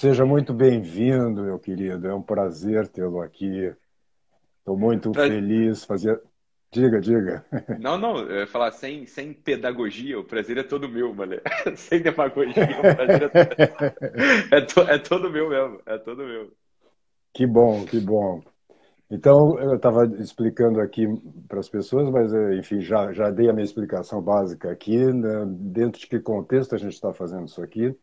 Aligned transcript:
seja 0.00 0.24
muito 0.24 0.54
bem-vindo, 0.54 1.42
meu 1.42 1.58
querido. 1.58 2.08
É 2.08 2.14
um 2.14 2.22
prazer 2.22 2.88
tê-lo 2.88 3.20
aqui. 3.20 3.70
Estou 4.58 4.74
muito 4.74 5.12
pra... 5.12 5.28
feliz. 5.28 5.84
Fazer... 5.84 6.18
Diga, 6.72 6.98
diga. 7.02 7.44
Não, 7.78 7.98
não, 7.98 8.18
eu 8.20 8.40
ia 8.40 8.46
falar 8.46 8.70
sem, 8.70 9.04
sem 9.04 9.34
pedagogia, 9.34 10.18
o 10.18 10.24
prazer 10.24 10.56
é 10.56 10.62
todo 10.62 10.88
meu, 10.88 11.12
mano. 11.12 11.36
sem 11.76 12.00
demagogia, 12.00 12.78
o 12.78 12.96
prazer 12.96 13.30
é, 13.34 14.56
é, 14.56 14.60
to... 14.62 14.80
é 14.82 14.98
todo 14.98 15.30
meu 15.30 15.50
mesmo, 15.50 15.82
é 15.84 15.98
todo 15.98 16.24
meu. 16.24 16.50
Que 17.34 17.46
bom, 17.46 17.84
que 17.84 18.00
bom. 18.00 18.40
Então, 19.10 19.58
eu 19.58 19.74
estava 19.74 20.06
explicando 20.18 20.80
aqui 20.80 21.06
para 21.48 21.58
as 21.58 21.68
pessoas, 21.68 22.08
mas, 22.08 22.32
eh, 22.32 22.54
enfim, 22.54 22.80
já, 22.80 23.12
já 23.12 23.30
dei 23.30 23.50
a 23.50 23.52
minha 23.52 23.64
explicação 23.64 24.22
básica 24.22 24.70
aqui. 24.70 24.96
Né? 24.96 25.44
Dentro 25.46 26.00
de 26.00 26.06
que 26.06 26.20
contexto 26.20 26.74
a 26.74 26.78
gente 26.78 26.94
está 26.94 27.12
fazendo 27.12 27.46
isso 27.46 27.60
aqui? 27.60 27.94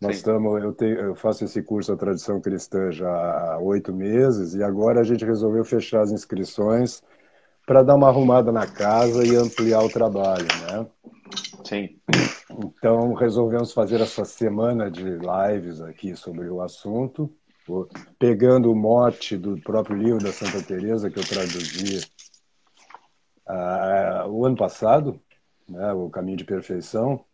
Nós 0.00 0.16
estamos, 0.16 0.62
eu, 0.62 0.72
tenho, 0.72 1.00
eu 1.00 1.14
faço 1.16 1.44
esse 1.44 1.60
curso 1.60 1.90
da 1.90 1.98
tradição 1.98 2.40
cristã 2.40 2.92
já 2.92 3.10
há 3.10 3.58
oito 3.58 3.92
meses 3.92 4.54
e 4.54 4.62
agora 4.62 5.00
a 5.00 5.04
gente 5.04 5.24
resolveu 5.24 5.64
fechar 5.64 6.02
as 6.02 6.12
inscrições 6.12 7.02
para 7.66 7.82
dar 7.82 7.96
uma 7.96 8.08
arrumada 8.08 8.52
na 8.52 8.66
casa 8.66 9.26
e 9.26 9.34
ampliar 9.34 9.82
o 9.82 9.90
trabalho, 9.90 10.46
né? 10.46 10.86
Sim. 11.64 11.98
Então 12.50 13.12
resolvemos 13.12 13.72
fazer 13.72 14.00
essa 14.00 14.24
semana 14.24 14.88
de 14.88 15.02
lives 15.02 15.80
aqui 15.80 16.14
sobre 16.14 16.48
o 16.48 16.62
assunto, 16.62 17.30
pegando 18.18 18.70
o 18.70 18.76
mote 18.76 19.36
do 19.36 19.60
próprio 19.60 19.96
livro 19.96 20.22
da 20.22 20.32
Santa 20.32 20.62
Teresa 20.62 21.10
que 21.10 21.18
eu 21.18 21.24
traduzi 21.26 22.06
uh, 23.48 24.28
o 24.30 24.46
ano 24.46 24.56
passado, 24.56 25.20
né? 25.68 25.92
O 25.92 26.08
Caminho 26.08 26.38
de 26.38 26.44
Perfeição. 26.44 27.24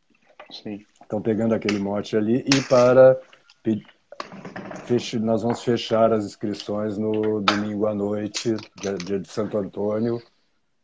Sim. 0.50 0.84
Então, 1.04 1.20
pegando 1.20 1.54
aquele 1.54 1.78
mote 1.78 2.16
ali 2.16 2.44
e 2.46 2.62
para. 2.68 3.20
Nós 5.22 5.42
vamos 5.42 5.62
fechar 5.62 6.12
as 6.12 6.24
inscrições 6.26 6.98
no 6.98 7.40
domingo 7.40 7.86
à 7.86 7.94
noite, 7.94 8.54
dia 9.06 9.18
de 9.18 9.28
Santo 9.28 9.56
Antônio. 9.56 10.22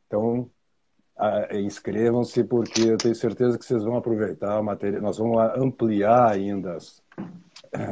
Então, 0.07 0.49
inscrevam-se, 1.53 2.45
porque 2.45 2.83
eu 2.83 2.97
tenho 2.97 3.15
certeza 3.15 3.59
que 3.59 3.65
vocês 3.65 3.85
vão 3.85 3.97
aproveitar 3.97 4.59
o 4.59 4.65
material. 4.65 5.03
Nós 5.03 5.19
vamos 5.19 5.39
ampliar 5.57 6.31
ainda 6.31 6.79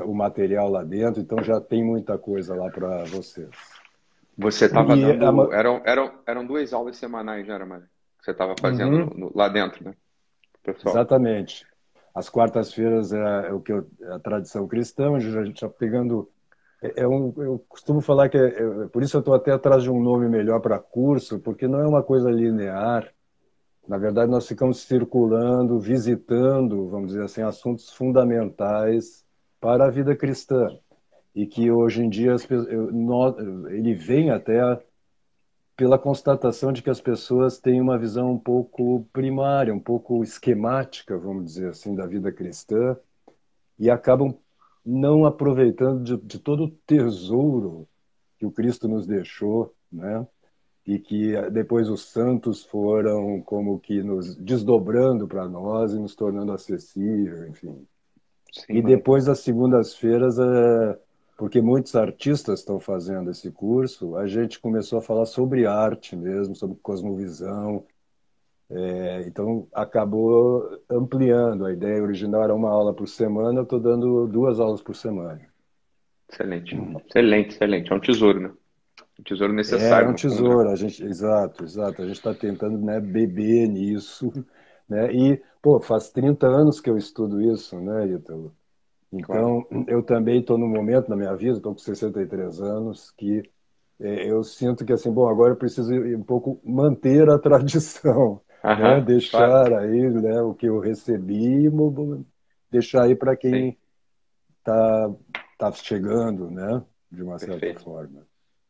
o 0.05 0.15
material 0.15 0.71
lá 0.71 0.83
dentro, 0.83 1.21
então 1.21 1.43
já 1.43 1.61
tem 1.61 1.85
muita 1.85 2.19
coisa 2.19 2.55
lá 2.55 2.71
para 2.71 3.05
vocês. 3.05 3.51
Você 4.37 4.67
estava 4.67 4.97
dando. 4.97 5.53
Eram, 5.53 5.83
eram, 5.85 6.13
eram 6.27 6.47
duas 6.47 6.73
aulas 6.73 6.97
semanais, 6.97 7.49
era, 7.49 7.67
Mário? 7.67 7.87
Você 8.21 8.31
estava 8.31 8.55
fazendo 8.61 8.97
uhum. 8.97 9.11
no, 9.15 9.33
lá 9.35 9.49
dentro, 9.49 9.85
né? 9.85 9.95
Pessoal. 10.63 10.95
Exatamente. 10.95 11.67
As 12.19 12.29
quartas-feiras 12.29 13.13
é, 13.13 13.49
é, 13.49 13.53
o 13.53 13.61
que 13.61 13.73
eu, 13.73 13.87
é 14.03 14.15
a 14.15 14.19
tradição 14.19 14.67
cristã, 14.67 15.15
a 15.15 15.21
gente 15.21 15.55
está 15.55 15.69
pegando. 15.69 16.29
É, 16.83 17.03
é, 17.03 17.09
um, 17.09 17.33
eu 17.37 17.65
costumo 17.69 18.01
falar 18.01 18.29
que 18.29 18.37
é, 18.37 18.47
é 18.47 18.89
por 18.89 19.05
isso 19.05 19.17
eu 19.17 19.21
estou 19.21 19.35
até 19.35 19.53
atrás 19.53 19.85
de 19.85 19.91
um 19.91 20.03
nome 20.03 20.29
melhor 20.29 20.61
para 20.61 20.81
curso, 20.81 21.39
porque 21.39 21.69
não 21.69 21.79
é 21.79 21.87
uma 21.87 22.03
coisa 22.03 22.29
linear. 22.29 23.09
Na 23.87 23.99
verdade, 23.99 24.31
nós 24.31 24.49
ficamos 24.49 24.81
circulando, 24.81 25.79
visitando, 25.79 26.89
vamos 26.89 27.13
dizer 27.13 27.23
assim, 27.23 27.43
assuntos 27.43 27.91
fundamentais 27.93 29.25
para 29.61 29.87
a 29.87 29.91
vida 29.91 30.17
cristã 30.17 30.67
e 31.35 31.47
que 31.47 31.71
hoje 31.71 32.03
em 32.03 32.09
dia 32.11 32.35
ele 33.71 33.95
vem 33.95 34.31
até 34.31 34.61
pela 35.79 35.97
constatação 35.97 36.73
de 36.73 36.83
que 36.83 36.91
as 36.91 37.01
pessoas 37.01 37.61
têm 37.61 37.81
uma 37.81 37.97
visão 37.97 38.33
um 38.33 38.39
pouco 38.39 39.07
primária, 39.13 39.73
um 39.73 39.79
pouco 39.79 40.25
esquemática, 40.25 41.17
vamos 41.17 41.45
dizer 41.45 41.69
assim, 41.69 41.95
da 41.95 42.05
vida 42.05 42.33
cristã 42.33 42.97
e 43.79 43.89
acabam 43.89 44.37
não 44.85 45.25
aproveitando 45.25 46.03
de, 46.03 46.17
de 46.17 46.41
todo 46.41 46.65
o 46.65 46.71
tesouro 46.85 47.87
que 48.41 48.45
o 48.45 48.51
Cristo 48.51 48.89
nos 48.89 49.07
deixou, 49.07 49.73
né? 49.91 50.27
E 50.85 50.99
que 50.99 51.41
depois 51.53 51.89
os 51.89 52.07
santos 52.07 52.65
foram 52.65 53.41
como 53.43 53.79
que 53.79 54.03
nos 54.03 54.35
desdobrando 54.35 55.29
para 55.29 55.47
nós 55.47 55.93
e 55.93 55.99
nos 56.01 56.17
tornando 56.17 56.51
acessível, 56.51 57.47
enfim. 57.47 57.87
Sim, 58.53 58.79
e 58.79 58.83
depois, 58.83 59.29
às 59.29 59.41
segundas-feiras, 59.41 60.41
é, 60.41 60.99
porque 61.39 61.63
muitos 61.63 61.95
artistas 61.95 62.59
estão 62.59 62.81
fazendo 62.81 63.31
esse 63.31 63.49
curso, 63.53 64.17
a 64.17 64.27
gente 64.27 64.59
começou 64.59 64.99
a 64.99 65.03
falar 65.03 65.25
sobre 65.25 65.67
arte 65.67 66.17
mesmo, 66.17 66.57
sobre 66.57 66.77
cosmovisão. 66.83 67.87
É, 68.69 69.23
então, 69.25 69.69
acabou 69.73 70.83
ampliando. 70.91 71.65
A 71.65 71.73
ideia 71.73 72.03
original 72.03 72.43
era 72.43 72.53
uma 72.53 72.69
aula 72.69 72.93
por 72.93 73.07
semana, 73.07 73.61
eu 73.61 73.63
estou 73.63 73.79
dando 73.79 74.27
duas 74.27 74.59
aulas 74.59 74.83
por 74.83 74.97
semana. 74.97 75.41
Excelente, 76.29 76.77
excelente, 77.07 77.55
excelente. 77.55 77.93
É 77.93 77.95
um 77.95 78.01
tesouro, 78.01 78.41
né? 78.41 78.53
Um 79.17 79.23
tesouro 79.23 79.53
necessário. 79.53 80.07
É, 80.07 80.09
é 80.09 80.11
um 80.11 80.17
tesouro, 80.17 80.69
a 80.69 80.75
gente, 80.75 81.05
exato, 81.05 81.63
exato. 81.63 82.03
A 82.03 82.05
gente 82.05 82.17
está 82.17 82.35
tentando 82.35 82.79
né, 82.79 82.99
beber 82.99 83.69
nisso. 83.69 84.33
Né? 84.89 85.15
E, 85.15 85.43
pô, 85.63 85.79
faz 85.79 86.11
30 86.11 86.49
anos 86.49 86.81
que 86.81 86.91
eu 86.91 86.99
estudo 86.99 87.41
isso, 87.41 87.79
né, 87.79 88.09
Ítalo? 88.09 88.53
Então, 89.13 89.67
claro. 89.71 89.85
eu 89.87 90.03
também 90.03 90.41
estou 90.41 90.59
no 90.59 90.67
momento 90.69 91.09
na 91.09 91.17
minha 91.17 91.35
vida, 91.35 91.57
estou 91.57 91.73
com 91.73 91.79
63 91.79 92.61
anos, 92.61 93.11
que 93.13 93.43
é, 94.01 94.31
eu 94.31 94.45
sinto 94.45 94.85
que 94.85 94.93
assim, 94.93 95.13
bom, 95.13 95.29
agora 95.29 95.53
eu 95.55 95.59
preciso 95.59 95.93
um 95.95 96.23
pouco 96.23 96.61
manter 96.65 97.29
a 97.31 97.39
tradição, 97.41 98.41
Aham, 98.63 98.99
né? 98.99 99.01
deixar 99.01 99.73
claro. 99.73 99.79
aí 99.81 100.11
né, 100.11 100.41
o 100.43 100.55
que 100.55 100.67
eu 100.67 100.79
recebi, 100.81 101.69
deixar 102.71 103.05
aí 103.05 103.15
para 103.17 103.37
quem 103.37 103.79
está 104.59 105.15
tá 105.59 105.73
chegando, 105.73 106.51
né, 106.51 106.85
de 107.11 107.23
uma 107.23 107.39
perfeito. 107.39 107.79
certa 107.79 107.85
forma. 107.85 108.27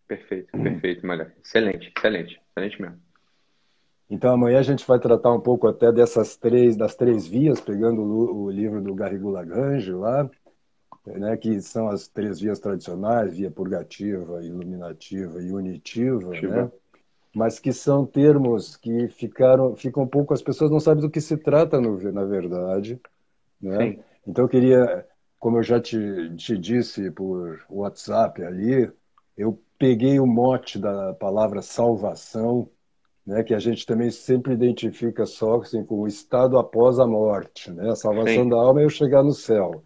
Perfeito, 0.06 0.52
perfeito, 0.62 1.06
Malha. 1.06 1.34
Excelente, 1.44 1.92
excelente, 1.94 2.40
excelente 2.50 2.80
mesmo. 2.80 3.07
Então 4.10 4.32
amanhã 4.32 4.58
a 4.58 4.62
gente 4.62 4.86
vai 4.86 4.98
tratar 4.98 5.32
um 5.32 5.40
pouco 5.40 5.66
até 5.66 5.92
dessas 5.92 6.36
três, 6.36 6.76
das 6.76 6.94
três 6.94 7.26
vias, 7.26 7.60
pegando 7.60 8.00
o, 8.02 8.44
o 8.44 8.50
livro 8.50 8.80
do 8.82 8.94
Garrigou 8.94 9.30
Lagrange 9.30 9.92
lá, 9.92 10.28
né, 11.06 11.36
que 11.36 11.60
são 11.60 11.88
as 11.88 12.08
três 12.08 12.40
vias 12.40 12.58
tradicionais, 12.58 13.36
via 13.36 13.50
purgativa, 13.50 14.42
iluminativa 14.44 15.42
e 15.42 15.52
unitiva, 15.52 16.30
né? 16.40 16.70
mas 17.34 17.58
que 17.58 17.72
são 17.72 18.06
termos 18.06 18.76
que 18.76 19.08
ficaram, 19.08 19.76
ficam 19.76 20.02
um 20.04 20.08
pouco, 20.08 20.34
as 20.34 20.42
pessoas 20.42 20.70
não 20.70 20.80
sabem 20.80 21.02
do 21.02 21.10
que 21.10 21.20
se 21.20 21.36
trata 21.36 21.80
no, 21.80 21.96
na 22.12 22.24
verdade. 22.24 23.00
Né? 23.60 23.98
Então 24.26 24.44
eu 24.44 24.48
queria, 24.48 25.06
como 25.38 25.58
eu 25.58 25.62
já 25.62 25.80
te, 25.80 26.34
te 26.36 26.58
disse 26.58 27.10
por 27.10 27.64
WhatsApp 27.70 28.42
ali, 28.42 28.90
eu 29.36 29.60
peguei 29.78 30.18
o 30.18 30.26
mote 30.26 30.78
da 30.78 31.14
palavra 31.14 31.62
salvação, 31.62 32.68
né, 33.28 33.42
que 33.42 33.52
a 33.52 33.58
gente 33.58 33.84
também 33.84 34.10
sempre 34.10 34.54
identifica 34.54 35.26
só 35.26 35.56
assim, 35.56 35.84
com 35.84 35.96
o 36.00 36.06
estado 36.08 36.58
após 36.58 36.98
a 36.98 37.06
morte. 37.06 37.70
Né? 37.70 37.90
A 37.90 37.94
salvação 37.94 38.44
Sim. 38.44 38.48
da 38.48 38.56
alma 38.56 38.80
é 38.80 38.86
eu 38.86 38.88
chegar 38.88 39.22
no 39.22 39.32
céu. 39.32 39.84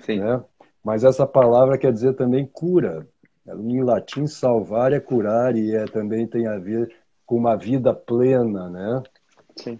Sim. 0.00 0.20
Né? 0.20 0.44
Mas 0.84 1.02
essa 1.02 1.26
palavra 1.26 1.78
quer 1.78 1.90
dizer 1.90 2.12
também 2.14 2.44
cura. 2.44 3.08
Em 3.46 3.82
latim, 3.82 4.26
salvar 4.26 4.92
é 4.92 5.00
curar 5.00 5.56
e 5.56 5.74
é, 5.74 5.86
também 5.86 6.26
tem 6.26 6.46
a 6.46 6.58
ver 6.58 6.94
com 7.24 7.36
uma 7.36 7.56
vida 7.56 7.94
plena. 7.94 8.68
Né? 8.68 9.02
Sim. 9.56 9.78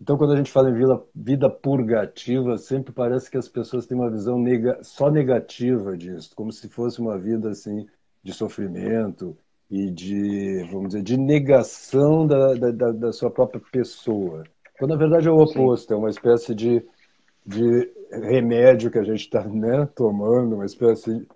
Então, 0.00 0.16
quando 0.16 0.32
a 0.32 0.36
gente 0.36 0.50
fala 0.50 0.70
em 0.70 0.74
vida, 0.74 1.02
vida 1.14 1.50
purgativa, 1.50 2.56
sempre 2.56 2.90
parece 2.90 3.30
que 3.30 3.36
as 3.36 3.50
pessoas 3.50 3.86
têm 3.86 3.98
uma 3.98 4.10
visão 4.10 4.38
nega, 4.38 4.78
só 4.82 5.10
negativa 5.10 5.94
disso, 5.94 6.34
como 6.34 6.50
se 6.50 6.70
fosse 6.70 7.02
uma 7.02 7.18
vida 7.18 7.50
assim 7.50 7.86
de 8.22 8.32
sofrimento, 8.32 9.36
e 9.70 9.90
de, 9.90 10.62
vamos 10.70 10.88
dizer, 10.88 11.02
de 11.02 11.16
negação 11.16 12.26
da, 12.26 12.54
da, 12.54 12.92
da 12.92 13.12
sua 13.12 13.30
própria 13.30 13.60
pessoa. 13.72 14.44
Quando 14.78 14.92
na 14.92 14.96
verdade 14.96 15.28
é 15.28 15.30
o 15.30 15.38
oposto, 15.38 15.88
Sim. 15.88 15.94
é 15.94 15.96
uma 15.96 16.10
espécie 16.10 16.54
de, 16.54 16.84
de 17.44 17.90
remédio 18.10 18.90
que 18.90 18.98
a 18.98 19.04
gente 19.04 19.20
está 19.20 19.42
né, 19.44 19.86
tomando, 19.94 20.54
uma 20.56 20.66
espécie 20.66 21.26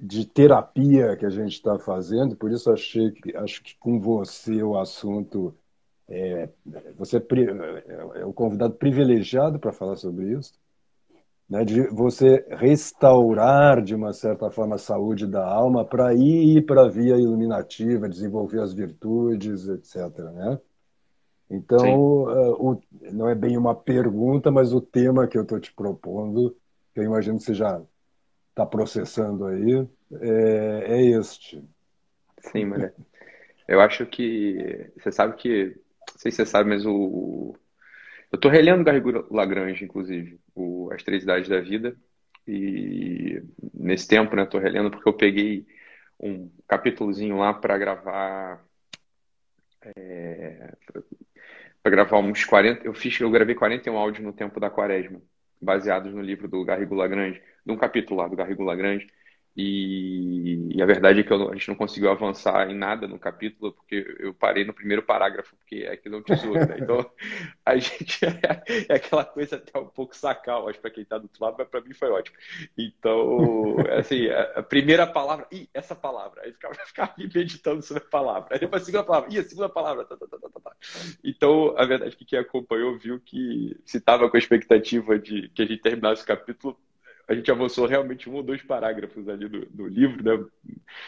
de 0.00 0.26
terapia 0.26 1.16
que 1.16 1.26
a 1.26 1.30
gente 1.30 1.52
está 1.52 1.78
fazendo. 1.78 2.34
Por 2.34 2.50
isso 2.50 2.70
achei 2.70 3.10
que 3.12 3.36
acho 3.36 3.62
que 3.62 3.76
com 3.78 4.00
você 4.00 4.62
o 4.62 4.76
assunto 4.76 5.54
é, 6.08 6.48
você 6.96 7.18
é, 7.18 8.20
é 8.20 8.24
o 8.24 8.32
convidado 8.32 8.74
privilegiado 8.74 9.58
para 9.58 9.72
falar 9.72 9.96
sobre 9.96 10.32
isso 10.32 10.52
né, 11.52 11.66
de 11.66 11.82
você 11.88 12.46
restaurar 12.48 13.82
de 13.82 13.94
uma 13.94 14.14
certa 14.14 14.50
forma 14.50 14.76
a 14.76 14.78
saúde 14.78 15.26
da 15.26 15.46
alma 15.46 15.84
para 15.84 16.14
ir 16.14 16.64
para 16.64 16.86
a 16.86 16.88
via 16.88 17.14
iluminativa, 17.18 18.08
desenvolver 18.08 18.62
as 18.62 18.72
virtudes, 18.72 19.68
etc. 19.68 20.18
Né? 20.32 20.58
Então, 21.50 22.22
uh, 22.22 22.52
o, 22.58 22.80
não 23.12 23.28
é 23.28 23.34
bem 23.34 23.58
uma 23.58 23.74
pergunta, 23.74 24.50
mas 24.50 24.72
o 24.72 24.80
tema 24.80 25.26
que 25.26 25.36
eu 25.36 25.42
estou 25.42 25.60
te 25.60 25.70
propondo, 25.74 26.56
que 26.94 27.00
eu 27.00 27.04
imagino 27.04 27.36
que 27.36 27.44
você 27.44 27.52
já 27.52 27.82
está 28.48 28.64
processando 28.64 29.44
aí, 29.44 29.86
é, 30.22 30.84
é 30.86 31.02
este. 31.02 31.62
Sim, 32.50 32.64
Maria. 32.64 32.94
Eu 33.68 33.78
acho 33.82 34.06
que 34.06 34.90
você 34.96 35.12
sabe 35.12 35.36
que, 35.36 35.66
não 35.66 36.18
sei 36.18 36.30
se 36.30 36.38
você 36.38 36.46
sabe, 36.46 36.70
mas 36.70 36.86
o, 36.86 37.54
eu 38.32 38.36
estou 38.36 38.50
relendo 38.50 38.84
Garrigou 38.84 39.26
Lagrange, 39.30 39.84
inclusive, 39.84 40.40
o 40.54 40.90
As 40.92 41.02
Três 41.02 41.22
Idades 41.22 41.48
da 41.48 41.60
Vida, 41.60 41.96
E 42.46 43.42
nesse 43.74 44.08
tempo, 44.08 44.36
né, 44.36 44.46
tô 44.46 44.58
relendo 44.58 44.90
porque 44.90 45.08
eu 45.08 45.14
peguei 45.16 45.66
um 46.20 46.50
capítulozinho 46.68 47.38
lá 47.38 47.54
para 47.54 47.78
gravar 47.78 48.64
é, 49.96 50.72
para 51.82 51.90
gravar 51.90 52.18
uns 52.18 52.44
40, 52.44 52.86
eu 52.86 52.94
fiz, 52.94 53.18
eu 53.20 53.30
gravei 53.30 53.54
41 53.54 53.96
áudios 53.96 54.24
no 54.24 54.32
tempo 54.32 54.60
da 54.60 54.70
quaresma, 54.70 55.20
baseados 55.60 56.12
no 56.14 56.20
livro 56.20 56.48
do 56.48 56.64
Garrigo 56.64 56.94
Lagrange, 56.94 57.42
de 57.64 57.72
um 57.72 57.76
capítulo 57.76 58.20
lá 58.20 58.28
do 58.28 58.36
Garrigo 58.36 58.62
Lagrange, 58.62 59.08
e, 59.54 60.74
e, 60.74 60.82
a 60.82 60.86
verdade 60.86 61.20
é 61.20 61.22
que 61.22 61.30
eu, 61.30 61.50
a 61.50 61.52
gente 61.52 61.68
não 61.68 61.74
conseguiu 61.74 62.10
avançar 62.10 62.70
em 62.70 62.74
nada 62.74 63.06
no 63.06 63.18
capítulo, 63.18 63.72
porque 63.72 64.16
eu 64.18 64.32
parei 64.32 64.64
no 64.64 64.72
primeiro 64.72 65.02
parágrafo, 65.02 65.54
porque 65.56 65.86
aquilo 65.86 66.16
é 66.16 66.18
um 66.18 66.22
tesouro. 66.22 66.58
Né? 66.58 66.76
Então, 66.80 67.04
a 67.64 67.76
gente 67.76 68.24
é, 68.24 68.30
é, 68.88 68.94
aquela 68.94 69.26
coisa 69.26 69.56
até 69.56 69.78
um 69.78 69.88
pouco 69.88 70.16
sacal, 70.16 70.68
acho, 70.68 70.80
para 70.80 70.90
quem 70.90 71.02
está 71.02 71.18
do 71.18 71.24
outro 71.24 71.44
lado, 71.44 71.56
mas 71.58 71.68
para 71.68 71.82
mim 71.82 71.92
foi 71.92 72.08
ótimo. 72.08 72.36
Então, 72.78 73.76
assim, 73.98 74.26
a, 74.28 74.42
a, 74.60 74.62
primeira 74.62 75.06
palavra, 75.06 75.46
ih, 75.52 75.68
essa 75.74 75.94
palavra, 75.94 76.42
aí 76.44 76.52
ficava, 76.52 76.74
ficava 76.86 77.14
meditando 77.18 77.82
sobre 77.82 78.02
a 78.02 78.08
palavra. 78.08 78.54
Aí 78.54 78.58
depois 78.58 78.82
a 78.82 78.86
segunda 78.86 79.04
palavra, 79.04 79.34
ih, 79.34 79.38
a 79.38 79.44
segunda 79.44 79.68
palavra, 79.68 80.04
tá, 80.06 80.16
tá, 80.16 80.26
tá, 80.26 80.38
tá, 80.38 80.60
tá. 80.60 80.76
Então, 81.22 81.74
a 81.76 81.84
verdade 81.84 82.14
é 82.14 82.16
que 82.16 82.24
quem 82.24 82.38
acompanhou 82.38 82.98
viu 82.98 83.20
que 83.20 83.76
se 83.84 83.98
estava 83.98 84.30
com 84.30 84.36
a 84.36 84.40
expectativa 84.40 85.18
de 85.18 85.50
que 85.50 85.60
a 85.60 85.66
gente 85.66 85.82
terminasse 85.82 86.22
o 86.22 86.26
capítulo, 86.26 86.78
a 87.28 87.34
gente 87.34 87.50
avançou 87.50 87.86
realmente 87.86 88.28
um 88.28 88.34
ou 88.34 88.42
dois 88.42 88.62
parágrafos 88.62 89.28
ali 89.28 89.48
do, 89.48 89.66
do 89.66 89.86
livro, 89.86 90.22
né? 90.22 90.44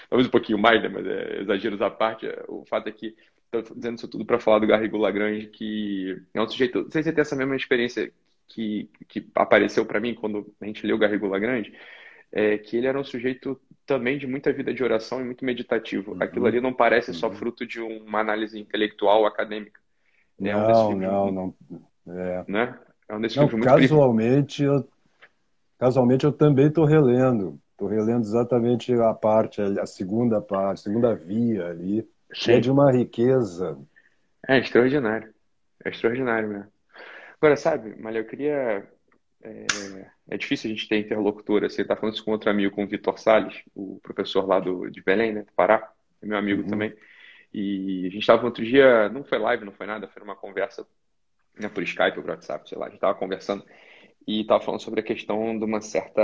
talvez 0.09 0.29
um 0.29 0.31
pouquinho 0.31 0.59
mais, 0.59 0.83
né? 0.83 0.89
mas 0.89 1.07
é, 1.07 1.41
exageros 1.41 1.81
à 1.83 1.91
parte. 1.91 2.27
O 2.49 2.65
fato 2.65 2.89
é 2.89 2.93
que 2.93 3.15
estou 3.53 3.77
dizendo 3.77 3.99
isso 3.99 4.09
tudo 4.09 4.25
para 4.25 4.41
falar 4.41 4.59
do 4.59 4.67
Garrigo 4.67 4.97
Lagrange, 4.97 5.49
que 5.49 6.21
é 6.33 6.41
um 6.41 6.49
sujeito. 6.49 6.83
Não 6.83 6.91
sei 6.91 7.03
se 7.03 7.09
você 7.09 7.15
tem 7.15 7.23
essa 7.23 7.37
mesma 7.37 7.57
experiência 7.57 8.13
que, 8.47 8.91
que 9.09 9.27
apareceu 9.35 9.85
para 9.85 10.01
mim 10.01 10.15
quando 10.15 10.53
a 10.61 10.67
gente 10.67 10.87
leu 10.87 10.99
Garrigo 10.99 11.27
Lagrange, 11.27 11.73
é 12.33 12.59
que 12.59 12.77
ele 12.77 12.87
era 12.87 12.99
um 12.99 13.05
sujeito 13.05 13.61
também 13.87 14.19
de 14.19 14.27
muita 14.27 14.53
vida 14.53 14.73
de 14.73 14.83
oração 14.83 15.21
e 15.21 15.25
muito 15.25 15.45
meditativo. 15.45 16.13
Uhum. 16.13 16.23
Aquilo 16.23 16.47
ali 16.47 16.61
não 16.61 16.73
parece 16.73 17.11
uhum. 17.11 17.17
só 17.17 17.31
fruto 17.31 17.67
de 17.67 17.81
uma 17.81 18.21
análise 18.21 18.59
intelectual 18.59 19.27
acadêmica. 19.27 19.81
Né? 20.39 20.51
É 20.51 20.57
um 20.57 20.97
não, 20.97 21.33
não, 21.33 21.55
não, 22.07 22.17
é. 22.17 22.45
Né? 22.49 22.79
É 23.09 23.15
um 23.15 23.21
desses 23.21 23.37
não, 23.37 23.49
casualmente, 23.61 24.63
eu 24.63 24.89
Casualmente, 25.79 26.25
eu 26.25 26.33
também 26.33 26.69
estou 26.69 26.85
relendo. 26.85 27.61
Estou 27.73 27.89
relendo 27.89 28.23
exatamente 28.23 28.93
a 28.95 29.13
parte, 29.13 29.61
a 29.61 29.87
segunda 29.87 30.41
parte, 30.41 30.81
a 30.81 30.83
segunda 30.83 31.15
via 31.15 31.67
ali. 31.67 32.09
Cheia 32.33 32.61
de 32.61 32.71
uma 32.71 32.93
riqueza. 32.93 33.79
É 34.47 34.59
extraordinário. 34.59 35.33
É 35.85 35.91
extraordinário 35.91 36.49
mesmo. 36.49 36.73
Agora, 37.41 37.57
sabe, 37.57 38.01
Malha, 38.01 38.19
eu 38.19 38.27
queria. 38.27 38.89
É, 39.43 39.67
é, 40.31 40.37
difícil 40.39 40.71
a 40.71 40.75
gente 40.75 40.89
ter 40.89 40.99
interlocutor. 40.99 41.61
Você 41.63 41.83
está 41.83 41.95
falando 41.95 42.15
isso 42.15 42.25
com 42.25 42.31
outro 42.31 42.49
amigo, 42.49 42.75
com 42.75 42.85
o 42.85 42.87
Vitor 42.87 43.19
Salles, 43.19 43.61
o 43.75 44.01
professor 44.03 44.47
lá 44.47 44.59
do, 44.59 44.89
de 44.89 45.03
Belém, 45.03 45.35
né, 45.35 45.43
do 45.43 45.53
Pará, 45.53 45.93
é 46.23 46.27
meu 46.27 46.39
amigo 46.39 46.63
uhum. 46.63 46.69
também. 46.69 46.95
E 47.53 48.07
a 48.07 48.11
gente 48.11 48.21
estava 48.21 48.47
outro 48.47 48.65
dia, 48.65 49.09
não 49.11 49.23
foi 49.23 49.39
live, 49.39 49.65
não 49.65 49.73
foi 49.73 49.87
nada, 49.87 50.09
foi 50.09 50.23
uma 50.23 50.35
conversa 50.35 50.87
né, 51.61 51.69
por 51.69 51.83
Skype 51.83 52.17
ou 52.17 52.23
por 52.23 52.31
WhatsApp, 52.31 52.69
sei 52.69 52.79
lá. 52.79 52.87
A 52.87 52.89
gente 52.89 52.97
estava 52.97 53.15
conversando 53.15 53.65
e 54.27 54.41
estava 54.41 54.63
falando 54.63 54.81
sobre 54.81 55.01
a 55.01 55.03
questão 55.03 55.59
de 55.59 55.65
uma 55.65 55.81
certa 55.81 56.21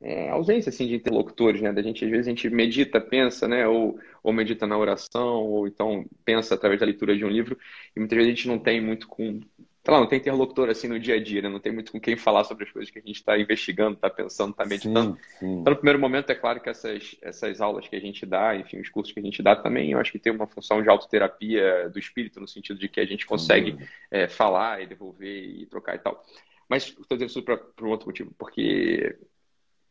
é, 0.00 0.30
ausência 0.30 0.70
assim 0.70 0.86
de 0.86 0.94
interlocutores, 0.94 1.60
né? 1.60 1.72
Da 1.72 1.82
gente 1.82 2.04
às 2.04 2.10
vezes 2.10 2.26
a 2.26 2.30
gente 2.30 2.48
medita, 2.48 3.00
pensa, 3.00 3.46
né? 3.46 3.66
Ou, 3.66 3.98
ou 4.22 4.32
medita 4.32 4.66
na 4.66 4.78
oração, 4.78 5.42
ou 5.42 5.66
então 5.66 6.04
pensa 6.24 6.54
através 6.54 6.80
da 6.80 6.86
leitura 6.86 7.16
de 7.16 7.24
um 7.24 7.28
livro 7.28 7.58
e 7.94 8.00
muitas 8.00 8.16
vezes 8.16 8.32
a 8.32 8.34
gente 8.34 8.48
não 8.48 8.58
tem 8.58 8.80
muito 8.80 9.06
com 9.08 9.40
sei 9.82 9.94
lá, 9.94 10.00
não 10.00 10.06
tem 10.06 10.18
interlocutor 10.18 10.68
assim 10.68 10.88
no 10.88 11.00
dia 11.00 11.14
a 11.14 11.22
dia, 11.22 11.42
né? 11.42 11.48
Não 11.48 11.58
tem 11.58 11.72
muito 11.72 11.90
com 11.90 11.98
quem 11.98 12.16
falar 12.16 12.44
sobre 12.44 12.64
as 12.64 12.70
coisas 12.70 12.90
que 12.90 12.98
a 12.98 13.02
gente 13.02 13.16
está 13.16 13.38
investigando, 13.38 13.94
está 13.94 14.10
pensando, 14.10 14.50
está 14.50 14.64
meditando. 14.66 15.16
Sim, 15.16 15.38
sim. 15.38 15.52
Então, 15.60 15.72
no 15.72 15.76
primeiro 15.76 15.98
momento, 15.98 16.30
é 16.30 16.34
claro 16.34 16.60
que 16.60 16.68
essas, 16.68 17.16
essas 17.22 17.60
aulas 17.60 17.88
que 17.88 17.96
a 17.96 18.00
gente 18.00 18.26
dá, 18.26 18.54
enfim, 18.54 18.78
os 18.78 18.90
cursos 18.90 19.12
que 19.12 19.20
a 19.20 19.22
gente 19.22 19.42
dá 19.42 19.56
também, 19.56 19.92
eu 19.92 19.98
acho 19.98 20.12
que 20.12 20.18
tem 20.18 20.32
uma 20.32 20.46
função 20.46 20.82
de 20.82 20.88
autoterapia 20.90 21.88
do 21.88 21.98
espírito, 21.98 22.38
no 22.38 22.46
sentido 22.46 22.78
de 22.78 22.88
que 22.88 23.00
a 23.00 23.06
gente 23.06 23.26
consegue 23.26 23.78
é, 24.10 24.28
falar 24.28 24.82
e 24.82 24.86
devolver 24.86 25.44
e 25.44 25.64
trocar 25.66 25.94
e 25.94 25.98
tal. 25.98 26.22
Mas 26.70 26.84
estou 26.84 27.18
dizendo 27.18 27.30
isso 27.30 27.42
por 27.42 27.84
um 27.84 27.90
outro 27.90 28.06
motivo, 28.06 28.32
porque 28.38 29.18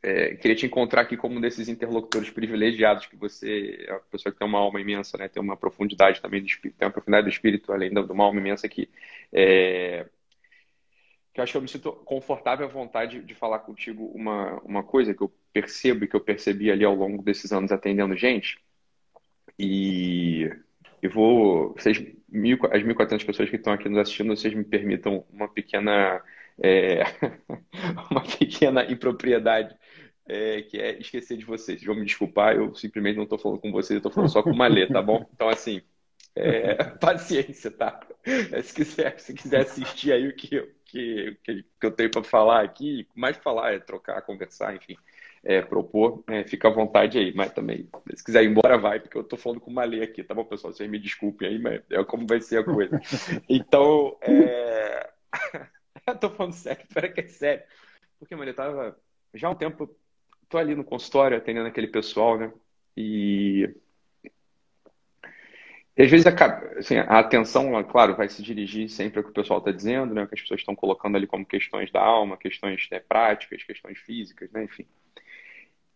é, 0.01 0.35
queria 0.35 0.55
te 0.55 0.65
encontrar 0.65 1.01
aqui 1.01 1.17
como 1.17 1.35
um 1.35 1.41
desses 1.41 1.67
interlocutores 1.67 2.29
privilegiados 2.29 3.05
que 3.05 3.17
você 3.17 3.83
é 3.85 3.91
uma 3.91 3.99
pessoa 3.99 4.31
que 4.31 4.39
tem 4.39 4.47
uma 4.47 4.59
alma 4.59 4.79
imensa, 4.79 5.17
né? 5.17 5.27
Tem 5.27 5.43
uma 5.43 5.57
profundidade 5.57 6.21
também 6.21 6.41
do 6.41 6.47
espírito, 6.47 6.77
tem 6.77 6.87
uma 6.87 6.93
profundidade 6.93 7.25
do 7.25 7.33
espírito 7.33 7.73
além 7.73 7.93
de 7.93 7.99
uma 7.99 8.23
alma 8.23 8.39
imensa 8.39 8.69
que 8.69 8.89
é, 9.33 10.05
que 11.33 11.41
eu 11.41 11.43
acho 11.43 11.51
que 11.51 11.57
eu 11.57 11.61
me 11.61 11.67
sinto 11.67 11.91
confortável 11.91 12.65
à 12.65 12.69
vontade 12.69 13.21
de 13.21 13.35
falar 13.35 13.59
contigo 13.59 14.05
uma, 14.15 14.61
uma 14.61 14.81
coisa 14.81 15.13
que 15.13 15.21
eu 15.21 15.29
percebo 15.51 16.05
e 16.05 16.07
que 16.07 16.15
eu 16.15 16.21
percebi 16.21 16.71
ali 16.71 16.85
ao 16.85 16.95
longo 16.95 17.21
desses 17.21 17.51
anos 17.51 17.73
atendendo 17.73 18.15
gente. 18.15 18.57
E 19.57 20.49
eu 21.01 21.09
vou. 21.11 21.73
Vocês, 21.73 22.01
mil, 22.29 22.57
as 22.71 22.81
1.400 22.83 23.25
pessoas 23.25 23.49
que 23.49 23.57
estão 23.57 23.73
aqui 23.73 23.89
nos 23.89 23.97
assistindo, 23.99 24.35
vocês 24.35 24.53
me 24.53 24.63
permitam 24.63 25.25
uma 25.29 25.47
pequena 25.49 26.23
é, 26.61 27.03
uma 28.11 28.21
pequena 28.21 28.83
impropriedade 28.91 29.75
é, 30.29 30.61
que 30.61 30.77
é 30.77 30.99
esquecer 30.99 31.37
de 31.37 31.45
vocês. 31.45 31.83
Vão 31.83 31.95
me 31.95 32.05
desculpar, 32.05 32.55
eu 32.55 32.73
simplesmente 32.75 33.15
não 33.15 33.23
estou 33.23 33.39
falando 33.39 33.59
com 33.59 33.71
vocês, 33.71 33.91
eu 33.91 33.97
estou 33.97 34.11
falando 34.11 34.31
só 34.31 34.43
com 34.43 34.51
o 34.51 34.57
Malê, 34.57 34.87
tá 34.87 35.01
bom? 35.01 35.25
Então, 35.33 35.49
assim, 35.49 35.81
é, 36.35 36.75
paciência, 37.01 37.71
tá? 37.71 37.99
É, 38.23 38.61
se 38.61 38.73
quiser, 38.73 39.19
se 39.19 39.33
quiser 39.33 39.61
assistir 39.61 40.11
aí 40.11 40.27
o 40.27 40.35
que, 40.35 40.61
que, 40.85 41.37
que 41.43 41.65
eu 41.81 41.91
tenho 41.91 42.11
para 42.11 42.23
falar 42.23 42.63
aqui, 42.63 43.07
mais 43.15 43.37
falar 43.37 43.73
é 43.73 43.79
trocar, 43.79 44.21
conversar, 44.21 44.75
enfim. 44.75 44.95
É, 45.41 45.61
propor, 45.61 46.21
é, 46.27 46.43
fica 46.43 46.67
à 46.67 46.71
vontade 46.71 47.17
aí, 47.17 47.33
mas 47.33 47.53
também, 47.53 47.87
se 48.13 48.21
quiser 48.21 48.43
ir 48.43 48.49
embora, 48.49 48.77
vai, 48.77 48.99
porque 48.99 49.17
eu 49.17 49.23
tô 49.23 49.37
falando 49.37 49.61
com 49.61 49.71
o 49.71 49.73
Malê 49.73 50.03
aqui, 50.03 50.21
tá 50.21 50.33
bom, 50.33 50.43
pessoal? 50.43 50.73
Vocês 50.73 50.89
me 50.89 50.99
desculpem 50.99 51.47
aí, 51.47 51.57
mas 51.57 51.81
é 51.89 52.03
como 52.03 52.27
vai 52.27 52.41
ser 52.41 52.59
a 52.59 52.63
coisa. 52.63 53.01
Então, 53.47 54.17
é... 54.21 55.08
tô 56.19 56.29
falando 56.29 56.53
sério, 56.53 56.83
espera 56.87 57.09
que 57.09 57.21
é 57.21 57.27
sério. 57.27 57.63
Porque, 58.19 58.35
mano, 58.35 58.49
eu 58.51 58.55
tava 58.55 58.97
já 59.33 59.47
há 59.47 59.51
um 59.51 59.55
tempo, 59.55 59.89
tô 60.47 60.57
ali 60.57 60.75
no 60.75 60.83
consultório 60.83 61.37
atendendo 61.37 61.67
aquele 61.67 61.87
pessoal, 61.87 62.37
né? 62.37 62.51
E, 62.97 63.73
e 65.95 66.03
às 66.03 66.09
vezes 66.09 66.25
assim, 66.77 66.97
a 66.97 67.19
atenção, 67.19 67.83
claro, 67.83 68.15
vai 68.15 68.27
se 68.27 68.41
dirigir 68.41 68.89
sempre 68.89 69.19
ao 69.19 69.23
que 69.23 69.31
o 69.31 69.33
pessoal 69.33 69.59
está 69.59 69.71
dizendo, 69.71 70.13
né? 70.13 70.23
O 70.23 70.27
que 70.27 70.35
as 70.35 70.41
pessoas 70.41 70.61
estão 70.61 70.75
colocando 70.75 71.15
ali 71.15 71.27
como 71.27 71.45
questões 71.45 71.91
da 71.91 72.01
alma, 72.01 72.37
questões 72.37 72.87
né, 72.91 72.99
práticas, 72.99 73.63
questões 73.63 73.97
físicas, 73.99 74.51
né? 74.51 74.63
Enfim. 74.63 74.85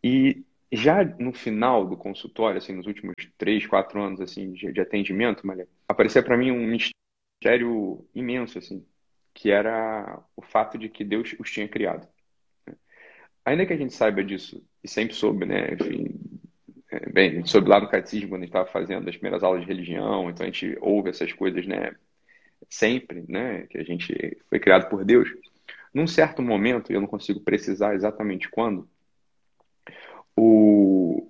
E 0.04 0.44
já 0.72 1.04
no 1.04 1.32
final 1.32 1.86
do 1.86 1.96
consultório, 1.96 2.58
assim, 2.58 2.74
nos 2.74 2.88
últimos 2.88 3.16
três, 3.38 3.66
quatro 3.66 4.02
anos 4.02 4.20
assim 4.20 4.54
de, 4.54 4.72
de 4.72 4.82
atendimento, 4.82 5.46
Maria, 5.46 5.68
apareceu 5.88 6.24
para 6.24 6.38
mim 6.38 6.52
um 6.52 6.68
mistério 6.68 8.06
imenso, 8.14 8.58
assim, 8.58 8.86
que 9.34 9.52
era 9.52 10.20
o 10.36 10.42
fato 10.42 10.78
de 10.78 10.90
que 10.90 11.04
Deus 11.04 11.36
os 11.40 11.52
tinha 11.52 11.68
criado. 11.68 12.08
Ainda 13.46 13.66
que 13.66 13.74
a 13.74 13.78
gente 13.78 13.94
saiba 13.94 14.24
disso, 14.24 14.64
e 14.84 14.88
sempre 14.88 15.16
soube, 15.16 15.46
né? 15.46 15.74
Enfim, 15.74 16.16
é, 16.92 17.10
bem, 17.10 17.30
a 17.30 17.34
gente 17.36 17.50
soube 17.50 17.68
lá 17.68 17.80
no 17.80 17.90
catecismo 17.90 18.30
quando 18.30 18.44
a 18.44 18.46
gente 18.46 18.50
estava 18.50 18.70
fazendo 18.70 19.10
as 19.10 19.16
primeiras 19.18 19.44
aulas 19.44 19.62
de 19.62 19.68
religião, 19.68 20.30
então 20.30 20.46
a 20.46 20.50
gente 20.50 20.78
ouve 20.80 21.10
essas 21.10 21.34
coisas, 21.34 21.66
né? 21.66 21.94
Sempre, 22.70 23.26
né? 23.28 23.68
Que 23.68 23.78
a 23.80 23.84
gente 23.84 24.38
foi 24.50 24.60
criado 24.60 24.90
por 24.90 25.04
Deus. 25.04 25.30
Num 25.94 26.08
certo 26.08 26.42
momento, 26.42 26.92
eu 26.92 27.02
não 27.02 27.08
consigo 27.08 27.40
precisar 27.42 27.96
exatamente 27.96 28.50
quando, 28.50 28.88
o, 30.36 31.30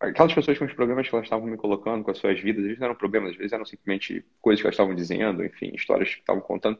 aquelas 0.00 0.32
pessoas 0.32 0.58
com 0.58 0.64
os 0.64 0.72
problemas 0.72 1.08
que 1.08 1.14
elas 1.14 1.26
estavam 1.26 1.46
me 1.46 1.56
colocando 1.56 2.02
com 2.02 2.10
as 2.10 2.18
suas 2.18 2.40
vidas, 2.40 2.62
às 2.62 2.66
vezes 2.66 2.80
não 2.80 2.86
eram 2.86 2.96
problemas, 2.96 3.32
às 3.32 3.36
vezes 3.36 3.52
eram 3.52 3.64
simplesmente 3.64 4.24
coisas 4.40 4.60
que 4.60 4.66
elas 4.66 4.74
estavam 4.74 4.94
dizendo, 4.94 5.44
enfim, 5.44 5.72
histórias 5.74 6.14
que 6.14 6.20
estavam 6.20 6.42
contando 6.42 6.78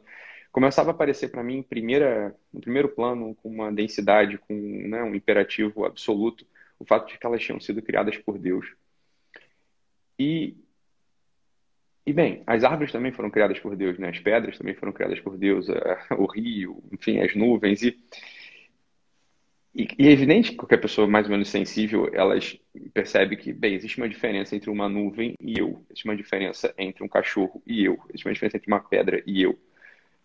começava 0.51 0.89
a 0.89 0.91
aparecer 0.91 1.29
para 1.29 1.43
mim 1.43 1.57
em 1.57 1.63
primeira, 1.63 2.35
no 2.53 2.59
primeiro 2.59 2.89
plano, 2.89 3.35
com 3.35 3.49
uma 3.49 3.71
densidade, 3.71 4.37
com 4.37 4.53
né, 4.53 5.01
um 5.01 5.15
imperativo 5.15 5.85
absoluto, 5.85 6.45
o 6.77 6.85
fato 6.85 7.07
de 7.07 7.17
que 7.17 7.25
elas 7.25 7.41
tinham 7.41 7.59
sido 7.59 7.81
criadas 7.81 8.17
por 8.17 8.37
Deus. 8.37 8.67
E, 10.19 10.55
e 12.05 12.11
bem, 12.11 12.43
as 12.45 12.63
árvores 12.63 12.91
também 12.91 13.11
foram 13.11 13.29
criadas 13.29 13.59
por 13.59 13.75
Deus, 13.75 13.97
né? 13.97 14.09
as 14.09 14.19
pedras 14.19 14.57
também 14.57 14.75
foram 14.75 14.91
criadas 14.91 15.19
por 15.19 15.37
Deus, 15.37 15.67
o 16.17 16.25
rio, 16.25 16.83
enfim, 16.91 17.19
as 17.19 17.33
nuvens. 17.35 17.81
E, 17.81 17.97
e, 19.73 19.87
e, 19.97 20.07
é 20.07 20.11
evidente 20.11 20.51
que 20.51 20.57
qualquer 20.57 20.81
pessoa 20.81 21.07
mais 21.07 21.25
ou 21.27 21.31
menos 21.31 21.47
sensível, 21.47 22.09
elas 22.13 22.59
percebe 22.93 23.37
que, 23.37 23.53
bem, 23.53 23.73
existe 23.73 23.97
uma 23.97 24.09
diferença 24.09 24.55
entre 24.55 24.69
uma 24.69 24.89
nuvem 24.89 25.33
e 25.39 25.57
eu, 25.57 25.85
existe 25.89 26.05
uma 26.05 26.15
diferença 26.15 26.73
entre 26.77 27.03
um 27.03 27.07
cachorro 27.07 27.63
e 27.65 27.85
eu, 27.85 27.97
existe 28.09 28.27
uma 28.27 28.33
diferença 28.33 28.57
entre 28.57 28.67
uma 28.67 28.81
pedra 28.81 29.23
e 29.25 29.41
eu. 29.41 29.57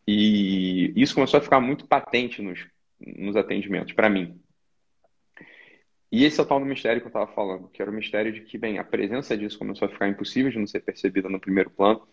E 0.07 0.93
isso 0.95 1.15
começou 1.15 1.39
a 1.39 1.43
ficar 1.43 1.61
muito 1.61 1.87
patente 1.87 2.41
nos, 2.41 2.67
nos 3.01 3.37
atendimentos, 3.37 3.93
para 3.93 4.09
mim. 4.09 4.41
E 6.11 6.25
esse 6.25 6.39
é 6.39 6.43
o 6.43 6.47
tal 6.47 6.61
do 6.61 6.67
mistério 6.67 7.01
que 7.01 7.07
eu 7.07 7.11
estava 7.11 7.27
falando, 7.33 7.69
que 7.69 7.83
era 7.83 7.91
o 7.91 7.95
mistério 7.95 8.33
de 8.33 8.41
que, 8.43 8.57
bem, 8.57 8.79
a 8.79 8.85
presença 8.85 9.37
disso 9.37 9.59
começou 9.59 9.87
a 9.87 9.91
ficar 9.91 10.09
impossível 10.09 10.51
de 10.51 10.59
não 10.59 10.67
ser 10.67 10.81
percebida 10.81 11.29
no 11.29 11.41
primeiro 11.41 11.71
plano, 11.71 12.07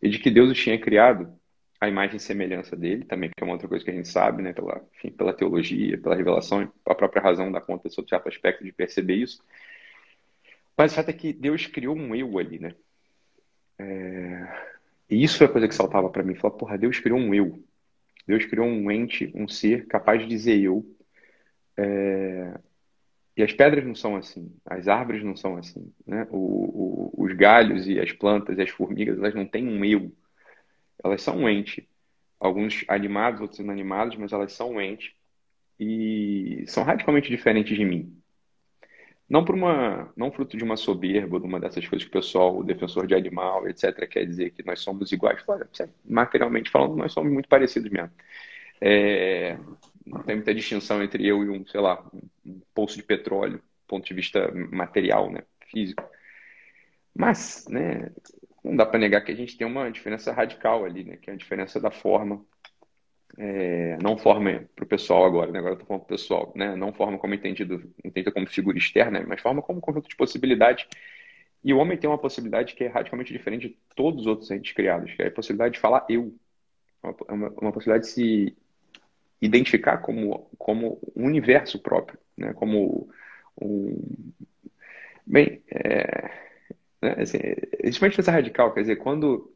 e 0.00 0.08
de 0.08 0.18
que 0.18 0.30
Deus 0.30 0.56
tinha 0.56 0.78
criado 0.78 1.32
a 1.80 1.88
imagem 1.88 2.16
e 2.16 2.20
semelhança 2.20 2.76
dele, 2.76 3.04
também, 3.04 3.28
que 3.30 3.42
é 3.42 3.44
uma 3.44 3.54
outra 3.54 3.66
coisa 3.66 3.84
que 3.84 3.90
a 3.90 3.94
gente 3.94 4.08
sabe, 4.08 4.40
né, 4.40 4.52
pela, 4.52 4.86
enfim, 4.94 5.10
pela 5.10 5.34
teologia, 5.34 5.98
pela 5.98 6.14
revelação, 6.14 6.72
a 6.86 6.94
própria 6.94 7.20
razão 7.20 7.50
dá 7.50 7.60
conta 7.60 7.88
sobre 7.88 8.08
certo 8.08 8.28
aspecto 8.28 8.62
de 8.62 8.72
perceber 8.72 9.16
isso. 9.16 9.42
Mas 10.76 10.92
o 10.92 10.94
fato 10.94 11.08
é 11.08 11.12
que 11.12 11.32
Deus 11.32 11.66
criou 11.66 11.96
um 11.96 12.14
eu 12.14 12.38
ali, 12.38 12.60
né? 12.60 12.74
É... 13.78 14.81
E 15.12 15.22
isso 15.22 15.36
foi 15.36 15.46
a 15.46 15.50
coisa 15.50 15.68
que 15.68 15.74
saltava 15.74 16.08
para 16.08 16.22
mim. 16.22 16.34
Falar, 16.34 16.54
porra, 16.54 16.78
Deus 16.78 16.98
criou 16.98 17.18
um 17.18 17.34
eu. 17.34 17.62
Deus 18.26 18.46
criou 18.46 18.66
um 18.66 18.90
ente, 18.90 19.30
um 19.34 19.46
ser 19.46 19.86
capaz 19.86 20.22
de 20.22 20.26
dizer 20.26 20.58
eu. 20.58 20.86
É... 21.76 22.58
E 23.36 23.42
as 23.42 23.52
pedras 23.52 23.84
não 23.84 23.94
são 23.94 24.16
assim, 24.16 24.54
as 24.64 24.88
árvores 24.88 25.22
não 25.22 25.36
são 25.36 25.56
assim, 25.56 25.92
né? 26.06 26.26
O, 26.30 26.36
o, 26.36 27.24
os 27.24 27.32
galhos 27.34 27.86
e 27.88 27.98
as 27.98 28.12
plantas 28.12 28.58
e 28.58 28.62
as 28.62 28.70
formigas, 28.70 29.18
elas 29.18 29.34
não 29.34 29.46
têm 29.46 29.68
um 29.68 29.84
eu. 29.84 30.10
Elas 31.04 31.20
são 31.22 31.38
um 31.38 31.48
ente. 31.48 31.86
Alguns 32.40 32.84
animados, 32.88 33.40
outros 33.42 33.60
inanimados, 33.60 34.16
mas 34.16 34.32
elas 34.32 34.52
são 34.52 34.72
um 34.72 34.80
ente. 34.80 35.14
E 35.78 36.64
são 36.68 36.84
radicalmente 36.84 37.28
diferentes 37.28 37.76
de 37.76 37.84
mim. 37.84 38.21
Não 39.28 39.44
por 39.44 39.54
uma, 39.54 40.12
não 40.16 40.30
fruto 40.30 40.56
de 40.56 40.64
uma 40.64 40.76
soberba, 40.76 41.40
de 41.40 41.46
uma 41.46 41.58
dessas 41.58 41.86
coisas 41.86 42.06
que 42.06 42.10
o 42.10 42.20
pessoal, 42.20 42.58
o 42.58 42.64
defensor 42.64 43.06
de 43.06 43.14
animal, 43.14 43.66
etc., 43.68 44.06
quer 44.06 44.26
dizer 44.26 44.50
que 44.50 44.64
nós 44.64 44.80
somos 44.80 45.10
iguais. 45.10 45.40
Claro, 45.42 45.66
materialmente 46.04 46.70
falando, 46.70 46.96
nós 46.96 47.12
somos 47.12 47.32
muito 47.32 47.48
parecidos 47.48 47.90
mesmo. 47.90 48.10
É, 48.80 49.56
não 50.06 50.22
tem 50.22 50.36
muita 50.36 50.54
distinção 50.54 51.02
entre 51.02 51.26
eu 51.26 51.42
e 51.44 51.48
um, 51.48 51.66
sei 51.66 51.80
lá, 51.80 52.04
um 52.44 52.60
poço 52.74 52.96
de 52.96 53.02
petróleo, 53.02 53.58
do 53.58 53.86
ponto 53.86 54.06
de 54.06 54.14
vista 54.14 54.50
material, 54.70 55.30
né, 55.30 55.42
físico. 55.70 56.04
Mas, 57.14 57.66
né, 57.68 58.10
não 58.64 58.76
dá 58.76 58.84
para 58.86 58.98
negar 58.98 59.22
que 59.22 59.32
a 59.32 59.36
gente 59.36 59.56
tem 59.56 59.66
uma 59.66 59.90
diferença 59.90 60.32
radical 60.32 60.84
ali, 60.84 61.04
né, 61.04 61.16
que 61.16 61.30
é 61.30 61.32
a 61.32 61.36
diferença 61.36 61.80
da 61.80 61.90
forma 61.90 62.44
é, 63.38 63.96
não 64.02 64.18
forma 64.18 64.64
para 64.74 64.84
o 64.84 64.88
pessoal 64.88 65.24
agora, 65.24 65.50
né? 65.50 65.58
agora 65.58 65.72
eu 65.72 65.78
estou 65.78 65.86
falando 65.86 66.04
para 66.04 66.14
o 66.14 66.18
pessoal, 66.18 66.52
né? 66.54 66.76
não 66.76 66.92
forma 66.92 67.18
como 67.18 67.34
entendido, 67.34 67.82
entendida 68.04 68.30
como 68.30 68.46
figura 68.46 68.76
externa, 68.76 69.24
mas 69.26 69.40
forma 69.40 69.62
como 69.62 69.80
conjunto 69.80 70.08
de 70.08 70.16
possibilidades. 70.16 70.86
E 71.64 71.72
o 71.72 71.78
homem 71.78 71.96
tem 71.96 72.10
uma 72.10 72.18
possibilidade 72.18 72.74
que 72.74 72.84
é 72.84 72.88
radicalmente 72.88 73.32
diferente 73.32 73.68
de 73.68 73.78
todos 73.94 74.22
os 74.22 74.26
outros 74.26 74.50
entes 74.50 74.72
criados, 74.72 75.14
que 75.14 75.22
é 75.22 75.28
a 75.28 75.30
possibilidade 75.30 75.74
de 75.74 75.80
falar 75.80 76.04
eu. 76.08 76.34
É 77.28 77.32
uma, 77.32 77.48
uma 77.50 77.72
possibilidade 77.72 78.04
de 78.06 78.12
se 78.12 78.56
identificar 79.40 79.98
como, 79.98 80.50
como 80.58 81.00
um 81.16 81.26
universo 81.26 81.78
próprio, 81.78 82.18
né? 82.36 82.52
como 82.52 83.08
um... 83.60 84.32
Bem, 85.26 85.62
é... 85.70 86.30
Né? 87.02 87.16
Assim, 87.18 87.38
existe 87.80 88.02
uma 88.02 88.08
diferença 88.08 88.30
radical, 88.30 88.72
quer 88.72 88.82
dizer, 88.82 88.96
quando 88.96 89.51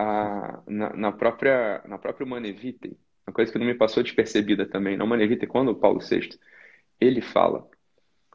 a, 0.00 0.62
na, 0.66 0.96
na, 0.96 1.12
própria 1.12 1.82
na 1.86 1.98
própria 1.98 2.26
Manevite, 2.26 2.96
uma 3.26 3.34
coisa 3.34 3.52
que 3.52 3.58
não 3.58 3.66
me 3.66 3.74
passou 3.74 4.02
despercebida 4.02 4.66
também, 4.66 4.96
na 4.96 5.04
Manevite, 5.04 5.46
quando 5.46 5.70
o 5.70 5.74
Paulo 5.74 6.00
VI 6.00 6.38
ele 6.98 7.20
fala 7.20 7.68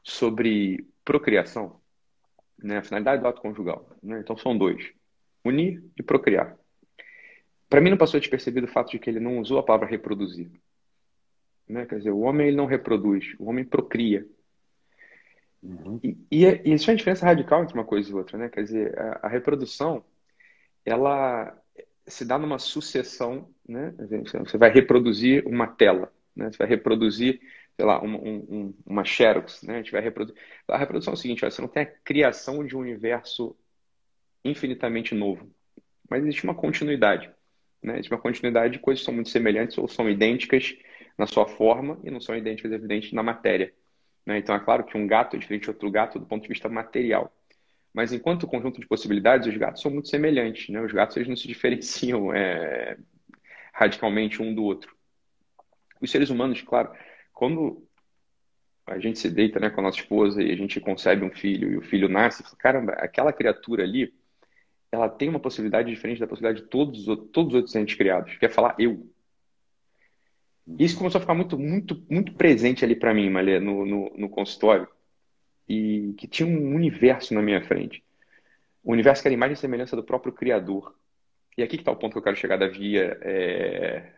sobre 0.04 0.88
procriação, 1.04 1.80
né, 2.58 2.78
a 2.78 2.84
finalidade 2.84 3.22
do 3.22 3.28
ato 3.28 3.42
conjugal. 3.42 3.90
Né? 4.02 4.20
Então 4.20 4.38
são 4.38 4.58
dois: 4.58 4.92
unir 5.44 5.84
e 5.98 6.04
procriar. 6.04 6.58
Para 7.68 7.82
mim 7.82 7.90
não 7.90 7.98
passou 7.98 8.20
despercebido 8.20 8.68
o 8.68 8.72
fato 8.72 8.92
de 8.92 9.00
que 9.00 9.10
ele 9.10 9.20
não 9.20 9.40
usou 9.40 9.58
a 9.58 9.64
palavra 9.64 9.88
reproduzir. 9.88 10.52
Né? 11.68 11.86
Quer 11.86 11.98
dizer, 11.98 12.12
o 12.12 12.20
homem 12.20 12.48
ele 12.48 12.58
não 12.58 12.68
reproduz, 12.68 13.36
o 13.40 13.50
homem 13.50 13.66
procria. 13.66 14.26
Uhum. 15.64 16.00
E, 16.04 16.16
e, 16.32 16.46
é, 16.46 16.62
e, 16.64 16.74
isso 16.74 16.90
é 16.90 16.94
uma 16.94 16.98
diferença 16.98 17.26
radical 17.26 17.64
entre 17.64 17.74
uma 17.74 17.84
coisa 17.84 18.10
e 18.10 18.14
outra, 18.14 18.38
né? 18.38 18.50
Quer 18.50 18.62
dizer, 18.62 19.00
a, 19.00 19.22
a 19.24 19.28
reprodução 19.28 20.06
ela 20.86 21.58
se 22.08 22.24
dá 22.24 22.38
numa 22.38 22.60
sucessão, 22.60 23.50
né? 23.68 23.94
Você 24.46 24.58
vai 24.58 24.70
reproduzir 24.72 25.46
uma 25.48 25.68
tela, 25.68 26.14
né? 26.36 26.52
Você 26.52 26.58
vai 26.58 26.68
reproduzir, 26.68 27.42
sei 27.76 27.86
lá, 27.86 28.00
uma, 28.00 28.18
um, 28.20 28.74
uma 28.86 29.04
xerox, 29.04 29.64
né? 29.64 29.76
A 29.76 29.78
gente 29.78 29.92
vai 29.92 30.02
reproduzir. 30.02 30.40
A 30.68 30.78
reprodução 30.78 31.14
é 31.14 31.16
o 31.16 31.20
seguinte: 31.20 31.42
você 31.42 31.62
não 31.62 31.68
tem 31.68 31.84
a 31.84 31.86
criação 31.86 32.66
de 32.66 32.76
um 32.76 32.80
universo 32.80 33.56
infinitamente 34.44 35.16
novo, 35.16 35.50
mas 36.08 36.22
existe 36.22 36.44
uma 36.44 36.54
continuidade, 36.54 37.32
né? 37.82 37.94
Existe 37.94 38.12
uma 38.12 38.22
continuidade 38.22 38.74
de 38.74 38.80
coisas 38.80 39.02
que 39.02 39.06
são 39.06 39.14
muito 39.14 39.30
semelhantes 39.30 39.78
ou 39.78 39.88
são 39.88 40.08
idênticas 40.08 40.76
na 41.18 41.26
sua 41.26 41.48
forma 41.48 42.00
e 42.04 42.12
não 42.12 42.22
são 42.22 42.36
idênticas, 42.36 42.72
evidente, 42.72 43.16
na 43.16 43.24
matéria. 43.24 43.74
Né? 44.26 44.38
Então 44.40 44.56
é 44.56 44.60
claro 44.60 44.84
que 44.84 44.98
um 44.98 45.08
gato 45.08 45.36
é 45.36 45.40
diferente 45.40 45.64
de 45.64 45.70
outro 45.70 45.90
gato 45.90 46.20
do 46.20 46.26
ponto 46.26 46.44
de 46.44 46.50
vista 46.50 46.68
material. 46.68 47.32
Mas 47.96 48.12
enquanto 48.12 48.46
conjunto 48.46 48.82
de 48.82 48.86
possibilidades, 48.86 49.48
os 49.48 49.56
gatos 49.56 49.82
são 49.82 49.90
muito 49.90 50.10
semelhantes. 50.10 50.68
Né? 50.68 50.82
Os 50.82 50.92
gatos 50.92 51.16
eles 51.16 51.30
não 51.30 51.36
se 51.38 51.48
diferenciam 51.48 52.34
é, 52.34 52.98
radicalmente 53.72 54.44
um 54.44 54.54
do 54.54 54.66
outro. 54.66 54.94
Os 56.02 56.12
seres 56.12 56.30
humanos, 56.30 56.62
claro, 56.62 56.92
quando 57.34 57.88
a 58.86 59.00
gente 59.00 59.18
se 59.18 59.30
deita 59.30 59.62
né, 59.62 59.70
com 59.70 59.80
a 59.80 59.84
nossa 59.84 59.98
esposa 59.98 60.44
e 60.44 60.52
a 60.52 60.56
gente 60.58 60.78
concebe 60.82 61.24
um 61.24 61.32
filho 61.32 61.72
e 61.72 61.78
o 61.78 61.82
filho 61.82 62.10
nasce, 62.10 62.44
caramba, 62.58 62.92
aquela 62.98 63.32
criatura 63.32 63.84
ali, 63.84 64.14
ela 64.92 65.08
tem 65.08 65.30
uma 65.30 65.40
possibilidade 65.40 65.90
diferente 65.90 66.20
da 66.20 66.28
possibilidade 66.28 66.66
de 66.66 66.70
todos, 66.70 67.06
todos 67.32 67.54
os 67.54 67.56
outros 67.56 67.76
entes 67.76 67.96
criados, 67.96 68.38
que 68.38 68.46
é 68.46 68.50
falar 68.50 68.76
eu. 68.78 69.10
Isso 70.78 70.98
começou 70.98 71.20
a 71.20 71.22
ficar 71.22 71.34
muito, 71.34 71.58
muito, 71.58 72.06
muito 72.10 72.34
presente 72.34 72.84
ali 72.84 72.96
para 72.96 73.14
mim, 73.14 73.30
Malê, 73.30 73.58
no, 73.58 73.86
no, 73.86 74.14
no 74.18 74.30
consultório 74.30 74.86
e 75.68 76.14
que 76.18 76.28
tinha 76.28 76.48
um 76.48 76.76
universo 76.76 77.34
na 77.34 77.42
minha 77.42 77.62
frente. 77.64 78.04
Um 78.84 78.92
universo 78.92 79.22
que 79.22 79.28
era 79.28 79.34
a 79.34 79.38
imagem 79.38 79.54
e 79.54 79.58
semelhança 79.58 79.96
do 79.96 80.04
próprio 80.04 80.34
Criador. 80.34 80.96
E 81.58 81.64
aqui 81.64 81.78
que 81.78 81.82
está 81.82 81.92
o 81.92 81.96
ponto 81.96 82.14
que 82.14 82.18
eu 82.20 82.24
quero 82.24 82.36
chegar 82.36 82.58
da 82.58 82.68
via, 82.68 83.18
é, 83.22 84.12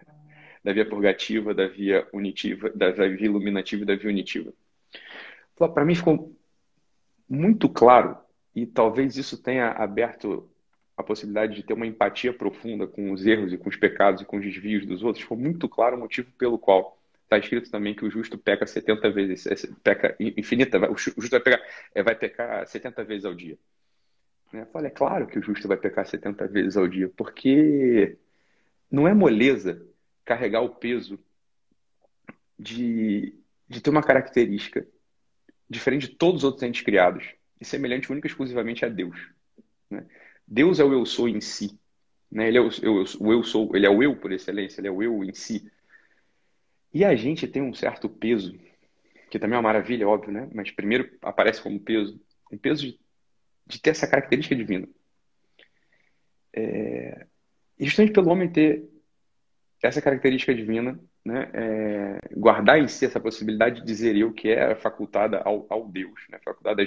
da 0.63 0.73
via 0.73 0.87
purgativa, 0.87 1.53
da 1.53 1.67
via 1.67 2.07
unitiva, 2.11 2.69
da, 2.71 2.91
da 2.91 3.07
via 3.07 3.25
iluminativa 3.25 3.83
e 3.83 3.85
da 3.85 3.95
via 3.95 4.09
unitiva. 4.09 4.51
Para 5.55 5.85
mim 5.85 5.95
ficou 5.95 6.35
muito 7.29 7.69
claro, 7.69 8.17
e 8.55 8.65
talvez 8.65 9.17
isso 9.17 9.41
tenha 9.41 9.69
aberto 9.69 10.49
a 10.95 11.03
possibilidade 11.03 11.55
de 11.55 11.63
ter 11.63 11.73
uma 11.73 11.85
empatia 11.85 12.33
profunda 12.33 12.87
com 12.87 13.11
os 13.11 13.25
erros 13.25 13.53
e 13.53 13.57
com 13.57 13.69
os 13.69 13.75
pecados 13.75 14.21
e 14.21 14.25
com 14.25 14.37
os 14.37 14.43
desvios 14.43 14.85
dos 14.85 15.03
outros, 15.03 15.21
ficou 15.21 15.37
muito 15.37 15.69
claro 15.69 15.95
o 15.95 15.99
motivo 15.99 16.31
pelo 16.37 16.57
qual 16.57 16.96
Está 17.27 17.37
escrito 17.37 17.69
também 17.69 17.93
que 17.93 18.05
o 18.05 18.09
justo 18.09 18.37
peca 18.37 18.65
70 18.65 19.11
vezes, 19.11 19.45
é, 19.47 19.55
peca 19.83 20.15
infinita, 20.17 20.79
o 20.89 20.97
justo 20.97 21.29
vai 21.29 21.41
pecar, 21.41 21.61
é, 21.93 22.01
vai 22.01 22.15
pecar 22.15 22.65
70 22.65 23.03
vezes 23.03 23.25
ao 23.25 23.35
dia. 23.35 23.57
Eu 24.53 24.65
falei, 24.67 24.87
é 24.89 24.93
claro 24.93 25.27
que 25.27 25.37
o 25.37 25.41
justo 25.41 25.67
vai 25.67 25.75
pecar 25.75 26.07
70 26.07 26.47
vezes 26.47 26.77
ao 26.77 26.87
dia, 26.87 27.09
porque 27.17 28.17
não 28.89 29.05
é 29.05 29.13
moleza 29.13 29.85
carregar 30.23 30.61
o 30.61 30.69
peso 30.69 31.19
de, 32.57 33.37
de 33.67 33.81
ter 33.81 33.89
uma 33.89 34.01
característica 34.01 34.87
diferente 35.69 36.07
de 36.07 36.15
todos 36.15 36.41
os 36.41 36.43
outros 36.45 36.63
entes 36.63 36.81
criados 36.81 37.33
e 37.59 37.65
semelhante 37.65 38.09
única 38.09 38.25
e 38.25 38.29
exclusivamente 38.29 38.85
a 38.85 38.89
Deus. 38.89 39.17
Né? 39.89 40.05
Deus 40.47 40.79
é 40.79 40.83
o 40.85 40.93
eu 40.93 41.05
sou 41.05 41.27
em 41.27 41.41
si. 41.41 41.77
Né? 42.31 42.47
Ele 42.47 42.57
é 42.57 42.61
o, 42.61 42.69
eu, 42.81 43.03
o 43.19 43.33
eu 43.33 43.43
sou, 43.43 43.75
ele 43.75 43.85
é 43.85 43.89
o 43.89 44.01
eu 44.01 44.15
por 44.15 44.31
excelência, 44.31 44.79
ele 44.79 44.87
é 44.87 44.91
o 44.91 45.03
eu 45.03 45.25
em 45.25 45.33
si. 45.33 45.69
E 46.93 47.03
a 47.05 47.15
gente 47.15 47.47
tem 47.47 47.61
um 47.61 47.73
certo 47.73 48.09
peso, 48.09 48.57
que 49.29 49.39
também 49.39 49.55
é 49.55 49.57
uma 49.57 49.69
maravilha, 49.69 50.07
óbvio, 50.07 50.31
né? 50.31 50.49
Mas 50.53 50.71
primeiro 50.71 51.09
aparece 51.21 51.61
como 51.61 51.79
peso, 51.79 52.19
um 52.51 52.57
peso 52.57 52.87
de, 52.87 52.99
de 53.65 53.81
ter 53.81 53.91
essa 53.91 54.07
característica 54.07 54.55
divina. 54.55 54.87
É, 56.53 57.27
justamente 57.79 58.13
pelo 58.13 58.29
homem 58.29 58.49
ter 58.49 58.83
essa 59.83 60.01
característica 60.01 60.53
divina, 60.53 60.99
né, 61.23 61.51
é, 61.53 62.19
guardar 62.35 62.79
em 62.79 62.87
si 62.87 63.05
essa 63.05 63.19
possibilidade 63.19 63.81
de 63.81 63.85
dizer 63.85 64.15
eu 64.15 64.33
que 64.33 64.49
é 64.49 64.75
facultada 64.75 65.39
ao, 65.39 65.67
ao 65.69 65.87
Deus, 65.87 66.19
né, 66.29 66.39
facultada 66.43 66.83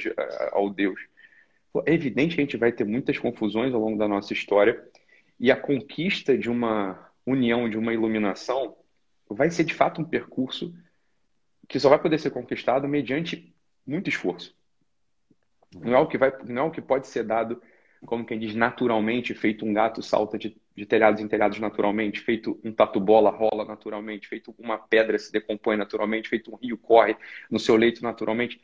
ao 0.52 0.71
Deus. 0.71 0.99
É 1.87 1.92
evidente 1.92 2.35
que 2.35 2.40
a 2.40 2.45
gente 2.45 2.57
vai 2.57 2.73
ter 2.73 2.85
muitas 2.85 3.19
confusões 3.19 3.73
ao 3.73 3.80
longo 3.80 3.99
da 3.99 4.09
nossa 4.09 4.33
história 4.33 4.83
e 5.38 5.52
a 5.52 5.57
conquista 5.57 6.37
de 6.37 6.50
uma 6.50 7.11
união, 7.25 7.69
de 7.69 7.78
uma 7.78 7.92
iluminação, 7.92 8.76
vai 9.34 9.50
ser 9.50 9.64
de 9.64 9.75
fato 9.75 10.00
um 10.00 10.04
percurso 10.04 10.75
que 11.68 11.78
só 11.78 11.88
vai 11.88 12.00
poder 12.00 12.18
ser 12.18 12.30
conquistado 12.30 12.88
mediante 12.88 13.54
muito 13.87 14.08
esforço. 14.08 14.56
Não 15.75 15.94
é 15.94 15.99
o 15.99 16.06
que 16.06 16.18
vai, 16.18 16.32
não 16.44 16.62
é 16.62 16.66
o 16.66 16.70
que 16.70 16.82
pode 16.82 17.06
ser 17.06 17.22
dado, 17.22 17.62
como 18.04 18.25
quem 18.25 18.38
diz, 18.38 18.54
naturalmente, 18.54 19.34
feito 19.34 19.64
um 19.64 19.72
gato 19.72 20.02
salta 20.02 20.37
de, 20.37 20.56
de 20.75 20.84
telhados 20.84 21.20
em 21.20 21.28
telhados 21.28 21.60
naturalmente, 21.60 22.20
feito 22.20 22.58
um 22.64 22.72
tatu-bola 22.72 23.30
rola 23.30 23.64
naturalmente, 23.64 24.26
feito 24.26 24.54
uma 24.58 24.78
pedra 24.78 25.18
se 25.18 25.30
decompõe 25.30 25.76
naturalmente, 25.76 26.28
feito 26.28 26.52
um 26.52 26.56
rio 26.56 26.76
corre 26.76 27.16
no 27.50 27.58
seu 27.58 27.76
leito 27.76 28.02
naturalmente. 28.02 28.60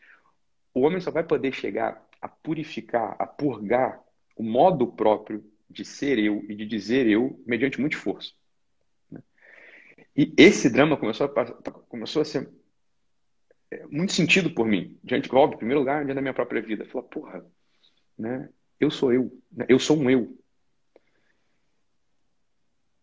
O 0.74 0.80
homem 0.80 1.00
só 1.00 1.10
vai 1.10 1.22
poder 1.22 1.52
chegar 1.52 2.04
a 2.20 2.28
purificar, 2.28 3.14
a 3.18 3.26
purgar 3.26 4.02
o 4.36 4.42
modo 4.42 4.86
próprio 4.88 5.44
de 5.70 5.84
ser 5.84 6.18
eu 6.18 6.44
e 6.48 6.54
de 6.54 6.66
dizer 6.66 7.06
eu 7.06 7.40
mediante 7.46 7.80
muito 7.80 7.96
esforço. 7.96 8.34
E 10.16 10.32
esse 10.36 10.70
drama 10.70 10.96
começou 10.96 11.26
a, 11.26 11.72
começou 11.88 12.22
a 12.22 12.24
ser 12.24 12.50
é, 13.70 13.86
muito 13.86 14.12
sentido 14.12 14.50
por 14.54 14.66
mim. 14.66 14.98
Diante, 15.04 15.32
óbvio, 15.34 15.56
em 15.56 15.58
primeiro 15.58 15.80
lugar, 15.80 16.04
diante 16.04 16.14
da 16.14 16.22
minha 16.22 16.34
própria 16.34 16.62
vida. 16.62 16.86
Falar, 16.86 17.04
porra, 17.04 17.46
né? 18.18 18.48
Eu 18.80 18.90
sou 18.90 19.12
eu. 19.12 19.30
Né? 19.52 19.66
Eu 19.68 19.78
sou 19.78 19.96
um 19.98 20.10
eu. 20.10 20.36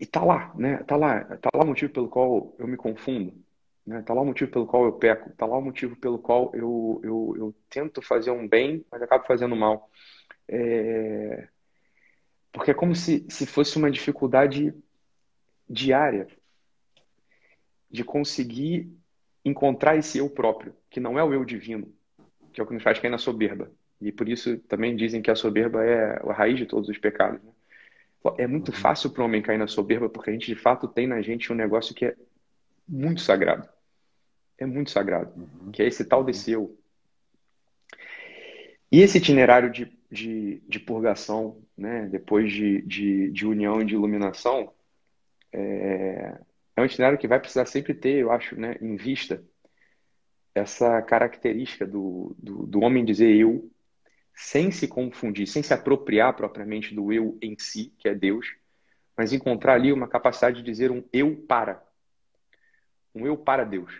e 0.03 0.05
tá 0.05 0.23
lá, 0.23 0.53
né? 0.55 0.83
Tá 0.83 0.97
lá, 0.97 1.23
tá 1.37 1.49
lá 1.53 1.63
o 1.63 1.67
motivo 1.67 1.93
pelo 1.93 2.09
qual 2.09 2.53
eu 2.59 2.67
me 2.67 2.75
confundo, 2.75 3.33
né? 3.85 4.01
Tá 4.01 4.13
lá 4.13 4.21
o 4.21 4.25
motivo 4.25 4.51
pelo 4.51 4.67
qual 4.67 4.83
eu 4.83 4.93
peco, 4.93 5.29
tá 5.31 5.45
lá 5.45 5.57
o 5.57 5.61
motivo 5.61 5.95
pelo 5.95 6.19
qual 6.19 6.51
eu, 6.53 6.99
eu, 7.03 7.33
eu 7.37 7.55
tento 7.69 8.01
fazer 8.01 8.31
um 8.31 8.45
bem, 8.45 8.85
mas 8.91 9.01
acabo 9.01 9.25
fazendo 9.25 9.55
mal. 9.55 9.89
É... 10.47 11.47
Porque 12.51 12.71
é 12.71 12.73
como 12.73 12.93
se, 12.93 13.25
se 13.29 13.45
fosse 13.45 13.77
uma 13.77 13.89
dificuldade 13.89 14.73
diária 15.69 16.27
de 17.93 18.03
conseguir 18.03 18.91
encontrar 19.45 19.95
esse 19.95 20.17
eu 20.17 20.27
próprio, 20.29 20.75
que 20.89 20.99
não 20.99 21.19
é 21.19 21.23
o 21.23 21.33
eu 21.33 21.45
divino, 21.45 21.93
que 22.51 22.59
é 22.59 22.63
o 22.63 22.67
que 22.67 22.73
nos 22.73 22.81
faz 22.81 22.97
cair 22.97 23.11
na 23.11 23.19
soberba. 23.19 23.71
E 24.01 24.11
por 24.11 24.27
isso 24.27 24.57
também 24.61 24.95
dizem 24.95 25.21
que 25.21 25.29
a 25.29 25.35
soberba 25.35 25.85
é 25.85 26.19
a 26.27 26.33
raiz 26.33 26.57
de 26.57 26.65
todos 26.65 26.89
os 26.89 26.97
pecados. 26.97 27.41
Né? 27.43 27.51
É 28.39 28.47
muito 28.47 28.69
uhum. 28.69 28.77
fácil 28.77 29.11
para 29.11 29.21
o 29.21 29.25
homem 29.25 29.43
cair 29.43 29.59
na 29.59 29.67
soberba, 29.67 30.09
porque 30.09 30.31
a 30.31 30.33
gente 30.33 30.47
de 30.47 30.55
fato 30.55 30.87
tem 30.87 31.05
na 31.05 31.21
gente 31.21 31.53
um 31.53 31.55
negócio 31.55 31.93
que 31.93 32.05
é 32.05 32.15
muito 32.89 33.21
sagrado. 33.21 33.69
É 34.57 34.65
muito 34.65 34.89
sagrado, 34.89 35.31
uhum. 35.35 35.71
que 35.71 35.83
é 35.83 35.87
esse 35.87 36.03
tal 36.03 36.23
desse 36.23 36.51
eu. 36.51 36.75
E 38.91 39.01
esse 39.01 39.19
itinerário 39.19 39.71
de, 39.71 39.91
de, 40.11 40.61
de 40.67 40.79
purgação, 40.79 41.61
né, 41.77 42.07
depois 42.11 42.51
de, 42.51 42.81
de, 42.81 43.31
de, 43.31 43.45
união 43.45 43.81
e 43.81 43.85
de 43.85 43.93
iluminação, 43.93 44.71
é, 45.51 46.39
é 46.75 46.81
um 46.81 46.85
itinerário 46.85 47.19
que 47.19 47.27
vai 47.27 47.39
precisar 47.39 47.65
sempre 47.65 47.93
ter, 47.93 48.19
eu 48.19 48.31
acho, 48.31 48.59
né, 48.59 48.75
em 48.81 48.95
vista 48.95 49.43
essa 50.55 51.01
característica 51.01 51.85
do, 51.85 52.35
do, 52.37 52.65
do 52.67 52.81
homem 52.81 53.03
dizer 53.03 53.35
eu, 53.35 53.71
sem 54.35 54.71
se 54.71 54.87
confundir, 54.87 55.47
sem 55.47 55.63
se 55.63 55.73
apropriar 55.73 56.35
propriamente 56.35 56.93
do 56.93 57.11
eu 57.11 57.37
em 57.41 57.55
si, 57.57 57.93
que 57.97 58.07
é 58.07 58.15
Deus, 58.15 58.55
mas 59.15 59.33
encontrar 59.33 59.73
ali 59.75 59.91
uma 59.91 60.07
capacidade 60.07 60.57
de 60.57 60.63
dizer 60.63 60.91
um 60.91 61.03
eu 61.11 61.35
para. 61.47 61.83
Um 63.13 63.27
eu 63.27 63.37
para 63.37 63.63
Deus. 63.63 63.91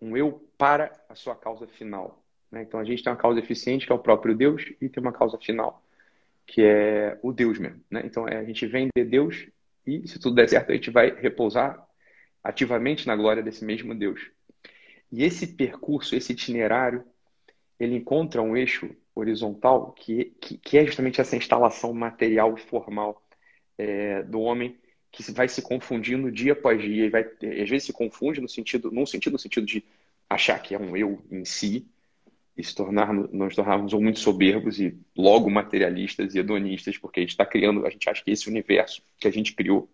Um 0.00 0.16
eu 0.16 0.48
para 0.58 0.92
a 1.08 1.14
sua 1.14 1.36
causa 1.36 1.66
final. 1.66 2.24
Né? 2.50 2.62
Então 2.62 2.80
a 2.80 2.84
gente 2.84 3.02
tem 3.02 3.12
uma 3.12 3.18
causa 3.18 3.38
eficiente, 3.38 3.86
que 3.86 3.92
é 3.92 3.94
o 3.94 4.00
próprio 4.00 4.36
Deus, 4.36 4.72
e 4.80 4.88
tem 4.88 5.00
uma 5.00 5.12
causa 5.12 5.38
final, 5.38 5.82
que 6.44 6.62
é 6.62 7.18
o 7.22 7.32
Deus 7.32 7.58
mesmo. 7.58 7.80
Né? 7.88 8.02
Então 8.04 8.26
é, 8.26 8.38
a 8.38 8.44
gente 8.44 8.66
vem 8.66 8.88
de 8.96 9.04
Deus 9.04 9.46
e, 9.86 10.06
se 10.06 10.18
tudo 10.18 10.34
der 10.34 10.48
certo, 10.48 10.70
a 10.70 10.74
gente 10.74 10.90
vai 10.90 11.10
repousar 11.10 11.86
ativamente 12.42 13.06
na 13.06 13.16
glória 13.16 13.42
desse 13.42 13.64
mesmo 13.64 13.94
Deus. 13.94 14.20
E 15.10 15.22
esse 15.24 15.46
percurso, 15.46 16.16
esse 16.16 16.32
itinerário, 16.32 17.04
ele 17.78 17.96
encontra 17.96 18.42
um 18.42 18.56
eixo 18.56 18.90
horizontal, 19.14 19.92
que, 19.92 20.32
que, 20.40 20.56
que 20.56 20.78
é 20.78 20.86
justamente 20.86 21.20
essa 21.20 21.36
instalação 21.36 21.92
material 21.92 22.54
e 22.56 22.60
formal 22.60 23.22
é, 23.76 24.22
do 24.22 24.40
homem 24.40 24.78
que 25.10 25.30
vai 25.30 25.46
se 25.46 25.60
confundindo 25.60 26.32
dia 26.32 26.54
após 26.54 26.80
dia 26.80 27.04
e 27.04 27.10
vai 27.10 27.22
às 27.22 27.68
vezes 27.68 27.84
se 27.84 27.92
confunde 27.92 28.40
no 28.40 28.48
sentido 28.48 28.90
num 28.90 29.04
sentido 29.04 29.34
no 29.34 29.38
sentido 29.38 29.66
de 29.66 29.84
achar 30.28 30.58
que 30.60 30.74
é 30.74 30.78
um 30.78 30.96
eu 30.96 31.22
em 31.30 31.44
si 31.44 31.86
e 32.56 32.64
se 32.64 32.74
tornar 32.74 33.12
nós 33.12 33.54
tornarmos 33.54 33.92
muito 33.92 34.18
soberbos 34.18 34.80
e 34.80 34.98
logo 35.14 35.50
materialistas 35.50 36.34
e 36.34 36.38
hedonistas 36.38 36.96
porque 36.96 37.20
a 37.20 37.22
gente 37.22 37.30
está 37.30 37.44
criando 37.44 37.86
a 37.86 37.90
gente 37.90 38.08
acha 38.08 38.24
que 38.24 38.30
esse 38.30 38.48
universo 38.48 39.02
que 39.18 39.28
a 39.28 39.30
gente 39.30 39.54
criou 39.54 39.86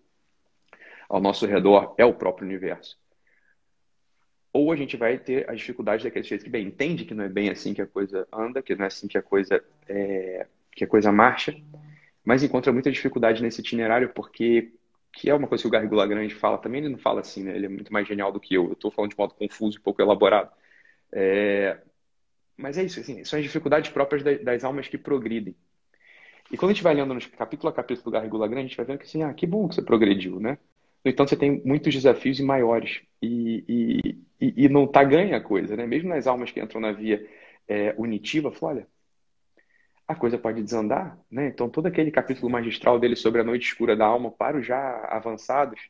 ao 1.08 1.20
nosso 1.20 1.46
redor 1.46 1.94
é 1.98 2.04
o 2.04 2.14
próprio 2.14 2.46
universo 2.46 2.98
ou 4.52 4.72
a 4.72 4.76
gente 4.76 4.96
vai 4.96 5.18
ter 5.18 5.48
as 5.48 5.58
dificuldades 5.58 6.04
daquele 6.04 6.24
jeito 6.24 6.44
que 6.44 6.50
bem 6.50 6.66
entende 6.66 7.04
que 7.04 7.14
não 7.14 7.24
é 7.24 7.28
bem 7.28 7.50
assim 7.50 7.74
que 7.74 7.82
a 7.82 7.86
coisa 7.86 8.26
anda, 8.32 8.62
que 8.62 8.74
não 8.74 8.84
é 8.84 8.88
assim 8.88 9.06
que 9.06 9.18
a 9.18 9.22
coisa 9.22 9.62
é, 9.88 10.46
que 10.72 10.84
a 10.84 10.86
coisa 10.86 11.12
marcha, 11.12 11.54
mas 12.24 12.42
encontra 12.42 12.72
muita 12.72 12.90
dificuldade 12.90 13.42
nesse 13.42 13.60
itinerário 13.60 14.10
porque 14.10 14.72
que 15.12 15.30
é 15.30 15.34
uma 15.34 15.48
coisa 15.48 15.62
que 15.62 15.68
o 15.68 15.70
Garrigula 15.70 16.06
Grande 16.06 16.34
fala 16.34 16.58
também, 16.58 16.80
ele 16.80 16.90
não 16.90 16.98
fala 16.98 17.20
assim, 17.20 17.42
né? 17.42 17.56
Ele 17.56 17.66
é 17.66 17.68
muito 17.68 17.92
mais 17.92 18.06
genial 18.06 18.30
do 18.30 18.38
que 18.38 18.54
eu. 18.54 18.66
Eu 18.66 18.72
estou 18.74 18.90
falando 18.90 19.10
de 19.10 19.16
modo 19.18 19.34
confuso 19.34 19.78
e 19.78 19.80
pouco 19.80 20.02
elaborado. 20.02 20.50
É... 21.10 21.78
Mas 22.56 22.76
é 22.78 22.84
isso, 22.84 23.00
assim, 23.00 23.24
são 23.24 23.38
as 23.38 23.44
dificuldades 23.44 23.90
próprias 23.90 24.22
das 24.44 24.64
almas 24.64 24.86
que 24.86 24.98
progridem. 24.98 25.56
E 26.52 26.56
quando 26.56 26.70
a 26.70 26.74
gente 26.74 26.82
vai 26.82 26.94
lendo 26.94 27.14
no 27.14 27.20
capítulo 27.30 27.70
a 27.70 27.72
capítulo 27.72 28.04
do 28.04 28.10
Garrigula 28.10 28.46
Grande, 28.46 28.66
a 28.66 28.68
gente 28.68 28.76
vai 28.76 28.86
vendo 28.86 28.98
que 28.98 29.06
assim, 29.06 29.22
ah, 29.22 29.32
que 29.32 29.46
bom 29.46 29.66
que 29.68 29.74
você 29.74 29.82
progrediu, 29.82 30.38
né? 30.38 30.58
No 31.04 31.10
entanto, 31.10 31.30
você 31.30 31.36
tem 31.36 31.62
muitos 31.64 31.94
desafios 31.94 32.38
e 32.38 32.42
maiores. 32.42 33.00
E, 33.22 33.64
e, 34.40 34.64
e 34.64 34.68
não 34.68 34.86
tá 34.86 35.02
ganha 35.04 35.36
a 35.36 35.40
coisa, 35.40 35.76
né? 35.76 35.86
Mesmo 35.86 36.08
nas 36.08 36.26
almas 36.26 36.50
que 36.50 36.60
entram 36.60 36.80
na 36.80 36.92
via 36.92 37.26
é, 37.66 37.94
unitiva, 37.98 38.52
fala, 38.52 38.72
olha, 38.72 38.86
a 40.06 40.14
coisa 40.14 40.38
pode 40.38 40.62
desandar, 40.62 41.18
né? 41.30 41.48
Então, 41.48 41.68
todo 41.68 41.86
aquele 41.86 42.10
capítulo 42.10 42.50
magistral 42.50 42.98
dele 42.98 43.16
sobre 43.16 43.40
a 43.40 43.44
noite 43.44 43.66
escura 43.66 43.94
da 43.96 44.06
alma 44.06 44.30
para 44.30 44.56
os 44.56 44.66
já 44.66 45.04
avançados, 45.10 45.80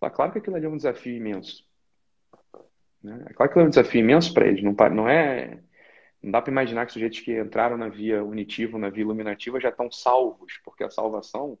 fala, 0.00 0.12
claro 0.12 0.32
que 0.32 0.38
aquilo 0.38 0.56
ali 0.56 0.66
é 0.66 0.68
um 0.68 0.76
desafio 0.76 1.14
imenso. 1.14 1.64
Né? 3.02 3.24
É 3.28 3.32
claro 3.32 3.52
que 3.52 3.58
é 3.58 3.62
um 3.62 3.68
desafio 3.68 4.00
imenso 4.00 4.32
para 4.34 4.46
eles. 4.46 4.62
Não, 4.62 4.74
não 4.90 5.08
é. 5.08 5.60
Não 6.22 6.30
dá 6.30 6.40
para 6.40 6.52
imaginar 6.52 6.86
que 6.86 6.92
sujeitos 6.92 7.20
que 7.20 7.38
entraram 7.38 7.76
na 7.76 7.88
via 7.88 8.22
unitiva, 8.22 8.78
na 8.78 8.88
via 8.90 9.02
iluminativa, 9.02 9.60
já 9.60 9.70
estão 9.70 9.90
salvos, 9.90 10.60
porque 10.64 10.84
a 10.84 10.90
salvação, 10.90 11.58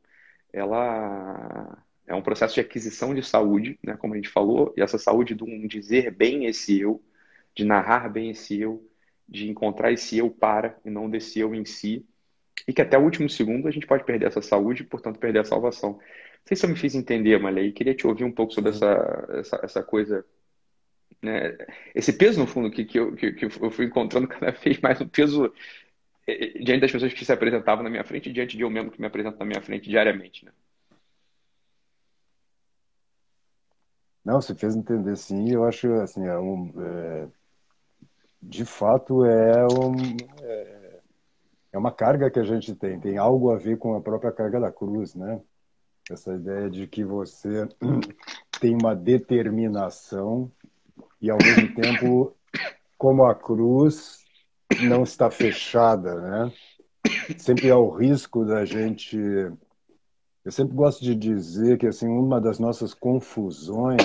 ela 0.52 1.84
é 2.12 2.16
um 2.16 2.22
processo 2.22 2.54
de 2.54 2.60
aquisição 2.60 3.14
de 3.14 3.22
saúde, 3.22 3.78
né, 3.82 3.96
como 3.96 4.12
a 4.12 4.16
gente 4.16 4.28
falou, 4.28 4.72
e 4.76 4.82
essa 4.82 4.98
saúde 4.98 5.34
de 5.34 5.42
um 5.42 5.66
dizer 5.66 6.10
bem 6.10 6.44
esse 6.44 6.78
eu, 6.78 7.02
de 7.54 7.64
narrar 7.64 8.08
bem 8.10 8.30
esse 8.30 8.60
eu, 8.60 8.86
de 9.26 9.48
encontrar 9.48 9.90
esse 9.92 10.18
eu 10.18 10.30
para 10.30 10.78
e 10.84 10.90
não 10.90 11.08
desse 11.08 11.40
eu 11.40 11.54
em 11.54 11.64
si, 11.64 12.04
e 12.68 12.72
que 12.72 12.82
até 12.82 12.98
o 12.98 13.02
último 13.02 13.28
segundo 13.30 13.66
a 13.66 13.70
gente 13.70 13.86
pode 13.86 14.04
perder 14.04 14.26
essa 14.26 14.42
saúde 14.42 14.82
e, 14.82 14.86
portanto, 14.86 15.18
perder 15.18 15.40
a 15.40 15.44
salvação. 15.44 15.92
Não 15.92 16.00
sei 16.44 16.56
se 16.56 16.66
eu 16.66 16.70
me 16.70 16.76
fiz 16.76 16.94
entender, 16.94 17.38
Malei, 17.38 17.72
queria 17.72 17.94
te 17.94 18.06
ouvir 18.06 18.24
um 18.24 18.32
pouco 18.32 18.52
sobre 18.52 18.70
essa, 18.70 19.28
essa, 19.30 19.60
essa 19.62 19.82
coisa, 19.82 20.24
né? 21.22 21.56
esse 21.94 22.12
peso, 22.12 22.40
no 22.40 22.46
fundo, 22.46 22.70
que, 22.70 22.84
que, 22.84 22.98
eu, 22.98 23.14
que, 23.14 23.32
que 23.32 23.44
eu 23.46 23.70
fui 23.70 23.86
encontrando 23.86 24.28
cada 24.28 24.50
vez 24.62 24.78
mais, 24.80 25.00
um 25.00 25.08
peso 25.08 25.52
eh, 26.26 26.56
eh, 26.56 26.58
diante 26.62 26.80
das 26.80 26.92
pessoas 26.92 27.14
que 27.14 27.24
se 27.24 27.32
apresentavam 27.32 27.82
na 27.82 27.90
minha 27.90 28.04
frente 28.04 28.28
e 28.28 28.32
diante 28.32 28.56
de 28.56 28.62
eu 28.62 28.70
mesmo 28.70 28.90
que 28.90 29.00
me 29.00 29.06
apresento 29.06 29.38
na 29.38 29.46
minha 29.46 29.62
frente 29.62 29.88
diariamente, 29.88 30.44
né? 30.44 30.52
Não, 34.24 34.40
você 34.40 34.54
fez 34.54 34.76
entender 34.76 35.16
sim. 35.16 35.50
Eu 35.50 35.64
acho 35.64 35.92
assim, 35.94 36.26
é 36.26 36.38
um, 36.38 36.72
é, 36.78 37.28
de 38.40 38.64
fato 38.64 39.24
é, 39.24 39.66
um, 39.66 40.16
é, 40.42 41.00
é 41.72 41.78
uma 41.78 41.90
carga 41.90 42.30
que 42.30 42.38
a 42.38 42.44
gente 42.44 42.74
tem. 42.74 43.00
Tem 43.00 43.18
algo 43.18 43.50
a 43.50 43.56
ver 43.56 43.78
com 43.78 43.94
a 43.94 44.00
própria 44.00 44.32
carga 44.32 44.60
da 44.60 44.70
cruz, 44.70 45.14
né? 45.14 45.40
Essa 46.10 46.34
ideia 46.34 46.68
de 46.68 46.86
que 46.86 47.04
você 47.04 47.68
tem 48.60 48.74
uma 48.74 48.94
determinação 48.94 50.50
e 51.20 51.30
ao 51.30 51.38
mesmo 51.38 51.74
tempo, 51.74 52.36
como 52.98 53.24
a 53.24 53.34
cruz 53.34 54.24
não 54.82 55.02
está 55.02 55.30
fechada, 55.30 56.20
né? 56.20 56.52
Sempre 57.38 57.70
há 57.70 57.76
o 57.76 57.90
risco 57.90 58.44
da 58.44 58.64
gente 58.64 59.16
eu 60.44 60.50
sempre 60.52 60.74
gosto 60.74 61.04
de 61.04 61.14
dizer 61.14 61.78
que 61.78 61.86
assim 61.86 62.08
uma 62.08 62.40
das 62.40 62.58
nossas 62.58 62.94
confusões, 62.94 64.02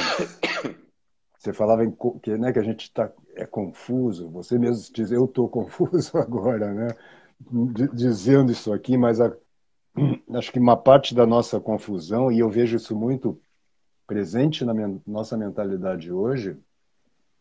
você 1.38 1.52
falava 1.54 1.84
em, 1.84 1.96
que, 2.22 2.38
né, 2.38 2.52
que 2.52 2.60
a 2.60 2.64
gente 2.64 2.92
tá, 2.92 3.12
é 3.36 3.46
confuso, 3.46 4.30
você 4.30 4.58
mesmo 4.58 4.94
diz 4.94 5.12
eu 5.12 5.26
estou 5.26 5.50
confuso 5.50 6.18
agora, 6.20 6.74
né, 6.74 6.88
dizendo 7.94 8.52
isso 8.52 8.72
aqui, 8.72 8.98
mas 8.98 9.20
a, 9.20 9.36
acho 10.36 10.52
que 10.52 10.60
uma 10.60 10.78
parte 10.78 11.16
da 11.16 11.26
nossa 11.26 11.60
confusão, 11.60 12.32
e 12.32 12.40
eu 12.40 12.50
vejo 12.50 12.78
isso 12.78 12.96
muito 12.96 13.40
presente 14.06 14.64
na 14.64 14.74
minha, 14.74 15.02
nossa 15.06 15.36
mentalidade 15.38 16.12
hoje, 16.12 16.58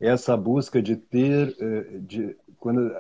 é 0.01 0.09
essa 0.09 0.37
busca 0.37 0.83
de 0.83 0.97
ter, 0.97 1.57
eh, 1.59 1.99
de, 2.01 2.37
quando 2.59 2.93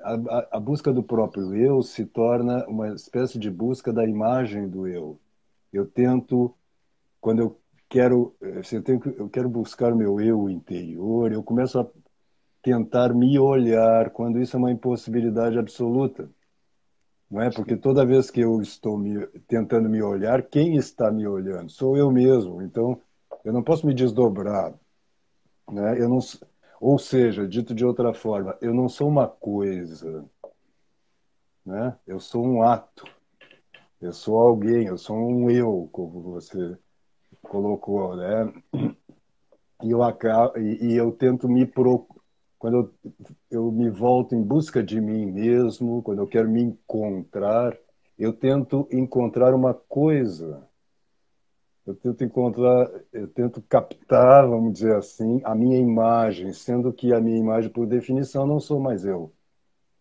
a, 0.00 0.56
a, 0.56 0.60
busca 0.60 0.92
do 0.92 1.02
próprio 1.02 1.54
eu 1.54 1.82
se 1.82 2.04
torna 2.04 2.66
uma 2.66 2.88
espécie 2.88 3.38
de 3.38 3.50
busca 3.50 3.92
da 3.92 4.04
imagem 4.04 4.68
do 4.68 4.86
eu. 4.86 5.18
Eu 5.76 5.86
tento, 5.86 6.54
quando 7.20 7.40
eu 7.40 7.60
quero, 7.88 8.34
assim, 8.58 8.76
eu, 8.76 8.82
tenho, 8.82 9.02
eu 9.16 9.28
quero 9.28 9.48
buscar 9.48 9.92
o 9.92 9.96
meu 9.96 10.20
eu 10.20 10.48
interior, 10.48 11.32
eu 11.32 11.42
começo 11.42 11.78
a 11.78 11.86
tentar 12.62 13.14
me 13.14 13.38
olhar, 13.38 14.10
quando 14.10 14.40
isso 14.40 14.56
é 14.56 14.58
uma 14.58 14.72
impossibilidade 14.72 15.58
absoluta. 15.58 16.28
Não 17.30 17.40
é? 17.40 17.50
Porque 17.50 17.76
toda 17.76 18.06
vez 18.06 18.30
que 18.30 18.40
eu 18.40 18.60
estou 18.60 18.96
me, 18.96 19.26
tentando 19.48 19.88
me 19.88 20.02
olhar, 20.02 20.42
quem 20.42 20.76
está 20.76 21.10
me 21.10 21.26
olhando? 21.26 21.70
Sou 21.70 21.96
eu 21.96 22.10
mesmo. 22.10 22.62
Então, 22.62 23.00
eu 23.44 23.52
não 23.52 23.62
posso 23.62 23.86
me 23.86 23.94
desdobrar. 23.94 24.74
Né? 25.70 26.00
Eu 26.00 26.08
não, 26.08 26.18
ou 26.80 26.98
seja, 26.98 27.46
dito 27.46 27.74
de 27.74 27.84
outra 27.84 28.14
forma, 28.14 28.56
eu 28.60 28.72
não 28.72 28.88
sou 28.88 29.08
uma 29.08 29.26
coisa. 29.26 30.24
Né? 31.64 31.96
Eu 32.06 32.20
sou 32.20 32.46
um 32.46 32.62
ato. 32.62 33.04
Eu 34.06 34.12
sou 34.12 34.38
alguém, 34.38 34.86
eu 34.86 34.96
sou 34.96 35.16
um 35.16 35.50
eu, 35.50 35.88
como 35.92 36.22
você 36.22 36.78
colocou, 37.42 38.16
né? 38.16 38.52
E 39.82 39.90
eu 39.90 40.02
acabo, 40.02 40.58
e, 40.58 40.92
e 40.92 40.96
eu 40.96 41.12
tento 41.12 41.48
me 41.48 41.66
pro, 41.66 42.06
quando 42.58 42.76
eu, 42.76 43.12
eu 43.50 43.72
me 43.72 43.90
volto 43.90 44.34
em 44.34 44.42
busca 44.42 44.82
de 44.82 45.00
mim 45.00 45.26
mesmo, 45.26 46.02
quando 46.02 46.20
eu 46.20 46.26
quero 46.28 46.48
me 46.48 46.62
encontrar, 46.62 47.76
eu 48.18 48.32
tento 48.32 48.88
encontrar 48.92 49.54
uma 49.54 49.74
coisa. 49.74 50.68
eu 51.86 51.94
tento 51.94 52.24
encontrar, 52.24 52.90
eu 53.12 53.28
tento 53.28 53.62
captar, 53.62 54.46
vamos 54.48 54.72
dizer 54.74 54.96
assim, 54.96 55.40
a 55.44 55.54
minha 55.54 55.78
imagem, 55.78 56.52
sendo 56.52 56.92
que 56.92 57.12
a 57.12 57.20
minha 57.20 57.38
imagem, 57.38 57.70
por 57.70 57.86
definição, 57.86 58.46
não 58.46 58.58
sou 58.60 58.80
mais 58.80 59.04
eu, 59.04 59.32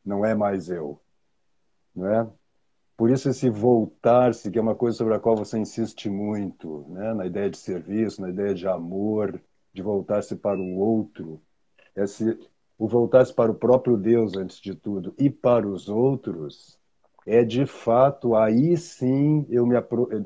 não 0.06 0.26
é 0.26 0.36
mais 0.36 0.70
eu, 0.70 1.00
não 1.96 2.08
é? 2.08 2.28
Por 2.98 3.12
isso 3.12 3.30
esse 3.30 3.50
voltar-se, 3.50 4.50
que 4.50 4.58
é 4.58 4.62
uma 4.62 4.76
coisa 4.76 4.98
sobre 4.98 5.14
a 5.16 5.20
qual 5.20 5.36
você 5.36 5.58
insiste 5.58 6.10
muito, 6.10 6.86
né? 6.90 7.14
na 7.14 7.26
ideia 7.26 7.50
de 7.50 7.58
serviço, 7.58 8.22
na 8.22 8.30
ideia 8.30 8.54
de 8.54 8.68
amor, 8.68 9.42
de 9.74 9.82
voltar-se 9.82 10.36
para 10.36 10.60
o 10.60 10.78
outro, 10.78 11.42
esse, 11.96 12.38
o 12.78 12.88
voltar-se 12.88 13.34
para 13.34 13.52
o 13.52 13.56
próprio 13.56 13.98
Deus 13.98 14.36
antes 14.38 14.60
de 14.60 14.76
tudo 14.76 15.14
e 15.18 15.30
para 15.30 15.68
os 15.68 15.90
outros, 15.90 16.80
é 17.26 17.44
de 17.44 17.66
fato 17.66 18.36
aí 18.36 18.78
sim 18.78 19.46
eu 19.50 19.66
me 19.66 19.76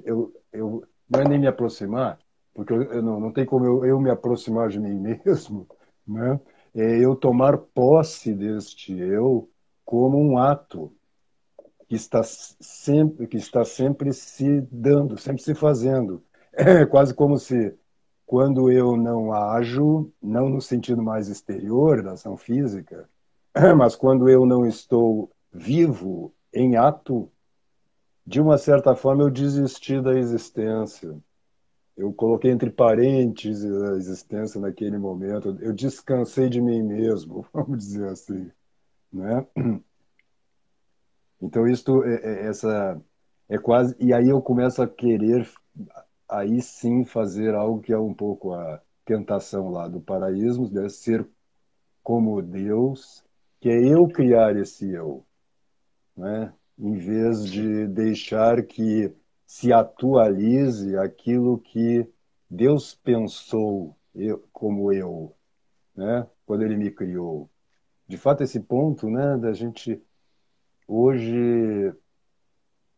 eu, 0.05 0.33
eu 0.51 0.83
não 1.09 1.21
é 1.21 1.27
nem 1.27 1.39
me 1.39 1.47
aproximar, 1.47 2.19
porque 2.53 2.73
eu, 2.73 2.83
eu 2.83 3.01
não, 3.01 3.19
não 3.19 3.31
tem 3.31 3.45
como 3.45 3.65
eu, 3.65 3.85
eu 3.85 3.99
me 3.99 4.09
aproximar 4.09 4.69
de 4.69 4.79
mim 4.79 4.95
mesmo, 5.25 5.67
né? 6.07 6.39
É 6.75 6.99
eu 7.03 7.15
tomar 7.15 7.57
posse 7.57 8.33
deste 8.33 8.93
eu 8.97 9.49
como 9.85 10.19
um 10.19 10.37
ato 10.37 10.93
que 11.89 11.95
está 11.95 12.21
sempre 12.23 13.27
que 13.27 13.37
está 13.37 13.65
sempre 13.65 14.13
se 14.13 14.61
dando, 14.71 15.17
sempre 15.17 15.41
se 15.41 15.55
fazendo. 15.55 16.23
É 16.53 16.85
quase 16.85 17.15
como 17.15 17.37
se 17.37 17.75
quando 18.27 18.71
eu 18.71 18.95
não 18.95 19.33
ajo, 19.33 20.11
não 20.21 20.47
no 20.49 20.61
sentido 20.61 21.01
mais 21.01 21.27
exterior 21.27 22.03
da 22.03 22.11
ação 22.11 22.37
física, 22.37 23.09
mas 23.75 23.95
quando 23.95 24.29
eu 24.29 24.45
não 24.45 24.67
estou 24.67 25.31
vivo 25.51 26.31
em 26.53 26.77
ato, 26.77 27.27
de 28.25 28.39
uma 28.39 28.59
certa 28.59 28.95
forma 28.95 29.23
eu 29.23 29.31
desisti 29.31 29.99
da 29.99 30.13
existência. 30.13 31.17
Eu 31.97 32.13
coloquei 32.13 32.51
entre 32.51 32.69
parênteses 32.69 33.81
a 33.81 33.93
existência 33.95 34.61
naquele 34.61 34.99
momento. 34.99 35.57
Eu 35.59 35.73
descansei 35.73 36.49
de 36.49 36.61
mim 36.61 36.83
mesmo, 36.83 37.45
vamos 37.51 37.79
dizer 37.79 38.09
assim, 38.09 38.51
né? 39.11 39.45
Então 41.41 41.67
isso 41.67 42.03
é, 42.03 42.15
é, 42.15 42.47
essa 42.47 43.01
é 43.47 43.57
quase 43.57 43.95
e 43.99 44.13
aí 44.13 44.29
eu 44.29 44.41
começo 44.41 44.81
a 44.81 44.87
querer 44.87 45.49
aí 46.27 46.61
sim 46.61 47.05
fazer 47.05 47.55
algo 47.55 47.81
que 47.81 47.93
é 47.93 47.97
um 47.97 48.13
pouco 48.13 48.53
a 48.53 48.81
tentação 49.05 49.69
lá 49.69 49.87
do 49.87 49.99
paraísmo, 49.99 50.69
deve 50.69 50.89
ser 50.89 51.27
como 52.03 52.41
Deus, 52.41 53.23
que 53.59 53.69
é 53.69 53.93
eu 53.93 54.07
criar 54.07 54.55
esse 54.55 54.91
eu, 54.91 55.25
né? 56.15 56.53
em 56.77 56.93
vez 56.93 57.45
de 57.45 57.87
deixar 57.87 58.63
que 58.63 59.13
se 59.45 59.73
atualize 59.73 60.95
aquilo 60.97 61.57
que 61.59 62.07
Deus 62.49 62.95
pensou 62.95 63.95
eu, 64.15 64.43
como 64.53 64.93
eu, 64.93 65.35
né? 65.95 66.27
quando 66.45 66.63
Ele 66.63 66.77
me 66.77 66.91
criou. 66.91 67.49
De 68.07 68.17
fato, 68.17 68.43
esse 68.43 68.59
ponto 68.59 69.09
né, 69.09 69.37
da 69.37 69.53
gente 69.53 70.01
hoje 70.89 71.93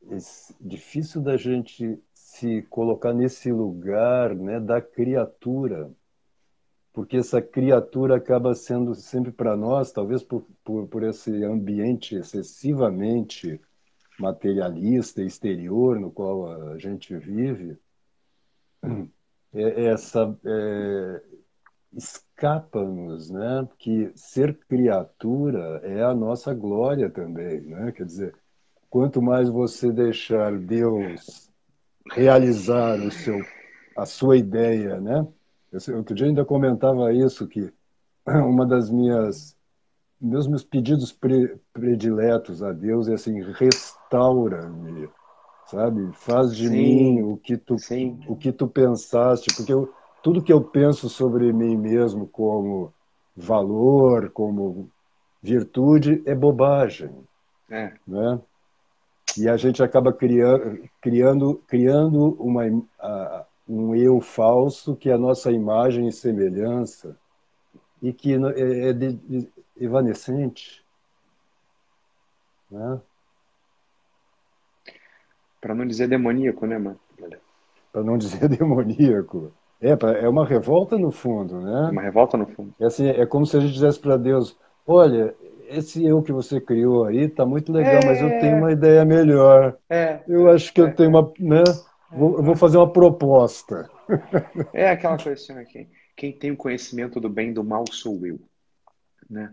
é 0.09 0.17
difícil 0.61 1.21
da 1.21 1.35
gente 1.35 2.01
se 2.13 2.61
colocar 2.63 3.13
nesse 3.13 3.51
lugar 3.51 4.33
né, 4.33 4.61
da 4.61 4.81
criatura, 4.81 5.91
porque 6.93 7.17
essa 7.17 7.41
criatura 7.41 8.15
acaba 8.15 8.55
sendo 8.55 8.95
sempre 8.95 9.31
para 9.31 9.57
nós, 9.57 9.91
talvez 9.91 10.23
por, 10.23 10.47
por, 10.63 10.87
por, 10.87 11.03
esse 11.03 11.43
ambiente 11.43 12.15
excessivamente 12.15 13.59
materialista, 14.17 15.21
exterior 15.21 15.99
no 15.99 16.11
qual 16.11 16.71
a 16.71 16.77
gente 16.77 17.15
vive, 17.17 17.77
é, 19.53 19.61
é 19.61 19.85
essa 19.87 20.37
é, 20.45 21.23
escapa-nos, 21.93 23.29
né? 23.29 23.67
Que 23.77 24.11
ser 24.15 24.57
criatura 24.67 25.81
é 25.83 26.03
a 26.03 26.13
nossa 26.13 26.53
glória 26.53 27.09
também, 27.09 27.61
né? 27.61 27.91
Quer 27.91 28.05
dizer, 28.05 28.35
quanto 28.89 29.21
mais 29.21 29.49
você 29.49 29.91
deixar 29.91 30.57
Deus 30.59 31.49
realizar 32.11 32.99
o 33.01 33.11
seu, 33.11 33.39
a 33.95 34.05
sua 34.05 34.37
ideia, 34.37 34.99
né? 34.99 35.27
Eu, 35.71 35.97
outro 35.97 36.15
dia 36.15 36.27
ainda 36.27 36.45
comentava 36.45 37.13
isso, 37.13 37.47
que 37.47 37.71
uma 38.27 38.65
das 38.65 38.89
minhas 38.89 39.57
meus, 40.19 40.47
meus 40.47 40.63
pedidos 40.63 41.11
pre, 41.11 41.57
prediletos 41.73 42.61
a 42.63 42.71
Deus 42.71 43.07
é 43.07 43.13
assim, 43.15 43.41
restaura-me, 43.41 45.09
sabe? 45.65 46.11
Faz 46.13 46.55
de 46.55 46.69
Sim. 46.69 46.75
mim 46.75 47.23
o 47.23 47.37
que 47.37 47.57
tu 47.57 47.75
Sim. 47.77 48.19
o 48.27 48.35
que 48.35 48.51
tu 48.51 48.67
pensaste, 48.67 49.51
porque 49.51 49.73
eu, 49.73 49.93
tudo 50.21 50.41
que 50.41 50.53
eu 50.53 50.61
penso 50.61 51.09
sobre 51.09 51.51
mim 51.51 51.75
mesmo 51.77 52.27
como 52.27 52.93
valor, 53.35 54.29
como 54.31 54.89
virtude 55.41 56.21
é 56.25 56.35
bobagem, 56.35 57.11
é. 57.69 57.93
né? 58.07 58.39
E 59.37 59.47
a 59.47 59.55
gente 59.55 59.81
acaba 59.81 60.11
criando, 60.11 60.89
criando, 60.99 61.63
criando 61.67 62.33
uma, 62.33 62.67
uh, 62.67 63.45
um 63.67 63.95
eu 63.95 64.19
falso 64.19 64.95
que 64.95 65.09
é 65.09 65.13
a 65.13 65.17
nossa 65.17 65.51
imagem 65.51 66.07
e 66.07 66.11
semelhança 66.11 67.17
e 68.01 68.11
que 68.11 68.33
é, 68.33 68.89
é 68.89 68.93
de, 68.93 69.13
de, 69.13 69.49
evanescente. 69.77 70.83
Né? 72.69 73.01
Para 75.61 75.75
não 75.75 75.85
dizer 75.85 76.07
demoníaco, 76.07 76.65
né, 76.65 76.77
mano? 76.77 76.99
Para 77.91 78.03
não 78.03 78.17
dizer 78.17 78.47
demoníaco. 78.49 79.53
É, 79.81 80.23
é 80.23 80.29
uma 80.29 80.45
revolta 80.45 80.95
no 80.95 81.11
fundo, 81.11 81.59
né? 81.59 81.89
Uma 81.91 82.03
revolta 82.03 82.37
no 82.37 82.45
fundo. 82.45 82.73
É, 82.79 82.85
assim, 82.85 83.07
é 83.07 83.25
como 83.25 83.47
se 83.47 83.57
a 83.57 83.59
gente 83.59 83.73
dissesse 83.73 83.99
para 83.99 84.15
Deus: 84.15 84.55
olha, 84.85 85.33
esse 85.67 86.05
eu 86.05 86.21
que 86.21 86.31
você 86.31 86.61
criou 86.61 87.05
aí 87.05 87.27
tá 87.27 87.45
muito 87.45 87.71
legal, 87.71 88.01
é... 88.01 88.05
mas 88.05 88.21
eu 88.21 88.29
tenho 88.39 88.57
uma 88.57 88.71
ideia 88.71 89.03
melhor. 89.03 89.75
É... 89.89 90.19
Eu 90.27 90.49
acho 90.51 90.71
que 90.71 90.81
eu 90.81 90.93
tenho 90.93 91.09
uma. 91.09 91.33
Né? 91.39 91.63
Vou, 92.11 92.37
eu 92.37 92.43
vou 92.43 92.55
fazer 92.55 92.77
uma 92.77 92.91
proposta. 92.91 93.89
É 94.73 94.89
aquela 94.89 95.15
coisa 95.15 95.41
assim, 95.41 95.53
né? 95.53 95.63
quem, 95.63 95.89
quem 96.17 96.33
tem 96.33 96.51
o 96.51 96.57
conhecimento 96.57 97.21
do 97.21 97.29
bem 97.29 97.51
e 97.51 97.53
do 97.53 97.63
mal 97.63 97.85
sou 97.89 98.25
eu. 98.25 98.41
Né? 99.29 99.49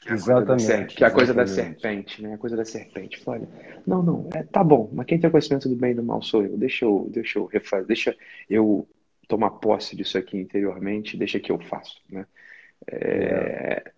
Que 0.00 0.10
é 0.10 0.14
exatamente. 0.14 0.96
Que 0.96 1.04
é 1.04 1.06
a 1.06 1.10
coisa 1.10 1.34
da 1.34 1.46
serpente, 1.46 2.22
né? 2.22 2.32
A 2.32 2.38
coisa 2.38 2.56
da 2.56 2.64
serpente. 2.64 3.22
Olha, 3.26 3.46
não, 3.86 4.02
não, 4.02 4.30
é, 4.34 4.42
tá 4.44 4.64
bom, 4.64 4.88
mas 4.94 5.04
quem 5.04 5.20
tem 5.20 5.28
o 5.28 5.30
conhecimento 5.30 5.68
do 5.68 5.76
bem 5.76 5.90
e 5.90 5.94
do 5.94 6.02
mal 6.02 6.22
sou 6.22 6.42
eu. 6.42 6.56
Deixa 6.56 6.86
eu, 6.86 7.06
deixa 7.10 7.38
eu 7.38 7.44
refazer, 7.44 7.86
deixa 7.86 8.16
eu 8.48 8.88
tomar 9.28 9.50
posse 9.50 9.94
disso 9.94 10.18
aqui 10.18 10.38
interiormente, 10.38 11.16
deixa 11.16 11.38
que 11.38 11.52
eu 11.52 11.58
faço, 11.60 12.00
né? 12.10 12.26
É, 12.90 13.92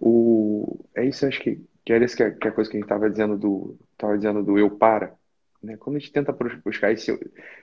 o, 0.00 0.84
é 0.94 1.04
isso, 1.04 1.26
acho 1.26 1.40
que, 1.40 1.60
que 1.84 1.92
era 1.92 2.04
isso 2.04 2.16
que, 2.16 2.22
a, 2.22 2.30
que 2.32 2.48
a 2.48 2.52
coisa 2.52 2.70
que 2.70 2.76
a 2.76 2.80
gente 2.80 2.86
estava 2.86 3.10
dizendo 3.10 3.36
do, 3.36 3.78
tava 3.96 4.16
dizendo 4.16 4.42
do 4.42 4.58
eu 4.58 4.70
para, 4.70 5.14
né? 5.62 5.76
Quando 5.76 5.96
a 5.96 5.98
gente 5.98 6.12
tenta 6.12 6.32
buscar 6.64 6.92
esse, 6.92 7.18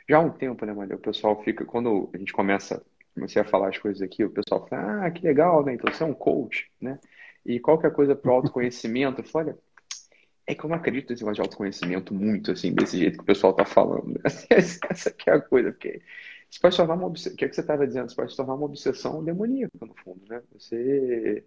já 0.08 0.18
há 0.18 0.22
um 0.22 0.32
tempo, 0.32 0.66
né, 0.66 0.74
Maria? 0.74 0.96
O 0.96 1.00
pessoal 1.00 1.42
fica, 1.44 1.66
quando 1.66 2.10
a 2.14 2.18
gente 2.18 2.34
começa, 2.34 2.84
comecei 3.14 3.42
a 3.42 3.46
falar 3.46 3.70
as 3.70 3.78
coisas 3.78 4.02
aqui, 4.02 4.24
o 4.24 4.30
pessoal 4.30 4.68
fala, 4.68 5.06
ah, 5.06 5.12
que 5.12 5.26
legal, 5.26 5.66
né? 5.66 5.74
Então 5.74 5.92
você 5.92 6.04
é 6.04 6.06
um 6.06 6.14
coach, 6.14 6.70
né? 6.80 7.00
E 7.46 7.60
qualquer 7.60 7.92
coisa 7.92 8.16
para 8.16 8.32
o 8.32 8.36
autoconhecimento, 8.36 9.22
eu 9.22 9.26
falo, 9.26 9.50
olha, 9.50 9.58
é 10.48 10.56
que 10.56 10.64
eu 10.64 10.70
não 10.70 10.78
acredito 10.78 11.10
nesse 11.10 11.24
negócio 11.24 11.36
de 11.36 11.42
autoconhecimento 11.42 12.14
muito, 12.14 12.52
assim, 12.52 12.74
desse 12.74 12.98
jeito 12.98 13.18
que 13.18 13.24
o 13.24 13.26
pessoal 13.26 13.52
está 13.52 13.66
falando. 13.66 14.08
Né? 14.10 14.20
Essa 14.50 15.10
aqui 15.10 15.30
é 15.30 15.34
a 15.34 15.42
coisa, 15.42 15.72
porque 15.72 16.02
isso 16.52 16.60
pode 16.60 16.76
tornar 16.76 16.96
uma 16.96 17.08
obsessão. 17.08 17.34
O 17.34 17.38
que, 17.38 17.46
é 17.46 17.48
que 17.48 17.56
você 17.56 17.62
estava 17.62 17.88
dizendo? 17.88 18.08
Isso 18.08 18.16
pode 18.16 18.32
se 18.32 18.38
tornar 18.38 18.56
uma 18.56 18.66
obsessão 18.66 19.24
demoníaca, 19.24 19.72
no 19.80 19.96
fundo, 20.04 20.22
né? 20.28 20.42
Você. 20.52 21.46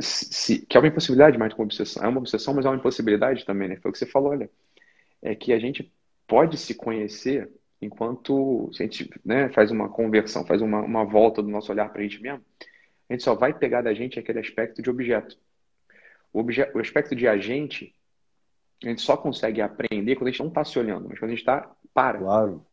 Se, 0.00 0.66
que 0.66 0.76
é 0.76 0.80
uma 0.80 0.88
impossibilidade 0.88 1.38
mais 1.38 1.54
que 1.54 1.58
uma 1.58 1.64
obsessão. 1.64 2.04
É 2.04 2.08
uma 2.08 2.18
obsessão, 2.18 2.52
mas 2.52 2.66
é 2.66 2.68
uma 2.68 2.76
impossibilidade 2.76 3.46
também, 3.46 3.68
né? 3.68 3.76
Foi 3.76 3.90
o 3.90 3.92
que 3.92 3.98
você 3.98 4.06
falou, 4.06 4.32
olha. 4.32 4.50
É 5.22 5.34
que 5.34 5.52
a 5.52 5.58
gente 5.58 5.90
pode 6.26 6.58
se 6.58 6.74
conhecer 6.74 7.50
enquanto 7.80 8.70
a 8.74 8.82
gente 8.82 9.10
né, 9.24 9.48
faz 9.50 9.70
uma 9.70 9.88
conversão, 9.88 10.46
faz 10.46 10.60
uma, 10.60 10.80
uma 10.80 11.04
volta 11.04 11.42
do 11.42 11.48
nosso 11.48 11.72
olhar 11.72 11.90
para 11.90 12.00
a 12.00 12.04
gente 12.04 12.20
mesmo. 12.20 12.44
A 13.08 13.14
gente 13.14 13.22
só 13.22 13.34
vai 13.34 13.54
pegar 13.58 13.80
da 13.80 13.94
gente 13.94 14.18
aquele 14.18 14.40
aspecto 14.40 14.82
de 14.82 14.90
objeto. 14.90 15.38
O, 16.32 16.40
obje, 16.40 16.70
o 16.74 16.78
aspecto 16.78 17.16
de 17.16 17.26
agente, 17.26 17.94
a 18.84 18.88
gente 18.88 19.00
só 19.00 19.16
consegue 19.16 19.62
aprender 19.62 20.16
quando 20.16 20.28
a 20.28 20.30
gente 20.30 20.40
não 20.40 20.48
está 20.48 20.64
se 20.64 20.78
olhando, 20.78 21.08
mas 21.08 21.18
quando 21.18 21.30
a 21.30 21.34
gente 21.34 21.40
está 21.40 21.74
para. 21.94 22.18
Claro. 22.18 22.65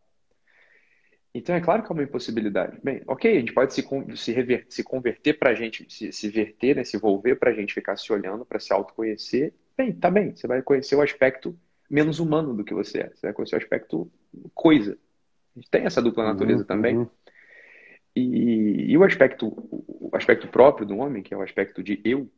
Então 1.33 1.55
é 1.55 1.61
claro 1.61 1.81
que 1.81 1.91
é 1.91 1.93
uma 1.93 2.03
impossibilidade. 2.03 2.79
Bem, 2.83 3.01
ok, 3.07 3.35
a 3.35 3.39
gente 3.39 3.53
pode 3.53 3.73
se, 3.73 3.83
se, 4.15 4.31
rever, 4.31 4.65
se 4.69 4.83
converter 4.83 5.39
para 5.39 5.49
a 5.49 5.55
gente, 5.55 5.85
se, 5.91 6.11
se 6.11 6.29
verter, 6.29 6.75
né, 6.75 6.83
se 6.83 6.95
envolver 6.95 7.35
para 7.35 7.49
a 7.49 7.53
gente 7.53 7.73
ficar 7.73 7.97
se 7.97 8.13
olhando, 8.13 8.45
para 8.45 8.59
se 8.59 8.71
autoconhecer. 8.71 9.53
Bem, 9.75 9.91
tá 9.91 10.11
bem, 10.11 10.35
você 10.35 10.45
vai 10.45 10.61
conhecer 10.61 10.95
o 10.95 11.01
aspecto 11.01 11.57
menos 11.89 12.19
humano 12.19 12.53
do 12.53 12.63
que 12.63 12.73
você 12.73 12.99
é. 12.99 13.09
Você 13.09 13.25
vai 13.27 13.33
conhecer 13.33 13.55
o 13.55 13.57
aspecto 13.57 14.11
coisa. 14.53 14.97
A 15.55 15.59
gente 15.59 15.71
tem 15.71 15.85
essa 15.85 16.01
dupla 16.01 16.23
natureza 16.23 16.61
uhum, 16.61 16.67
também. 16.67 16.97
Uhum. 16.97 17.09
E, 18.15 18.91
e, 18.91 18.97
o 18.97 19.03
aspecto 19.03 19.47
o 19.69 20.15
aspecto 20.15 20.47
próprio 20.47 20.85
do 20.85 20.97
homem, 20.97 21.23
que 21.23 21.33
é 21.33 21.37
o 21.37 21.41
aspecto 21.41 21.81
de 21.81 21.99
eu, 22.05 22.29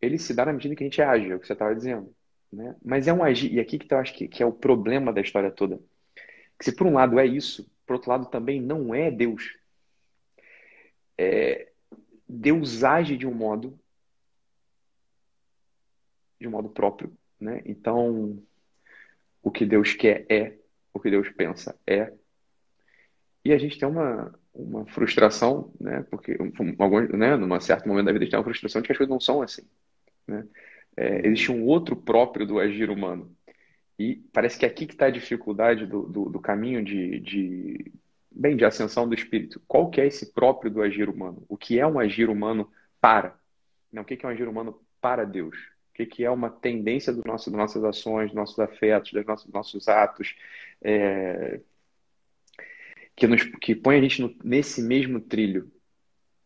ele 0.00 0.18
se 0.18 0.32
dá 0.32 0.46
na 0.46 0.52
medida 0.52 0.74
que 0.74 0.82
a 0.82 0.86
gente 0.86 1.02
age, 1.02 1.30
é 1.30 1.36
o 1.36 1.40
que 1.40 1.46
você 1.46 1.52
estava 1.52 1.74
dizendo. 1.74 2.14
Né? 2.50 2.74
Mas 2.82 3.06
é 3.06 3.12
um 3.12 3.22
agir, 3.22 3.52
e 3.52 3.60
aqui 3.60 3.78
que 3.78 3.92
eu 3.92 3.98
acho 3.98 4.14
que, 4.14 4.28
que 4.28 4.42
é 4.42 4.46
o 4.46 4.52
problema 4.52 5.12
da 5.12 5.20
história 5.20 5.50
toda 5.50 5.80
Que 6.58 6.64
se 6.64 6.74
por 6.74 6.86
um 6.86 6.94
lado 6.94 7.18
é 7.18 7.26
isso, 7.26 7.68
por 7.86 7.94
outro 7.94 8.10
lado 8.10 8.26
também 8.26 8.60
não 8.60 8.94
é 8.94 9.10
Deus. 9.10 9.56
É, 11.16 11.70
Deus 12.28 12.82
age 12.82 13.16
de 13.16 13.26
um 13.26 13.34
modo 13.34 13.78
de 16.40 16.48
um 16.48 16.50
modo 16.50 16.68
próprio, 16.68 17.16
né? 17.40 17.62
Então, 17.64 18.38
o 19.42 19.50
que 19.50 19.64
Deus 19.64 19.94
quer 19.94 20.26
é, 20.28 20.58
o 20.92 21.00
que 21.00 21.10
Deus 21.10 21.28
pensa 21.30 21.78
é. 21.86 22.12
E 23.44 23.52
a 23.52 23.58
gente 23.58 23.78
tem 23.78 23.88
uma, 23.88 24.34
uma 24.54 24.86
frustração, 24.86 25.72
né? 25.80 26.04
Porque 26.10 26.36
algum, 26.78 27.00
né, 27.16 27.36
num 27.36 27.60
certo 27.60 27.88
momento 27.88 28.06
da 28.06 28.12
vida 28.12 28.22
a 28.22 28.24
gente 28.24 28.30
tem 28.32 28.38
uma 28.38 28.44
frustração 28.44 28.82
de 28.82 28.86
que 28.86 28.92
as 28.92 28.98
coisas 28.98 29.12
não 29.12 29.20
são 29.20 29.42
assim, 29.42 29.62
né? 30.26 30.46
É, 30.96 31.26
existe 31.26 31.50
um 31.50 31.64
outro 31.64 31.96
próprio 31.96 32.46
do 32.46 32.58
agir 32.58 32.88
humano. 32.88 33.34
E 33.98 34.16
parece 34.32 34.58
que 34.58 34.66
aqui 34.66 34.86
que 34.86 34.94
está 34.94 35.06
a 35.06 35.10
dificuldade 35.10 35.86
do, 35.86 36.02
do, 36.02 36.24
do 36.28 36.40
caminho 36.40 36.84
de, 36.84 37.20
de, 37.20 37.92
bem, 38.30 38.56
de 38.56 38.64
ascensão 38.64 39.08
do 39.08 39.14
espírito. 39.14 39.62
Qual 39.68 39.88
que 39.88 40.00
é 40.00 40.06
esse 40.06 40.32
próprio 40.32 40.70
do 40.70 40.82
agir 40.82 41.08
humano? 41.08 41.44
O 41.48 41.56
que 41.56 41.78
é 41.78 41.86
um 41.86 41.98
agir 41.98 42.28
humano 42.28 42.70
para? 43.00 43.38
Não, 43.92 44.02
o 44.02 44.04
que 44.04 44.18
é 44.20 44.28
um 44.28 44.32
agir 44.32 44.48
humano 44.48 44.80
para 45.00 45.24
Deus? 45.24 45.56
O 45.90 46.06
que 46.06 46.24
é 46.24 46.30
uma 46.30 46.50
tendência 46.50 47.12
do 47.12 47.22
nosso, 47.24 47.50
das 47.50 47.58
nossas 47.58 47.84
ações, 47.84 48.26
dos 48.26 48.34
nossos 48.34 48.58
afetos, 48.58 49.12
dos 49.12 49.24
nossos, 49.24 49.44
dos 49.46 49.54
nossos 49.54 49.88
atos, 49.88 50.34
é, 50.82 51.60
que, 53.14 53.28
nos, 53.28 53.44
que 53.44 53.76
põe 53.76 53.98
a 53.98 54.00
gente 54.00 54.20
no, 54.20 54.34
nesse 54.42 54.82
mesmo 54.82 55.20
trilho. 55.20 55.70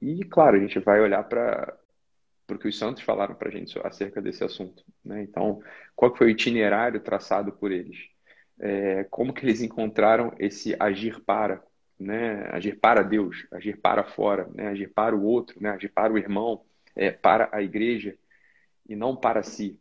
E, 0.03 0.23
claro, 0.25 0.57
a 0.57 0.61
gente 0.61 0.79
vai 0.81 1.01
olhar 1.01 1.25
para 1.25 1.75
o 2.57 2.59
que 2.59 2.69
os 2.69 2.79
santos 2.79 3.03
falaram 3.03 3.35
para 3.35 3.49
a 3.49 3.53
gente 3.53 3.79
acerca 3.85 4.21
desse 4.21 4.43
assunto. 4.45 4.85
Né? 5.05 5.23
Então, 5.23 5.63
qual 5.95 6.15
foi 6.17 6.29
o 6.29 6.31
itinerário 6.31 7.01
traçado 7.01 7.53
por 7.53 7.71
eles? 7.71 8.09
É, 8.59 9.05
como 9.05 9.33
que 9.33 9.45
eles 9.45 9.61
encontraram 9.61 10.35
esse 10.39 10.75
agir 10.81 11.21
para, 11.21 11.63
né? 11.99 12.49
agir 12.51 12.79
para 12.79 13.03
Deus, 13.03 13.47
agir 13.53 13.77
para 13.79 14.05
fora, 14.05 14.49
né? 14.55 14.69
agir 14.69 14.89
para 14.93 15.15
o 15.15 15.23
outro, 15.23 15.63
né? 15.63 15.71
agir 15.71 15.89
para 15.91 16.13
o 16.13 16.19
irmão, 16.19 16.65
é, 16.97 17.11
para 17.11 17.49
a 17.53 17.63
igreja 17.63 18.17
e 18.89 18.97
não 18.97 19.15
para 19.15 19.43
si. 19.43 19.79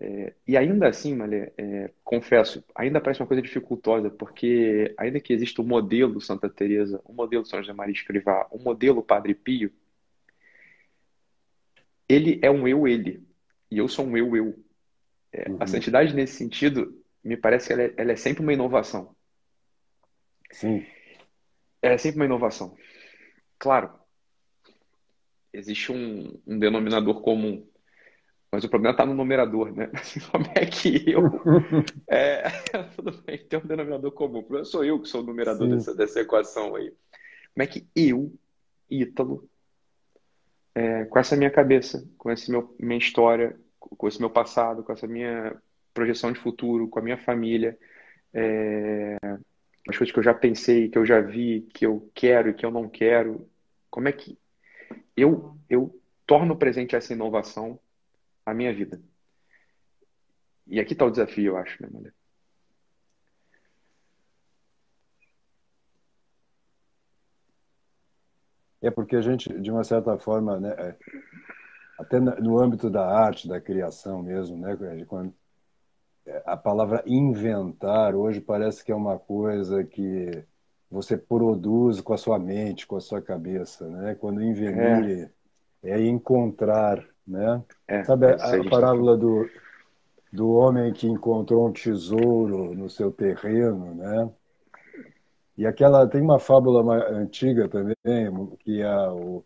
É, 0.00 0.32
e 0.46 0.56
ainda 0.56 0.88
assim, 0.88 1.14
Malê, 1.14 1.52
é, 1.58 1.90
confesso, 2.04 2.64
ainda 2.74 3.00
parece 3.00 3.20
uma 3.20 3.26
coisa 3.26 3.42
dificultosa, 3.42 4.08
porque 4.10 4.94
ainda 4.96 5.18
que 5.18 5.32
exista 5.32 5.60
o 5.60 5.64
um 5.64 5.68
modelo 5.68 6.20
Santa 6.20 6.48
Teresa, 6.48 7.00
o 7.04 7.12
um 7.12 7.14
modelo 7.16 7.44
São 7.44 7.60
José 7.60 7.72
Maria 7.72 7.92
Escrivá, 7.92 8.46
o 8.50 8.58
um 8.58 8.62
modelo 8.62 9.02
Padre 9.02 9.34
Pio, 9.34 9.72
ele 12.08 12.38
é 12.42 12.50
um 12.50 12.66
eu 12.66 12.86
ele 12.86 13.22
e 13.70 13.78
eu 13.78 13.88
sou 13.88 14.06
um 14.06 14.16
eu 14.16 14.36
eu. 14.36 14.64
É, 15.32 15.50
uhum. 15.50 15.58
A 15.60 15.66
santidade 15.66 16.14
nesse 16.14 16.36
sentido 16.36 17.02
me 17.22 17.36
parece 17.36 17.66
que 17.66 17.72
ela 17.72 17.82
é, 17.82 17.94
ela 17.96 18.12
é, 18.12 18.16
sempre 18.16 18.42
uma 18.42 18.52
inovação. 18.52 19.14
Sim. 20.50 20.86
Ela 21.82 21.94
é 21.94 21.98
sempre 21.98 22.20
uma 22.20 22.24
inovação. 22.24 22.76
Claro, 23.58 23.92
existe 25.52 25.92
um, 25.92 26.40
um 26.46 26.58
denominador 26.58 27.20
comum 27.20 27.66
mas 28.50 28.64
o 28.64 28.68
problema 28.68 28.92
está 28.92 29.04
no 29.04 29.14
numerador, 29.14 29.72
né? 29.72 29.90
Como 30.32 30.46
é 30.54 30.64
que 30.64 31.10
eu. 31.10 31.22
É, 32.08 32.48
tudo 32.96 33.12
bem, 33.22 33.38
tem 33.38 33.58
um 33.58 33.66
denominador 33.66 34.10
comum. 34.12 34.38
O 34.38 34.42
problema 34.42 34.64
sou 34.64 34.84
eu 34.84 35.00
que 35.00 35.08
sou 35.08 35.22
o 35.22 35.24
numerador 35.24 35.68
dessa, 35.68 35.94
dessa 35.94 36.20
equação 36.20 36.74
aí. 36.74 36.90
Como 37.54 37.62
é 37.62 37.66
que 37.66 37.86
eu, 37.94 38.32
Ítalo, 38.90 39.48
é, 40.78 41.04
com 41.06 41.18
essa 41.18 41.34
minha 41.34 41.50
cabeça, 41.50 42.08
com 42.16 42.30
essa 42.30 42.52
minha 42.78 42.98
história, 42.98 43.58
com 43.80 44.06
esse 44.06 44.20
meu 44.20 44.30
passado, 44.30 44.84
com 44.84 44.92
essa 44.92 45.08
minha 45.08 45.60
projeção 45.92 46.30
de 46.30 46.38
futuro, 46.38 46.86
com 46.86 47.00
a 47.00 47.02
minha 47.02 47.18
família, 47.18 47.76
é, 48.32 49.16
as 49.88 49.96
coisas 49.96 50.12
que 50.12 50.18
eu 50.20 50.22
já 50.22 50.32
pensei, 50.32 50.88
que 50.88 50.96
eu 50.96 51.04
já 51.04 51.20
vi, 51.20 51.62
que 51.74 51.84
eu 51.84 52.08
quero 52.14 52.50
e 52.50 52.54
que 52.54 52.64
eu 52.64 52.70
não 52.70 52.88
quero, 52.88 53.50
como 53.90 54.06
é 54.06 54.12
que 54.12 54.38
eu, 55.16 55.56
eu 55.68 56.00
torno 56.24 56.56
presente 56.56 56.94
essa 56.94 57.12
inovação 57.12 57.80
a 58.46 58.54
minha 58.54 58.72
vida. 58.72 59.00
E 60.64 60.78
aqui 60.78 60.92
está 60.92 61.04
o 61.04 61.10
desafio, 61.10 61.46
eu 61.46 61.56
acho, 61.56 61.82
né, 61.82 61.88
Maria? 61.92 62.17
É 68.80 68.90
porque 68.90 69.16
a 69.16 69.20
gente, 69.20 69.52
de 69.60 69.70
uma 69.70 69.82
certa 69.84 70.16
forma, 70.18 70.58
né, 70.60 70.74
é, 70.78 70.94
até 71.98 72.20
no 72.20 72.58
âmbito 72.58 72.88
da 72.88 73.06
arte, 73.06 73.48
da 73.48 73.60
criação 73.60 74.22
mesmo, 74.22 74.56
né, 74.56 74.76
quando 75.06 75.34
é, 76.26 76.42
a 76.44 76.56
palavra 76.56 77.02
inventar 77.06 78.14
hoje 78.14 78.40
parece 78.40 78.84
que 78.84 78.92
é 78.92 78.94
uma 78.94 79.18
coisa 79.18 79.82
que 79.82 80.44
você 80.90 81.16
produz 81.16 82.00
com 82.00 82.12
a 82.12 82.18
sua 82.18 82.38
mente, 82.38 82.86
com 82.86 82.96
a 82.96 83.00
sua 83.00 83.20
cabeça, 83.20 83.86
né? 83.88 84.14
Quando 84.14 84.42
invenir 84.42 85.30
é, 85.82 85.90
é 85.90 86.06
encontrar, 86.06 87.04
né? 87.26 87.62
É, 87.86 88.04
Sabe 88.04 88.26
a, 88.26 88.34
a 88.34 88.70
parábola 88.70 89.16
do, 89.16 89.48
do 90.32 90.50
homem 90.52 90.92
que 90.92 91.06
encontrou 91.06 91.66
um 91.66 91.72
tesouro 91.72 92.74
no 92.74 92.88
seu 92.88 93.10
terreno, 93.10 93.94
né? 93.94 94.30
E 95.58 95.66
aquela 95.66 96.06
tem 96.06 96.22
uma 96.22 96.38
fábula 96.38 96.94
antiga 97.10 97.68
também 97.68 97.96
que 98.60 98.80
é 98.80 99.10
o 99.10 99.44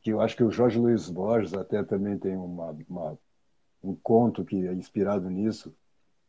que 0.00 0.10
eu 0.10 0.22
acho 0.22 0.34
que 0.34 0.42
o 0.42 0.50
Jorge 0.50 0.78
Luiz 0.78 1.10
Borges 1.10 1.52
até 1.52 1.82
também 1.82 2.16
tem 2.16 2.34
uma, 2.34 2.74
uma 2.88 3.18
um 3.82 3.94
conto 3.94 4.42
que 4.42 4.66
é 4.66 4.72
inspirado 4.72 5.28
nisso, 5.28 5.74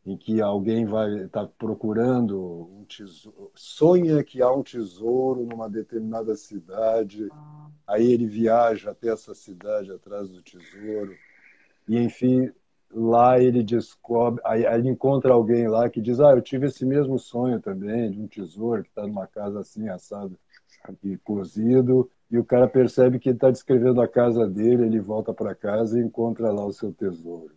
em 0.04 0.18
que 0.18 0.42
alguém 0.42 0.84
vai 0.84 1.24
estar 1.24 1.46
tá 1.46 1.52
procurando 1.58 2.68
um 2.72 2.84
tesouro, 2.84 3.50
sonha 3.54 4.22
que 4.22 4.42
há 4.42 4.52
um 4.52 4.62
tesouro 4.62 5.46
numa 5.46 5.68
determinada 5.68 6.36
cidade, 6.36 7.26
ah. 7.32 7.70
aí 7.86 8.12
ele 8.12 8.26
viaja 8.26 8.90
até 8.90 9.08
essa 9.08 9.34
cidade 9.34 9.90
atrás 9.90 10.28
do 10.28 10.42
tesouro, 10.42 11.16
e 11.88 11.96
enfim, 11.98 12.52
lá 12.92 13.40
ele 13.40 13.62
descobre, 13.62 14.40
aí, 14.44 14.64
ele 14.64 14.88
encontra 14.88 15.32
alguém 15.32 15.68
lá 15.68 15.88
que 15.88 16.00
diz, 16.00 16.20
ah, 16.20 16.32
eu 16.32 16.42
tive 16.42 16.66
esse 16.66 16.84
mesmo 16.84 17.18
sonho 17.18 17.60
também, 17.60 18.10
de 18.10 18.20
um 18.20 18.26
tesouro 18.26 18.82
que 18.82 18.88
está 18.88 19.06
numa 19.06 19.26
casa 19.26 19.60
assim, 19.60 19.88
assado 19.88 20.36
e 21.04 21.16
cozido, 21.18 22.10
e 22.30 22.38
o 22.38 22.44
cara 22.44 22.66
percebe 22.66 23.18
que 23.18 23.28
ele 23.28 23.36
está 23.36 23.50
descrevendo 23.50 24.00
a 24.00 24.08
casa 24.08 24.48
dele, 24.48 24.86
ele 24.86 25.00
volta 25.00 25.32
para 25.32 25.54
casa 25.54 25.98
e 25.98 26.02
encontra 26.02 26.50
lá 26.50 26.64
o 26.64 26.72
seu 26.72 26.92
tesouro. 26.92 27.52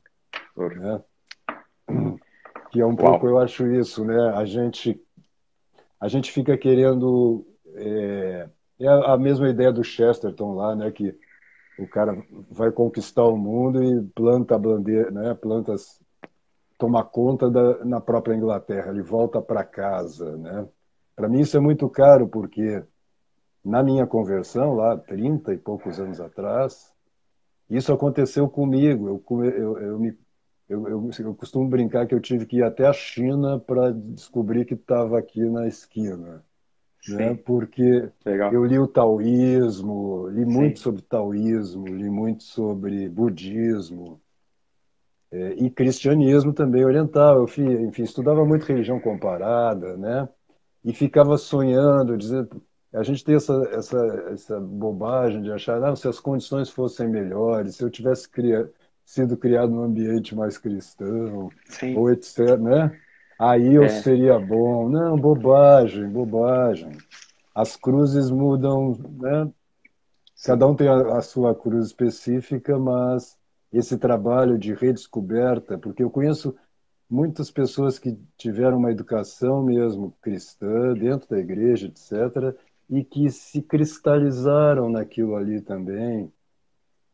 Né? 0.58 1.02
que 2.74 2.82
é 2.82 2.86
um 2.86 2.96
Uau. 2.96 2.98
pouco, 2.98 3.28
eu 3.28 3.38
acho 3.38 3.68
isso, 3.68 4.04
né? 4.04 4.20
A 4.36 4.46
gente, 4.46 5.00
a 6.00 6.08
gente 6.08 6.32
fica 6.32 6.58
querendo. 6.58 7.46
É, 7.76 8.50
é 8.80 8.88
a 8.88 9.16
mesma 9.16 9.48
ideia 9.48 9.72
do 9.72 9.84
Chesterton 9.84 10.56
lá, 10.56 10.76
né? 10.76 10.92
Que 10.92 11.16
o 11.78 11.88
cara 11.88 12.16
vai 12.52 12.72
conquistar 12.72 13.26
o 13.26 13.38
mundo 13.38 13.84
e 13.84 14.04
planta 14.10 14.56
a 14.56 14.60
bandeira, 14.60 15.12
né? 15.12 15.34
Plantas 15.34 16.00
toma 16.78 17.04
conta 17.04 17.50
da, 17.50 17.84
na 17.86 18.02
própria 18.02 18.36
Inglaterra, 18.36 18.92
ele 18.92 19.02
volta 19.02 19.42
para 19.42 19.64
casa, 19.64 20.36
né? 20.38 20.68
Para 21.16 21.30
mim 21.30 21.42
isso 21.42 21.56
é 21.56 21.60
muito 21.60 21.88
caro 21.90 22.28
porque 22.28 22.84
na 23.64 23.82
minha 23.82 24.06
conversão 24.06 24.74
lá, 24.74 24.98
30 24.98 25.54
e 25.54 25.58
poucos 25.58 26.00
anos 26.00 26.20
atrás, 26.20 26.92
isso 27.70 27.94
aconteceu 27.94 28.50
comigo. 28.50 29.08
Eu, 29.08 29.44
eu, 29.46 29.78
eu 29.80 30.00
me 30.00 30.18
eu, 30.70 30.88
eu, 30.88 31.10
eu, 31.20 31.36
costumo 31.36 31.68
brincar 31.68 32.08
que 32.08 32.16
eu 32.16 32.22
tive 32.22 32.46
que 32.46 32.58
ir 32.58 32.64
até 32.64 32.88
a 32.88 32.94
China 32.94 33.60
para 33.60 33.92
descobrir 33.92 34.66
que 34.66 34.74
estava 34.74 35.20
aqui 35.20 35.42
na 35.42 35.68
esquina. 35.68 36.44
Né? 37.10 37.36
Porque 37.36 38.10
Legal. 38.26 38.54
eu 38.54 38.64
li 38.64 38.80
o 38.80 38.88
taoísmo, 38.88 40.28
li 40.30 40.46
Sim. 40.46 40.52
muito 40.52 40.80
sobre 40.80 41.02
taoísmo, 41.02 41.88
li 41.88 42.10
muito 42.10 42.44
sobre 42.44 43.10
budismo 43.10 44.22
é, 45.32 45.54
e 45.54 45.70
cristianismo 45.70 46.54
também 46.54 46.86
oriental. 46.86 47.38
Eu, 47.38 47.44
enfim, 47.88 48.04
estudava 48.04 48.46
muito 48.46 48.66
religião 48.66 49.00
comparada, 49.00 49.98
né? 49.98 50.30
E 50.84 50.94
ficava 50.94 51.38
sonhando, 51.38 52.18
dizendo, 52.18 52.62
a 52.94 53.04
gente 53.04 53.24
tem 53.24 53.36
essa, 53.36 53.54
essa, 53.72 53.98
essa 54.32 54.60
bobagem 54.60 55.42
de 55.42 55.52
achar, 55.52 55.84
ah, 55.84 55.96
se 55.96 56.08
as 56.08 56.20
condições 56.20 56.70
fossem 56.70 57.08
melhores, 57.08 57.76
se 57.76 57.84
eu 57.84 57.90
tivesse 57.90 58.30
criado 58.30 58.70
sido 59.06 59.38
criado 59.38 59.72
num 59.72 59.84
ambiente 59.84 60.36
mais 60.36 60.58
cristão, 60.58 61.50
Sim. 61.66 61.96
ou 61.98 62.10
etc, 62.12 62.58
né? 62.60 63.00
Aí 63.38 63.76
eu 63.76 63.84
é. 63.84 63.90
seria 63.90 64.40
bom. 64.40 64.90
Não, 64.90 65.18
bobagem, 65.18 66.08
bobagem. 66.08 66.98
As 67.54 67.76
cruzes 67.76 68.30
mudam, 68.30 68.98
né? 69.20 69.52
Cada 70.46 70.68
um 70.68 70.76
tem 70.76 70.88
a, 70.88 71.18
a 71.18 71.22
sua 71.22 71.56
cruz 71.56 71.88
específica, 71.88 72.78
mas 72.78 73.38
esse 73.72 73.98
trabalho 73.98 74.58
de 74.58 74.74
redescoberta, 74.74 75.78
porque 75.78 76.04
eu 76.04 76.10
conheço 76.10 76.56
muitas 77.10 77.52
pessoas 77.52 78.00
que 78.00 78.18
tiveram 78.38 78.78
uma 78.78 78.92
educação 78.92 79.64
mesmo 79.64 80.16
cristã 80.22 80.94
dentro 80.94 81.30
da 81.30 81.40
igreja, 81.40 81.88
etc., 81.88 82.56
e 82.90 83.04
que 83.04 83.30
se 83.32 83.62
cristalizaram 83.62 84.90
naquilo 84.90 85.36
ali 85.36 85.62
também, 85.62 86.32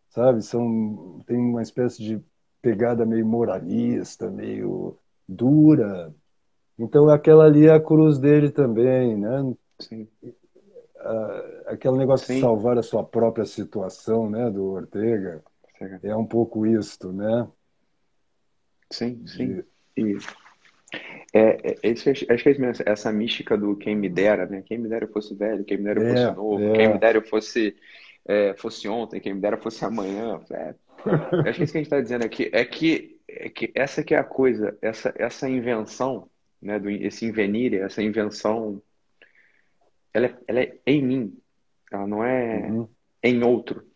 sabe? 0.09 0.41
São, 0.41 1.21
tem 1.25 1.37
uma 1.37 1.61
espécie 1.61 2.03
de 2.03 2.21
pegada 2.61 3.05
meio 3.05 3.25
moralista, 3.25 4.29
meio 4.29 4.97
dura, 5.29 6.13
Então 6.77 7.09
aquela 7.09 7.45
ali 7.45 7.67
é 7.67 7.71
a 7.71 7.79
cruz 7.79 8.17
dele 8.17 8.49
também, 8.49 9.15
né? 9.15 9.53
Sim. 9.79 10.07
aquele 11.67 11.97
negócio 11.97 12.27
Sim. 12.27 12.35
de 12.35 12.41
salvar 12.41 12.77
a 12.77 12.83
sua 12.83 13.03
própria 13.03 13.45
situação, 13.45 14.29
né, 14.29 14.49
do 14.49 14.65
Ortega, 14.71 15.43
é 16.03 16.15
um 16.15 16.25
pouco 16.25 16.65
isto, 16.65 17.13
né? 17.13 17.47
Sim, 18.91 19.25
sim. 19.27 19.63
E 19.95 20.17
é, 21.33 21.77
é, 21.83 21.91
acho 21.91 22.43
que 22.43 22.49
é 22.49 22.91
essa 22.91 23.11
mística 23.11 23.55
do 23.55 23.75
quem 23.75 23.95
me 23.95 24.09
dera, 24.09 24.47
né? 24.47 24.63
Quem 24.65 24.79
me 24.79 24.89
dera 24.89 25.05
eu 25.05 25.11
fosse 25.11 25.35
velho, 25.35 25.63
quem 25.63 25.77
me 25.77 25.83
dera 25.83 26.01
eu 26.01 26.09
fosse 26.09 26.23
é, 26.23 26.31
novo, 26.31 26.63
é. 26.63 26.73
quem 26.73 26.87
me 26.93 26.97
dera 26.97 27.17
eu 27.19 27.21
fosse, 27.21 27.75
é, 28.27 28.53
fosse 28.55 28.87
ontem, 28.87 29.19
quem 29.19 29.35
me 29.35 29.39
dera 29.39 29.57
fosse 29.57 29.85
amanhã. 29.85 30.41
É, 30.51 30.73
acho 31.47 31.57
que 31.57 31.63
isso 31.63 31.73
que 31.73 31.77
a 31.77 31.81
gente 31.81 31.83
está 31.83 32.01
dizendo 32.01 32.25
aqui 32.25 32.49
é 32.51 32.65
que, 32.65 33.18
é 33.37 33.49
que 33.49 33.71
essa 33.75 34.03
que 34.03 34.13
é 34.13 34.17
a 34.17 34.23
coisa, 34.23 34.77
essa, 34.81 35.13
essa 35.17 35.49
invenção, 35.49 36.29
né, 36.61 36.79
do, 36.79 36.89
esse 36.89 37.25
invenir, 37.25 37.73
essa 37.75 38.01
invenção, 38.01 38.81
ela 40.13 40.27
é, 40.27 40.37
ela 40.47 40.59
é 40.61 40.79
em 40.85 41.01
mim, 41.01 41.37
ela 41.91 42.07
não 42.07 42.23
é 42.23 42.67
uhum. 42.67 42.89
em 43.23 43.43
outro. 43.43 43.87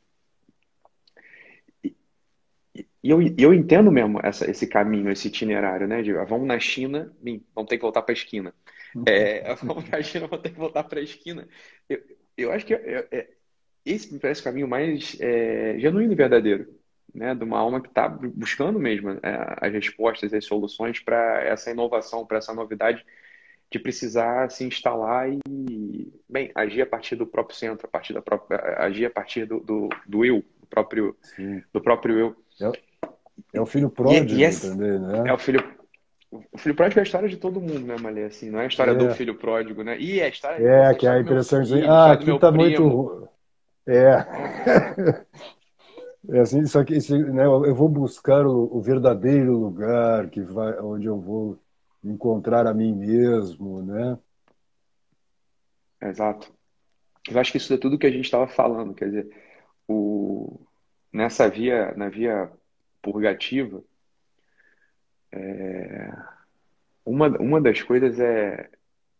E 3.04 3.10
eu, 3.10 3.20
eu 3.38 3.54
entendo 3.54 3.92
mesmo 3.92 4.20
essa, 4.24 4.50
esse 4.50 4.66
caminho, 4.66 5.12
esse 5.12 5.28
itinerário, 5.28 5.88
né? 5.88 6.02
De 6.02 6.16
ah, 6.18 6.24
vamos 6.26 6.48
na 6.48 6.58
China, 6.60 7.14
vamos 7.54 7.70
ter 7.70 7.78
que 7.78 7.82
voltar 7.82 8.02
para 8.02 8.14
a 8.14 8.18
esquina. 8.18 8.54
Uhum. 8.96 9.04
É, 9.06 9.56
vamos 9.56 9.90
na 9.90 10.02
China, 10.02 10.28
vamos 10.28 10.44
ter 10.44 10.52
que 10.52 10.60
voltar 10.60 10.84
para 10.84 11.00
a 11.00 11.04
esquina. 11.04 11.48
Eu, 11.90 12.02
eu 12.38 12.52
acho 12.52 12.66
que 12.66 12.74
é, 12.74 13.08
é, 13.12 13.30
esse 13.86 14.14
me 14.14 14.20
parece 14.20 14.42
o 14.42 14.44
caminho 14.46 14.68
mais 14.68 15.18
é, 15.20 15.78
genuíno 15.80 16.14
e 16.14 16.16
verdadeiro, 16.16 16.68
né? 17.14 17.36
De 17.36 17.44
uma 17.44 17.60
alma 17.60 17.82
que 17.82 17.88
está 17.88 18.08
buscando 18.08 18.80
mesmo 18.80 19.12
é, 19.12 19.56
as 19.62 19.72
respostas, 19.72 20.34
as 20.34 20.46
soluções 20.46 21.00
para 21.00 21.44
essa 21.44 21.72
inovação, 21.72 22.26
para 22.26 22.38
essa 22.38 22.54
novidade 22.54 23.06
de 23.70 23.80
precisar 23.80 24.50
se 24.52 24.64
instalar 24.64 25.28
e, 25.32 26.14
bem, 26.30 26.52
agir 26.54 26.84
a 26.84 26.86
partir 26.86 27.16
do 27.16 27.26
próprio 27.26 27.58
centro, 27.58 27.88
a 27.88 27.90
partir 27.90 28.14
da 28.14 28.22
própria, 28.22 28.60
agir 28.78 29.06
a 29.06 29.10
partir 29.10 29.46
do, 29.46 29.60
do, 29.60 29.90
do 30.06 30.24
eu, 30.24 30.44
do 30.60 30.68
próprio, 30.68 31.18
do 31.74 31.82
próprio 31.82 32.20
eu. 32.20 32.36
É 33.52 33.60
o 33.60 33.66
filho 33.66 33.90
pródigo 33.90 34.32
e, 34.32 34.44
e 34.44 34.60
também, 34.60 35.00
né? 35.00 35.24
É 35.28 35.34
o 35.34 35.38
filho. 35.40 35.64
O 36.52 36.58
filho 36.58 36.76
pródigo 36.76 37.00
é 37.00 37.02
a 37.02 37.04
história 37.04 37.30
de 37.30 37.38
todo 37.38 37.62
mundo, 37.62 37.82
né, 37.82 37.96
Malê? 38.00 38.26
Assim, 38.26 38.50
não 38.50 38.60
é 38.60 38.66
a 38.66 38.68
história 38.68 38.92
é. 38.92 38.96
do 38.96 39.14
filho 39.14 39.36
pródigo, 39.36 39.84
né? 39.84 39.98
E 40.00 40.20
é 40.20 40.26
a 40.26 40.30
história. 40.30 40.68
É, 40.68 40.94
que 40.94 41.08
é 41.08 41.10
a 41.10 41.20
impressão 41.20 41.62
de. 41.64 41.84
Ah, 41.84 42.12
aqui 42.12 42.26
tá 42.40 42.52
primo. 42.52 42.64
muito. 42.64 43.30
É. 43.88 44.26
É 46.30 46.40
assim, 46.40 46.66
só 46.66 46.84
que 46.86 46.94
né, 47.34 47.46
eu 47.46 47.76
vou 47.76 47.90
buscar 47.90 48.46
o, 48.46 48.78
o, 48.78 48.82
verdadeiro 48.82 49.58
lugar 49.58 50.30
que 50.30 50.42
vai, 50.42 50.80
onde 50.80 51.06
eu 51.06 51.20
vou 51.20 51.60
encontrar 52.04 52.66
a 52.66 52.74
mim 52.74 52.96
mesmo, 52.96 53.82
né? 53.84 54.18
Exato. 56.02 56.54
Eu 57.30 57.40
acho 57.40 57.52
que 57.52 57.58
isso 57.58 57.74
é 57.74 57.78
tudo 57.78 57.98
que 57.98 58.08
a 58.08 58.12
gente 58.12 58.26
estava 58.26 58.48
falando, 58.48 58.94
quer 58.94 59.06
dizer, 59.06 59.38
o, 59.88 60.66
nessa 61.12 61.50
via, 61.50 61.94
na 61.96 62.10
via 62.10 62.50
purgativa, 63.02 63.84
é, 65.32 66.10
uma, 67.06 67.28
uma 67.40 67.62
das 67.62 67.82
coisas 67.82 68.20
é, 68.20 68.70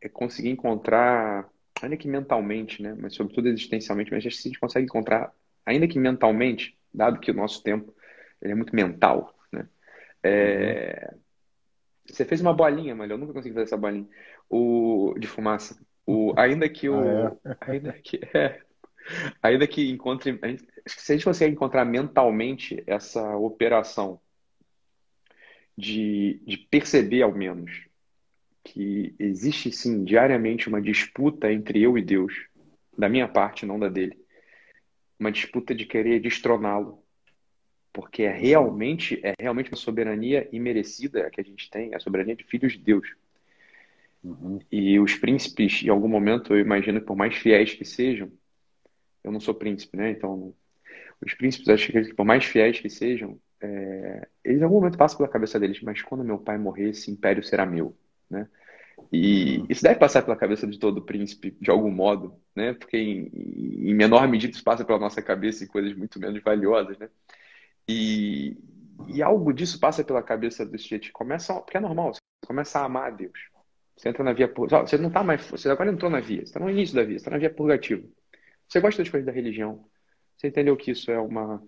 é 0.02 0.08
conseguir 0.10 0.50
encontrar, 0.50 1.50
ainda 1.82 1.98
que 1.98 2.08
mentalmente, 2.08 2.82
né, 2.82 2.96
mas 2.98 3.14
sobretudo 3.14 3.50
existencialmente, 3.50 4.12
mas 4.12 4.26
acho 4.26 4.42
que 4.42 4.48
a 4.48 4.52
gente 4.52 4.60
consegue 4.60 4.86
encontrar, 4.86 5.34
ainda 5.66 5.88
que 5.88 6.00
mentalmente, 6.00 6.78
dado 6.94 7.20
que 7.20 7.32
o 7.32 7.36
nosso 7.36 7.64
tempo 7.64 7.94
ele 8.42 8.54
é 8.54 8.56
muito 8.56 8.76
mental, 8.76 9.34
né, 9.52 9.68
é, 10.22 11.10
uhum. 11.12 11.24
Você 12.06 12.26
fez 12.26 12.42
uma 12.42 12.54
bolinha, 12.54 12.94
mas 12.94 13.10
eu 13.10 13.18
nunca 13.18 13.34
consegui 13.34 13.54
fazer 13.54 13.66
essa 13.66 13.78
bolinha. 13.78 14.08
O, 14.50 15.16
de 15.18 15.28
fumaça. 15.28 15.80
O, 16.06 16.34
ainda 16.38 16.68
que 16.68 16.90
o. 16.90 17.00
Ah, 17.00 17.38
é? 17.46 17.72
Ainda 17.72 17.94
que. 17.94 18.20
É, 18.34 18.62
ainda 19.42 19.68
que 19.68 19.90
encontre. 19.90 20.40
Se 20.86 21.12
a 21.12 21.16
gente 21.16 21.26
consegue 21.26 21.54
encontrar 21.54 21.86
mentalmente 21.86 22.84
essa 22.86 23.36
operação 23.38 24.20
de, 25.78 26.42
de 26.46 26.58
perceber, 26.58 27.22
ao 27.22 27.34
menos, 27.34 27.88
que 28.64 29.16
existe 29.18 29.72
sim 29.72 30.04
diariamente 30.04 30.68
uma 30.68 30.82
disputa 30.82 31.52
entre 31.52 31.82
eu 31.82 31.98
e 31.98 32.02
Deus, 32.02 32.34
da 32.98 33.10
minha 33.10 33.28
parte, 33.28 33.66
não 33.66 33.80
da 33.80 33.88
dele. 33.88 34.23
Uma 35.24 35.32
disputa 35.32 35.74
de 35.74 35.86
querer 35.86 36.20
destroná-lo. 36.20 37.02
Porque 37.94 38.24
é 38.24 38.32
realmente, 38.32 39.22
é 39.24 39.34
realmente 39.40 39.72
uma 39.72 39.78
soberania 39.78 40.50
imerecida 40.52 41.30
que 41.30 41.40
a 41.40 41.44
gente 41.44 41.70
tem, 41.70 41.96
a 41.96 42.00
soberania 42.00 42.36
de 42.36 42.44
filhos 42.44 42.74
de 42.74 42.80
Deus. 42.80 43.08
Uhum. 44.22 44.60
E 44.70 45.00
os 45.00 45.16
príncipes, 45.16 45.82
em 45.82 45.88
algum 45.88 46.10
momento, 46.10 46.54
eu 46.54 46.60
imagino 46.60 47.00
que 47.00 47.06
por 47.06 47.16
mais 47.16 47.36
fiéis 47.36 47.74
que 47.74 47.86
sejam, 47.86 48.30
eu 49.24 49.32
não 49.32 49.40
sou 49.40 49.54
príncipe, 49.54 49.96
né? 49.96 50.12
Então, 50.12 50.54
os 51.26 51.34
príncipes, 51.36 51.70
acho 51.70 51.90
que 51.90 52.14
por 52.14 52.26
mais 52.26 52.44
fiéis 52.44 52.82
que 52.82 52.90
sejam, 52.90 53.40
é, 53.62 54.28
eles 54.44 54.60
em 54.60 54.64
algum 54.66 54.76
momento 54.76 54.98
passam 54.98 55.20
pela 55.20 55.30
cabeça 55.30 55.58
deles, 55.58 55.82
mas 55.82 56.02
quando 56.02 56.22
meu 56.26 56.38
pai 56.38 56.58
morrer, 56.58 56.90
esse 56.90 57.10
império 57.10 57.42
será 57.42 57.66
meu, 57.66 57.96
né? 58.30 58.46
E 59.12 59.60
uhum. 59.60 59.66
isso 59.70 59.84
deve 59.84 60.00
passar 60.00 60.24
pela 60.24 60.36
cabeça 60.36 60.66
de 60.66 60.80
todo 60.80 61.02
príncipe, 61.02 61.56
de 61.62 61.70
algum 61.70 61.92
modo, 61.92 62.36
né? 62.56 62.74
Porque 62.74 62.98
em, 62.98 63.30
em 63.34 63.94
menor 63.94 64.28
medida 64.28 64.54
isso 64.54 64.64
passa 64.64 64.84
pela 64.84 65.00
nossa 65.00 65.22
cabeça 65.22 65.64
em 65.64 65.68
coisas 65.68 65.96
muito 65.96 66.20
menos 66.20 66.42
valiosas, 66.42 66.98
né? 66.98 67.10
E, 67.88 68.58
e 69.08 69.22
algo 69.22 69.54
disso 69.54 69.80
passa 69.80 70.04
pela 70.04 70.24
cabeça 70.24 70.66
do 70.66 70.78
sujeito. 70.78 71.12
Começa, 71.12 71.54
porque 71.62 71.78
é 71.78 71.80
normal, 71.80 72.14
você 72.14 72.22
começa 72.48 72.80
a 72.80 72.86
amar 72.86 73.08
a 73.08 73.16
Deus. 73.16 73.54
Você 73.96 74.10
entra 74.10 74.24
na 74.24 74.34
via 74.34 74.52
Você 74.52 74.98
não 74.98 75.10
está 75.10 75.24
mais. 75.24 75.46
Você 75.46 75.70
agora 75.70 75.92
entrou 75.92 76.10
na 76.10 76.20
via, 76.20 76.38
você 76.38 76.44
está 76.46 76.60
no 76.60 76.70
início 76.70 76.96
da 76.96 77.04
via, 77.04 77.14
você 77.14 77.22
está 77.22 77.32
na 77.32 77.38
via 77.38 77.54
purgativa. 77.54 78.04
Você 78.68 78.80
gosta 78.80 79.04
das 79.04 79.12
coisas 79.12 79.26
da 79.26 79.32
religião. 79.32 79.86
Você 80.36 80.48
entendeu 80.48 80.76
que 80.76 80.92
isso 80.92 81.12
é, 81.12 81.20
uma, 81.20 81.64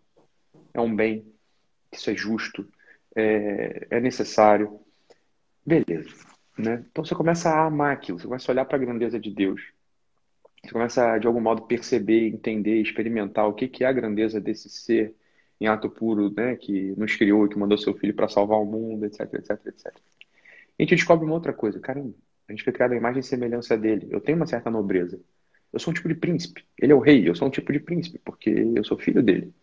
é 0.74 0.82
um 0.82 0.94
bem, 0.94 1.32
que 1.92 1.98
isso 1.98 2.10
é 2.10 2.16
justo, 2.16 2.68
é, 3.16 3.88
é 3.92 4.00
necessário. 4.00 4.80
Beleza. 5.66 6.35
Né? 6.58 6.86
Então 6.90 7.04
você 7.04 7.14
começa 7.14 7.50
a 7.50 7.66
amar 7.66 7.94
aquilo, 7.94 8.20
você 8.20 8.28
começa 8.28 8.50
a 8.50 8.54
olhar 8.54 8.66
para 8.66 8.78
a 8.78 8.80
grandeza 8.80 9.20
de 9.20 9.30
Deus. 9.30 9.62
Você 10.64 10.72
começa, 10.72 11.18
de 11.20 11.28
algum 11.28 11.42
modo, 11.42 11.64
perceber, 11.64 12.28
entender, 12.28 12.82
experimentar 12.82 13.48
o 13.48 13.54
que, 13.54 13.68
que 13.68 13.84
é 13.84 13.88
a 13.88 13.94
grandeza 13.94 14.42
desse 14.42 14.70
ser 14.70 15.14
em 15.60 15.68
ato 15.68 15.90
puro, 15.90 16.34
né, 16.34 16.56
que 16.56 16.94
nos 16.98 17.16
criou, 17.16 17.48
que 17.48 17.58
mandou 17.58 17.78
seu 17.78 17.94
filho 17.94 18.14
para 18.14 18.28
salvar 18.28 18.60
o 18.60 18.66
mundo, 18.66 19.06
etc, 19.06 19.22
etc, 19.36 19.52
etc. 19.68 19.94
E 20.78 20.84
a 20.84 20.84
gente 20.84 20.96
descobre 20.96 21.26
uma 21.26 21.36
outra 21.36 21.54
coisa, 21.54 21.80
caramba, 21.80 22.14
a 22.48 22.52
gente 22.52 22.64
foi 22.64 22.74
criado 22.74 22.94
à 22.94 22.96
imagem 22.96 23.20
e 23.20 23.24
semelhança 23.24 23.78
dele. 23.78 24.08
Eu 24.10 24.20
tenho 24.22 24.38
uma 24.38 24.48
certa 24.48 24.70
nobreza. 24.70 25.20
Eu 25.72 25.80
sou 25.80 25.92
um 25.92 25.94
tipo 25.94 26.08
de 26.08 26.16
príncipe. 26.16 26.66
Ele 26.80 26.92
é 26.92 26.96
o 26.96 27.00
rei, 27.00 27.28
eu 27.28 27.36
sou 27.36 27.48
um 27.48 27.52
tipo 27.52 27.72
de 27.72 27.80
príncipe, 27.80 28.20
porque 28.24 28.50
eu 28.50 28.84
sou 28.84 28.98
filho 28.98 29.22
dele. 29.22 29.54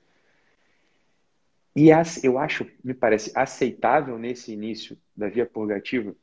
E 1.74 1.88
eu 2.22 2.38
acho, 2.38 2.66
me 2.84 2.92
parece 2.92 3.32
aceitável 3.34 4.18
nesse 4.18 4.52
início 4.52 4.96
da 5.16 5.28
via 5.28 5.46
purgativa 5.46 6.14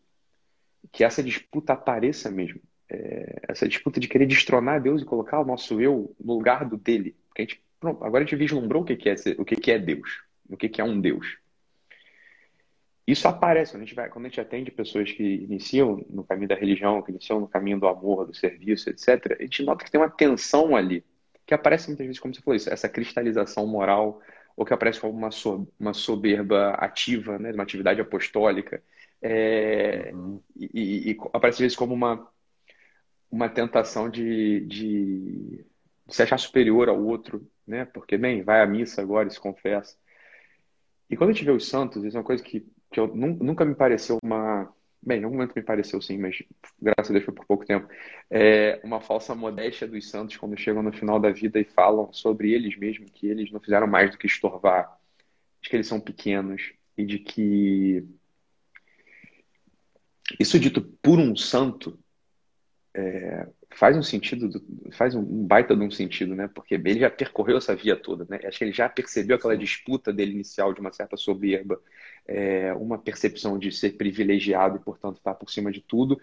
que 0.91 1.03
essa 1.03 1.23
disputa 1.23 1.73
apareça 1.73 2.29
mesmo. 2.29 2.59
É, 2.89 3.41
essa 3.47 3.67
disputa 3.67 3.99
de 3.99 4.07
querer 4.07 4.25
destronar 4.25 4.81
Deus 4.81 5.01
e 5.01 5.05
colocar 5.05 5.39
o 5.39 5.45
nosso 5.45 5.79
eu 5.79 6.15
no 6.19 6.33
lugar 6.33 6.65
do 6.65 6.77
dele. 6.77 7.15
Porque 7.27 7.41
a 7.41 7.45
gente, 7.45 7.63
pronto, 7.79 8.03
agora 8.03 8.23
a 8.23 8.25
gente 8.25 8.35
vislumbrou 8.35 8.81
o 8.81 8.85
que 8.85 9.09
é, 9.09 9.15
o 9.37 9.45
que 9.45 9.71
é 9.71 9.77
Deus, 9.77 10.23
o 10.49 10.57
que 10.57 10.81
é 10.81 10.83
um 10.83 10.99
Deus. 10.99 11.37
Isso 13.05 13.27
aparece 13.27 13.71
quando 13.71 13.81
a 13.81 13.85
gente 13.85 13.95
vai, 13.95 14.09
quando 14.09 14.25
a 14.25 14.29
gente 14.29 14.39
atende 14.39 14.69
pessoas 14.69 15.11
que 15.11 15.23
iniciam 15.23 16.05
no 16.09 16.23
caminho 16.23 16.47
da 16.47 16.55
religião, 16.55 17.01
que 17.01 17.11
iniciam 17.11 17.39
no 17.39 17.47
caminho 17.47 17.79
do 17.79 17.87
amor, 17.87 18.27
do 18.27 18.35
serviço, 18.35 18.89
etc. 18.89 19.35
A 19.39 19.43
gente 19.43 19.63
nota 19.63 19.83
que 19.83 19.89
tem 19.89 19.99
uma 19.99 20.09
tensão 20.09 20.75
ali 20.75 21.03
que 21.49 21.53
aparece 21.55 21.87
muitas 21.87 22.05
vezes, 22.05 22.19
como 22.19 22.35
você 22.35 22.41
falou, 22.41 22.55
isso, 22.55 22.71
essa 22.71 22.87
cristalização 22.87 23.65
moral, 23.65 24.21
ou 24.55 24.63
que 24.63 24.71
aparece 24.71 24.99
como 24.99 25.11
uma, 25.11 25.29
uma 25.79 25.93
soberba 25.95 26.75
ativa, 26.75 27.39
né, 27.39 27.51
uma 27.51 27.63
atividade 27.63 27.99
apostólica, 27.99 28.83
é, 29.21 30.11
uhum. 30.13 30.41
e, 30.55 31.11
e, 31.11 31.17
aparece 31.33 31.55
às 31.55 31.59
vezes 31.59 31.77
como 31.77 31.93
uma, 31.93 32.27
uma 33.29 33.49
tentação 33.49 34.09
de, 34.09 34.61
de, 34.61 35.65
de, 36.07 36.13
se 36.13 36.23
achar 36.23 36.37
superior 36.37 36.89
ao 36.89 37.03
outro, 37.03 37.47
né, 37.67 37.85
porque, 37.85 38.17
bem, 38.17 38.43
vai 38.43 38.61
à 38.61 38.65
missa 38.65 39.01
agora 39.01 39.27
e 39.27 39.31
se 39.31 39.39
confessa. 39.39 39.97
E 41.09 41.17
quando 41.17 41.31
a 41.31 41.33
gente 41.33 41.45
vê 41.45 41.51
os 41.51 41.67
santos, 41.67 42.03
isso 42.03 42.15
é 42.15 42.19
uma 42.19 42.25
coisa 42.25 42.43
que 42.43 42.65
que 42.91 42.99
eu 42.99 43.07
nunca 43.07 43.65
me 43.65 43.75
pareceu 43.75 44.17
uma. 44.23 44.73
Bem, 45.01 45.21
em 45.21 45.23
algum 45.23 45.37
momento 45.37 45.55
me 45.55 45.63
pareceu 45.63 46.01
sim, 46.01 46.17
mas 46.17 46.43
graças 46.81 47.09
a 47.09 47.13
Deus 47.13 47.23
foi 47.23 47.33
por 47.33 47.45
pouco 47.45 47.65
tempo. 47.65 47.87
É 48.29 48.81
uma 48.83 48.99
falsa 48.99 49.33
modéstia 49.33 49.87
dos 49.87 50.09
santos 50.09 50.35
quando 50.35 50.59
chegam 50.59 50.83
no 50.83 50.91
final 50.91 51.19
da 51.19 51.31
vida 51.31 51.59
e 51.59 51.63
falam 51.63 52.11
sobre 52.11 52.51
eles 52.51 52.75
mesmos, 52.77 53.09
que 53.11 53.27
eles 53.27 53.49
não 53.51 53.61
fizeram 53.61 53.87
mais 53.87 54.11
do 54.11 54.17
que 54.17 54.27
estorvar, 54.27 54.99
de 55.61 55.69
que 55.69 55.75
eles 55.75 55.87
são 55.87 55.99
pequenos 55.99 56.73
e 56.97 57.05
de 57.05 57.19
que. 57.19 58.05
Isso 60.37 60.59
dito 60.59 60.81
por 61.01 61.17
um 61.17 61.35
santo, 61.35 61.97
é, 62.93 63.47
faz 63.71 63.95
um 63.95 64.03
sentido, 64.03 64.49
faz 64.91 65.15
um 65.15 65.23
baita 65.45 65.75
de 65.75 65.83
um 65.83 65.91
sentido, 65.91 66.35
né? 66.35 66.47
Porque 66.47 66.75
ele 66.75 66.99
já 66.99 67.09
percorreu 67.09 67.57
essa 67.57 67.75
via 67.75 67.95
toda, 67.95 68.25
né? 68.29 68.39
Acho 68.45 68.57
que 68.57 68.63
ele 68.63 68.73
já 68.73 68.89
percebeu 68.89 69.35
aquela 69.37 69.57
disputa 69.57 70.11
dele 70.11 70.33
inicial 70.33 70.73
de 70.73 70.79
uma 70.79 70.91
certa 70.91 71.15
soberba, 71.15 71.81
é, 72.27 72.73
uma 72.73 72.97
percepção 72.97 73.57
de 73.57 73.71
ser 73.71 73.91
privilegiado 73.91 74.77
e, 74.77 74.79
portanto, 74.79 75.17
estar 75.17 75.35
por 75.35 75.49
cima 75.49 75.71
de 75.71 75.81
tudo, 75.81 76.19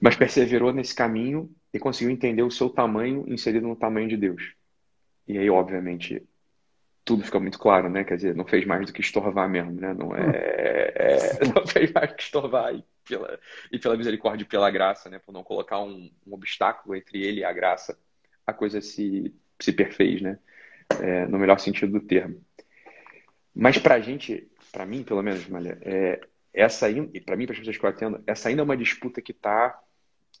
mas 0.00 0.16
perseverou 0.16 0.72
nesse 0.72 0.94
caminho 0.94 1.50
e 1.72 1.78
conseguiu 1.78 2.12
entender 2.12 2.42
o 2.42 2.50
seu 2.50 2.70
tamanho 2.70 3.24
inserido 3.28 3.66
no 3.66 3.76
tamanho 3.76 4.08
de 4.08 4.16
Deus. 4.16 4.54
E 5.26 5.36
aí, 5.36 5.50
obviamente, 5.50 6.22
tudo 7.08 7.24
fica 7.24 7.40
muito 7.40 7.58
claro, 7.58 7.88
né? 7.88 8.04
Quer 8.04 8.16
dizer, 8.16 8.34
não 8.36 8.44
fez 8.44 8.66
mais 8.66 8.84
do 8.84 8.92
que 8.92 9.00
estorvar 9.00 9.48
mesmo, 9.48 9.72
né? 9.72 9.94
Não, 9.94 10.14
é, 10.14 10.92
é 10.94 11.16
não 11.56 11.66
fez 11.66 11.90
mais 11.90 12.10
do 12.10 12.16
que 12.16 12.22
estorvar 12.22 12.74
e 12.74 12.84
pela, 13.08 13.40
e 13.72 13.78
pela 13.78 13.96
misericórdia 13.96 14.44
e 14.44 14.46
pela 14.46 14.70
graça, 14.70 15.08
né? 15.08 15.18
Por 15.18 15.32
não 15.32 15.42
colocar 15.42 15.80
um, 15.80 16.10
um 16.26 16.34
obstáculo 16.34 16.94
entre 16.94 17.22
ele 17.22 17.40
e 17.40 17.44
a 17.44 17.52
graça, 17.52 17.98
a 18.46 18.52
coisa 18.52 18.82
se, 18.82 19.34
se 19.58 19.72
perfez, 19.72 20.20
né? 20.20 20.38
É, 21.00 21.24
no 21.24 21.38
melhor 21.38 21.58
sentido 21.58 21.92
do 21.92 22.06
termo. 22.06 22.44
Mas 23.54 23.78
para 23.78 23.94
a 23.94 24.00
gente, 24.00 24.46
para 24.70 24.84
mim, 24.84 25.02
pelo 25.02 25.22
menos, 25.22 25.48
Malha, 25.48 25.78
é, 25.80 26.20
essa 26.52 26.90
e 26.90 27.20
para 27.22 27.36
mim, 27.36 27.46
para 27.46 27.54
as 27.54 27.58
pessoas 27.58 27.78
que 27.78 27.84
eu 27.86 27.88
atendo, 27.88 28.22
essa 28.26 28.50
ainda 28.50 28.60
é 28.60 28.64
uma 28.64 28.76
disputa 28.76 29.22
que 29.22 29.32
está 29.32 29.80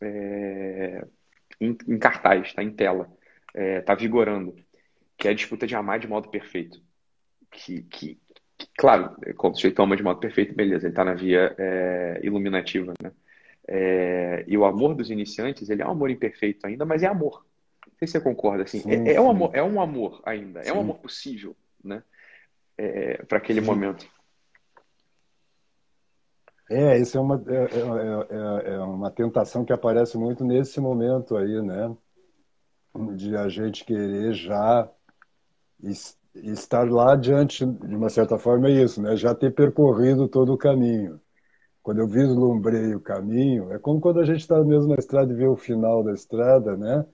é, 0.02 1.02
em, 1.58 1.74
em, 1.88 1.98
cartaz, 1.98 2.48
está 2.48 2.62
em 2.62 2.70
tela, 2.70 3.10
está 3.54 3.58
é, 3.58 3.80
tá 3.80 3.94
vigorando 3.94 4.54
que 5.18 5.26
é 5.26 5.32
a 5.32 5.34
disputa 5.34 5.66
de 5.66 5.74
amar 5.74 5.98
de 5.98 6.06
modo 6.06 6.28
perfeito. 6.28 6.80
Que, 7.50 7.82
que, 7.82 8.18
que 8.56 8.68
claro, 8.78 9.16
quando 9.36 9.54
o 9.54 9.56
sujeito 9.56 9.82
ama 9.82 9.96
de 9.96 10.02
modo 10.02 10.20
perfeito, 10.20 10.54
beleza, 10.54 10.86
ele 10.86 10.92
está 10.92 11.04
na 11.04 11.14
via 11.14 11.54
é, 11.58 12.20
iluminativa, 12.22 12.94
né? 13.02 13.10
É, 13.66 14.44
e 14.46 14.56
o 14.56 14.64
amor 14.64 14.94
dos 14.94 15.10
iniciantes, 15.10 15.68
ele 15.68 15.82
é 15.82 15.86
um 15.86 15.90
amor 15.90 16.08
imperfeito 16.08 16.66
ainda, 16.66 16.86
mas 16.86 17.02
é 17.02 17.06
amor. 17.06 17.44
Não 17.86 17.98
sei 17.98 18.08
se 18.08 18.12
você 18.12 18.20
concorda, 18.20 18.62
assim, 18.62 18.80
sim, 18.80 18.90
é, 18.90 19.14
é, 19.14 19.20
um 19.20 19.28
amor, 19.28 19.50
é 19.52 19.62
um 19.62 19.80
amor 19.80 20.22
ainda, 20.24 20.62
sim. 20.62 20.70
é 20.70 20.72
um 20.72 20.80
amor 20.80 20.98
possível, 20.98 21.54
né? 21.84 22.02
É, 22.78 23.24
para 23.24 23.38
aquele 23.38 23.60
sim. 23.60 23.66
momento. 23.66 24.08
É, 26.70 26.98
isso 26.98 27.18
é 27.18 27.20
uma, 27.20 27.42
é, 27.46 27.54
é, 27.54 28.70
é, 28.70 28.74
é, 28.74 28.78
uma 28.78 29.10
tentação 29.10 29.64
que 29.64 29.72
aparece 29.72 30.16
muito 30.16 30.44
nesse 30.44 30.80
momento 30.80 31.36
aí, 31.36 31.60
né? 31.62 31.94
De 33.16 33.36
a 33.36 33.48
gente 33.48 33.84
querer 33.84 34.32
já 34.32 34.90
e 35.82 35.92
estar 36.50 36.88
lá 36.90 37.16
diante, 37.16 37.64
de 37.64 37.94
uma 37.94 38.08
certa 38.08 38.38
forma, 38.38 38.68
é 38.68 38.82
isso, 38.82 39.02
né? 39.02 39.16
já 39.16 39.34
ter 39.34 39.52
percorrido 39.54 40.28
todo 40.28 40.52
o 40.52 40.58
caminho. 40.58 41.20
Quando 41.82 42.00
eu 42.00 42.06
vislumbrei 42.06 42.94
o 42.94 43.00
caminho, 43.00 43.72
é 43.72 43.78
como 43.78 44.00
quando 44.00 44.20
a 44.20 44.24
gente 44.24 44.40
está 44.40 44.62
mesmo 44.62 44.88
na 44.88 44.96
estrada 44.96 45.32
e 45.32 45.36
vê 45.36 45.46
o 45.46 45.56
final 45.56 46.04
da 46.04 46.12
estrada, 46.12 46.76
né? 46.76 47.06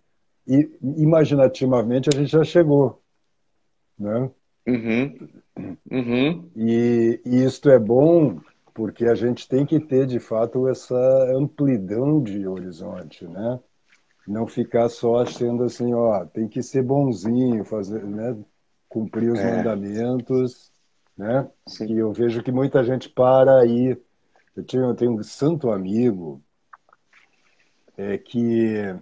E 0.47 0.69
imaginativamente 0.83 2.09
a 2.12 2.19
gente 2.19 2.31
já 2.33 2.43
chegou, 2.43 3.01
né? 3.99 4.31
Uhum. 4.67 5.29
Uhum. 5.91 6.51
E, 6.57 7.21
e 7.25 7.45
isto 7.45 7.71
é 7.71 7.79
bom 7.79 8.41
porque 8.75 9.05
a 9.05 9.15
gente 9.15 9.49
tem 9.49 9.65
que 9.65 9.79
ter, 9.79 10.07
de 10.07 10.19
fato, 10.19 10.67
essa 10.67 10.97
amplidão 11.37 12.21
de 12.21 12.47
horizonte, 12.47 13.25
né? 13.29 13.61
Não 14.27 14.47
ficar 14.47 14.89
só 14.89 15.25
sendo 15.25 15.62
assim, 15.62 15.95
ó, 15.95 16.25
tem 16.25 16.49
que 16.49 16.62
ser 16.62 16.83
bonzinho, 16.83 17.65
fazer, 17.65 18.05
né? 18.05 18.37
Cumprir 18.95 19.32
os 19.32 19.40
é. 19.40 19.57
mandamentos, 19.57 20.70
né? 21.18 21.51
Sim. 21.66 21.92
E 21.92 21.99
eu 21.99 22.12
vejo 22.12 22.45
que 22.45 22.53
muita 22.53 22.84
gente 22.84 23.09
para 23.09 23.59
aí. 23.59 24.01
Eu 24.57 24.62
tenho, 24.62 24.84
eu 24.84 24.95
tenho 24.95 25.12
um 25.12 25.22
santo 25.24 25.72
amigo 25.72 26.40
é, 27.97 28.16
que 28.16 28.95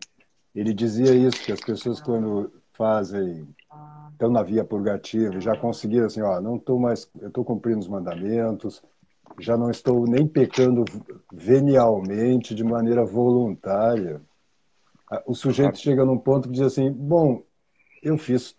ele 0.54 0.72
dizia 0.72 1.14
isso, 1.14 1.44
que 1.44 1.52
as 1.52 1.60
pessoas 1.60 2.00
quando 2.00 2.50
fazem, 2.72 3.46
estão 4.12 4.30
na 4.30 4.42
via 4.42 4.64
purgativa, 4.64 5.38
já 5.40 5.54
conseguiram 5.54 6.06
assim, 6.06 6.22
ó, 6.22 6.40
não 6.40 6.56
estou 6.56 6.80
mais, 6.80 7.06
eu 7.20 7.28
estou 7.28 7.44
cumprindo 7.44 7.80
os 7.80 7.88
mandamentos, 7.88 8.82
já 9.38 9.58
não 9.58 9.70
estou 9.70 10.06
nem 10.06 10.26
pecando 10.26 10.86
venialmente, 11.30 12.54
de 12.54 12.64
maneira 12.64 13.04
voluntária. 13.04 14.22
O 15.26 15.34
sujeito 15.34 15.78
chega 15.78 16.02
num 16.02 16.18
ponto 16.18 16.48
que 16.48 16.54
diz 16.54 16.62
assim, 16.62 16.90
bom, 16.90 17.42
eu 18.02 18.16
fiz 18.16 18.56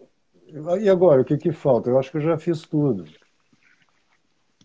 e 0.81 0.89
agora, 0.89 1.21
o 1.21 1.25
que, 1.25 1.37
que 1.37 1.51
falta? 1.51 1.89
Eu 1.89 1.97
acho 1.97 2.11
que 2.11 2.17
eu 2.17 2.21
já 2.21 2.37
fiz 2.37 2.61
tudo. 2.61 3.05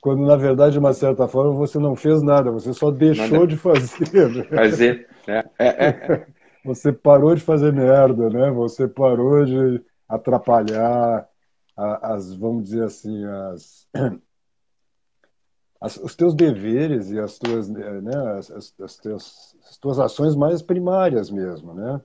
Quando, 0.00 0.24
na 0.24 0.36
verdade, 0.36 0.72
de 0.72 0.78
uma 0.78 0.92
certa 0.92 1.26
forma, 1.26 1.52
você 1.52 1.78
não 1.78 1.96
fez 1.96 2.22
nada, 2.22 2.50
você 2.50 2.72
só 2.72 2.90
deixou 2.90 3.40
nada. 3.40 3.46
de 3.46 3.56
fazer. 3.56 4.30
Né? 4.30 4.44
Fazer. 4.44 5.08
É, 5.26 5.44
é, 5.58 5.68
é. 5.68 6.26
Você 6.64 6.92
parou 6.92 7.34
de 7.34 7.40
fazer 7.40 7.72
merda, 7.72 8.28
né? 8.28 8.50
Você 8.50 8.86
parou 8.86 9.42
de 9.44 9.82
atrapalhar 10.06 11.26
as, 11.76 12.34
vamos 12.34 12.64
dizer 12.64 12.84
assim, 12.84 13.24
as, 13.24 13.88
as, 15.80 15.96
os 15.96 16.16
teus 16.16 16.34
deveres 16.34 17.10
e 17.10 17.18
as 17.18 17.38
tuas, 17.38 17.68
né, 17.68 18.36
as, 18.36 18.50
as, 18.50 18.74
as, 18.80 18.96
teus, 18.96 19.56
as 19.68 19.78
tuas 19.78 19.98
ações 19.98 20.34
mais 20.34 20.60
primárias 20.60 21.30
mesmo, 21.30 21.72
né? 21.72 22.00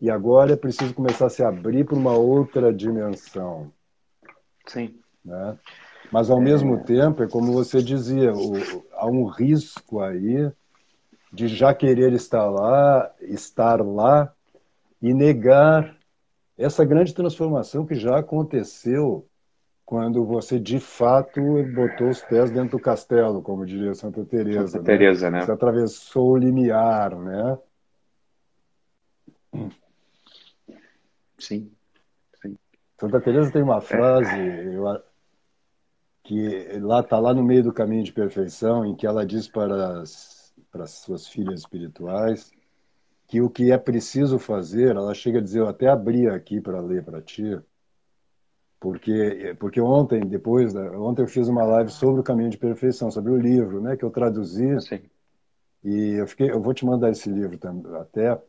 E 0.00 0.10
agora 0.10 0.52
é 0.52 0.56
preciso 0.56 0.94
começar 0.94 1.26
a 1.26 1.30
se 1.30 1.42
abrir 1.42 1.84
para 1.84 1.96
uma 1.96 2.12
outra 2.12 2.72
dimensão. 2.72 3.72
Sim. 4.66 4.94
Né? 5.24 5.58
Mas, 6.12 6.30
ao 6.30 6.38
é... 6.38 6.44
mesmo 6.44 6.84
tempo, 6.84 7.22
é 7.22 7.28
como 7.28 7.52
você 7.52 7.82
dizia, 7.82 8.32
o, 8.32 8.84
há 8.92 9.06
um 9.06 9.24
risco 9.24 10.00
aí 10.00 10.50
de 11.32 11.48
já 11.48 11.74
querer 11.74 12.12
estar 12.12 12.46
lá, 12.46 13.10
estar 13.20 13.84
lá 13.84 14.32
e 15.02 15.12
negar 15.12 15.96
essa 16.56 16.84
grande 16.84 17.14
transformação 17.14 17.84
que 17.84 17.94
já 17.94 18.18
aconteceu 18.18 19.26
quando 19.84 20.24
você 20.24 20.58
de 20.58 20.80
fato 20.80 21.40
botou 21.74 22.08
os 22.08 22.20
pés 22.22 22.50
dentro 22.50 22.76
do 22.76 22.82
castelo, 22.82 23.40
como 23.40 23.64
diria 23.64 23.94
Santa 23.94 24.24
Teresa. 24.24 24.66
Santa 24.66 24.78
né? 24.78 24.98
Teresa, 24.98 25.30
né? 25.30 25.40
Você 25.42 25.52
atravessou 25.52 26.32
o 26.32 26.36
limiar, 26.36 27.16
né? 27.16 27.58
Sim, 31.38 31.70
sim. 32.42 32.56
Santa 32.98 33.20
Teresa 33.20 33.50
tem 33.50 33.62
uma 33.62 33.80
frase 33.80 34.36
eu, 34.36 34.84
que 36.24 36.78
lá 36.80 37.00
está 37.00 37.18
lá 37.18 37.32
no 37.32 37.44
meio 37.44 37.62
do 37.62 37.72
caminho 37.72 38.02
de 38.02 38.12
perfeição, 38.12 38.84
em 38.84 38.96
que 38.96 39.06
ela 39.06 39.24
diz 39.24 39.46
para 39.46 40.00
as, 40.00 40.52
para 40.72 40.84
as 40.84 40.90
suas 40.90 41.28
filhas 41.28 41.60
espirituais 41.60 42.50
que 43.28 43.40
o 43.40 43.50
que 43.50 43.72
é 43.72 43.78
preciso 43.78 44.38
fazer, 44.38 44.96
ela 44.96 45.14
chega 45.14 45.38
a 45.38 45.42
dizer, 45.42 45.60
eu 45.60 45.68
até 45.68 45.88
abri 45.88 46.28
aqui 46.28 46.60
para 46.60 46.80
ler 46.80 47.04
para 47.04 47.20
ti, 47.20 47.58
porque 48.78 49.56
porque 49.58 49.80
ontem 49.80 50.20
depois 50.20 50.74
ontem 50.76 51.22
eu 51.22 51.28
fiz 51.28 51.48
uma 51.48 51.64
live 51.64 51.90
sobre 51.90 52.20
o 52.20 52.24
caminho 52.24 52.50
de 52.50 52.58
perfeição 52.58 53.10
sobre 53.10 53.32
o 53.32 53.36
livro 53.36 53.80
né 53.80 53.96
que 53.96 54.04
eu 54.04 54.10
traduzi 54.10 54.80
Sim. 54.80 55.00
e 55.82 56.20
eu 56.20 56.26
fiquei 56.26 56.50
eu 56.50 56.60
vou 56.60 56.74
te 56.74 56.84
mandar 56.84 57.10
esse 57.10 57.28
livro 57.28 57.58
até 57.98 58.40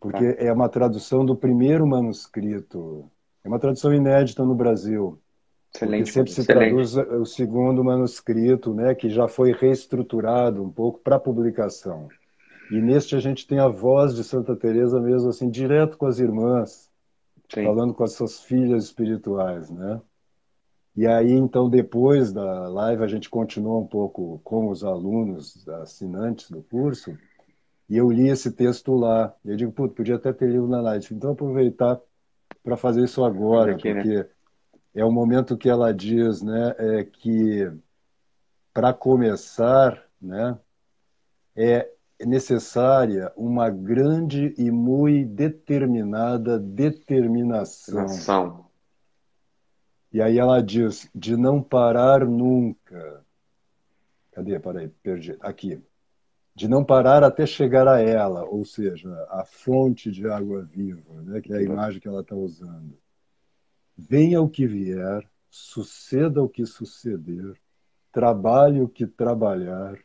porque 0.00 0.34
tá. 0.34 0.44
é 0.44 0.52
uma 0.52 0.68
tradução 0.68 1.24
do 1.24 1.36
primeiro 1.36 1.86
manuscrito. 1.86 3.10
É 3.44 3.48
uma 3.48 3.58
tradução 3.58 3.92
inédita 3.94 4.44
no 4.44 4.54
Brasil. 4.54 5.18
Excelente. 5.74 6.10
sempre 6.10 6.32
se 6.32 6.40
excelente. 6.40 6.86
traduz 6.86 6.96
o 6.96 7.24
segundo 7.26 7.84
manuscrito, 7.84 8.72
né, 8.72 8.94
que 8.94 9.10
já 9.10 9.28
foi 9.28 9.52
reestruturado 9.52 10.62
um 10.62 10.70
pouco 10.70 11.00
para 11.00 11.18
publicação. 11.18 12.08
E 12.70 12.80
neste 12.80 13.14
a 13.14 13.20
gente 13.20 13.46
tem 13.46 13.58
a 13.58 13.68
voz 13.68 14.14
de 14.14 14.24
Santa 14.24 14.56
Teresa 14.56 15.00
mesmo 15.00 15.28
assim 15.28 15.50
direto 15.50 15.96
com 15.96 16.06
as 16.06 16.18
irmãs, 16.18 16.90
Sim. 17.52 17.64
falando 17.64 17.94
com 17.94 18.02
as 18.02 18.12
suas 18.12 18.40
filhas 18.40 18.84
espirituais, 18.84 19.70
né? 19.70 20.00
E 20.96 21.06
aí 21.06 21.32
então 21.32 21.68
depois 21.68 22.32
da 22.32 22.68
live 22.68 23.04
a 23.04 23.06
gente 23.06 23.28
continua 23.28 23.78
um 23.78 23.86
pouco 23.86 24.40
com 24.42 24.70
os 24.70 24.82
alunos 24.82 25.68
assinantes 25.68 26.50
do 26.50 26.62
curso 26.62 27.16
e 27.88 27.96
eu 27.96 28.10
li 28.10 28.28
esse 28.28 28.50
texto 28.50 28.94
lá. 28.94 29.34
E 29.44 29.50
eu 29.50 29.56
digo, 29.56 29.72
putz, 29.72 29.94
podia 29.94 30.16
até 30.16 30.32
ter 30.32 30.48
lido 30.48 30.66
na 30.66 30.80
live. 30.80 31.06
Então, 31.12 31.32
aproveitar 31.32 32.00
para 32.62 32.76
fazer 32.76 33.04
isso 33.04 33.24
agora, 33.24 33.72
aqui, 33.72 33.92
né? 33.92 34.00
porque 34.02 34.16
né? 34.18 34.28
é 34.94 35.04
o 35.04 35.12
momento 35.12 35.56
que 35.56 35.68
ela 35.68 35.94
diz 35.94 36.42
né, 36.42 36.74
é 36.78 37.04
que, 37.04 37.70
para 38.74 38.92
começar, 38.92 40.02
né, 40.20 40.58
é 41.54 41.88
necessária 42.24 43.32
uma 43.36 43.70
grande 43.70 44.52
e 44.58 44.70
muito 44.70 45.30
determinada 45.30 46.58
determinação. 46.58 48.08
E 50.12 50.20
aí 50.20 50.38
ela 50.38 50.62
diz, 50.62 51.08
de 51.14 51.36
não 51.36 51.62
parar 51.62 52.24
nunca. 52.24 53.24
Cadê? 54.32 54.58
Peraí, 54.58 54.88
perdi. 55.02 55.36
Aqui 55.40 55.80
de 56.56 56.68
não 56.68 56.82
parar 56.82 57.22
até 57.22 57.44
chegar 57.44 57.86
a 57.86 58.00
ela, 58.00 58.42
ou 58.46 58.64
seja, 58.64 59.10
a 59.28 59.44
fonte 59.44 60.10
de 60.10 60.26
água 60.26 60.62
viva, 60.62 61.20
né, 61.20 61.38
que 61.42 61.52
é 61.52 61.58
a 61.58 61.62
imagem 61.62 62.00
que 62.00 62.08
ela 62.08 62.22
está 62.22 62.34
usando. 62.34 62.96
Venha 63.94 64.40
o 64.40 64.48
que 64.48 64.66
vier, 64.66 65.28
suceda 65.50 66.42
o 66.42 66.48
que 66.48 66.64
suceder, 66.64 67.60
trabalhe 68.10 68.80
o 68.80 68.88
que 68.88 69.06
trabalhar, 69.06 69.98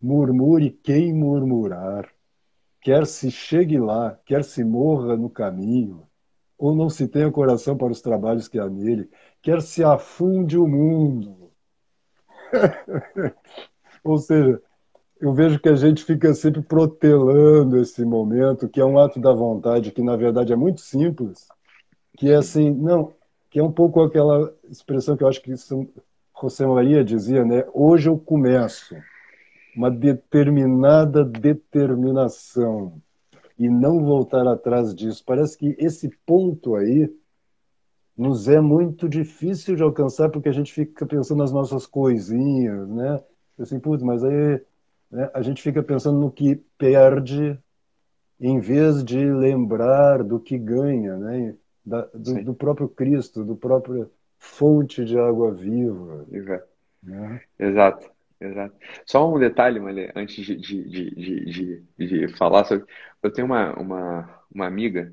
murmure 0.00 0.70
quem 0.70 1.12
murmurar, 1.12 2.08
quer 2.80 3.06
se 3.06 3.30
chegue 3.30 3.78
lá, 3.78 4.18
quer 4.24 4.42
se 4.42 4.64
morra 4.64 5.18
no 5.18 5.28
caminho, 5.28 6.08
ou 6.56 6.74
não 6.74 6.88
se 6.88 7.06
tenha 7.08 7.30
coração 7.30 7.76
para 7.76 7.92
os 7.92 8.00
trabalhos 8.00 8.48
que 8.48 8.58
há 8.58 8.66
nele, 8.70 9.10
quer 9.42 9.60
se 9.60 9.84
afunde 9.84 10.56
o 10.56 10.66
mundo. 10.66 11.52
ou 14.02 14.16
seja, 14.16 14.62
eu 15.20 15.34
vejo 15.34 15.60
que 15.60 15.68
a 15.68 15.76
gente 15.76 16.02
fica 16.02 16.32
sempre 16.32 16.62
protelando 16.62 17.78
esse 17.78 18.04
momento, 18.04 18.68
que 18.68 18.80
é 18.80 18.84
um 18.84 18.98
ato 18.98 19.20
da 19.20 19.32
vontade, 19.32 19.92
que 19.92 20.02
na 20.02 20.16
verdade 20.16 20.52
é 20.52 20.56
muito 20.56 20.80
simples, 20.80 21.46
que 22.16 22.30
é 22.30 22.36
assim, 22.36 22.70
não, 22.70 23.12
que 23.50 23.58
é 23.58 23.62
um 23.62 23.70
pouco 23.70 24.02
aquela 24.02 24.52
expressão 24.68 25.16
que 25.16 25.22
eu 25.22 25.28
acho 25.28 25.42
que 25.42 25.52
José 26.40 26.66
Maria 26.66 27.04
dizia, 27.04 27.44
né? 27.44 27.66
Hoje 27.74 28.08
eu 28.08 28.18
começo 28.18 28.96
uma 29.76 29.90
determinada 29.90 31.22
determinação 31.22 33.00
e 33.58 33.68
não 33.68 34.02
voltar 34.02 34.46
atrás 34.48 34.94
disso. 34.94 35.22
Parece 35.24 35.56
que 35.58 35.76
esse 35.78 36.08
ponto 36.24 36.76
aí 36.76 37.12
nos 38.16 38.48
é 38.48 38.60
muito 38.60 39.08
difícil 39.08 39.76
de 39.76 39.82
alcançar 39.82 40.30
porque 40.30 40.48
a 40.48 40.52
gente 40.52 40.72
fica 40.72 41.06
pensando 41.06 41.38
nas 41.38 41.52
nossas 41.52 41.86
coisinhas, 41.86 42.88
né? 42.88 43.22
Assim, 43.58 43.78
putz, 43.78 44.02
mas 44.02 44.24
aí 44.24 44.62
né, 45.10 45.30
a 45.34 45.42
gente 45.42 45.62
fica 45.62 45.82
pensando 45.82 46.18
no 46.18 46.30
que 46.30 46.56
perde 46.78 47.58
em 48.38 48.58
vez 48.60 49.04
de 49.04 49.18
lembrar 49.18 50.22
do 50.22 50.40
que 50.40 50.56
ganha, 50.56 51.16
né? 51.16 51.54
Da, 51.84 52.02
do, 52.14 52.44
do, 52.44 52.54
próprio 52.54 52.88
Cristo, 52.88 53.44
do 53.44 53.56
próprio 53.56 54.10
fonte 54.38 55.04
de 55.04 55.18
água 55.18 55.52
viva. 55.52 56.26
Exato. 56.30 56.68
Né? 57.02 57.42
Exato. 57.58 58.10
Exato. 58.40 58.74
Só 59.04 59.30
um 59.30 59.38
detalhe, 59.38 59.78
Malê, 59.78 60.10
antes 60.16 60.44
de, 60.44 60.56
de, 60.56 60.82
de, 60.84 61.84
de, 61.98 62.06
de 62.06 62.28
falar 62.36 62.64
sobre. 62.64 62.86
Eu 63.22 63.30
tenho 63.30 63.46
uma, 63.46 63.74
uma, 63.78 64.42
uma 64.50 64.66
amiga 64.66 65.12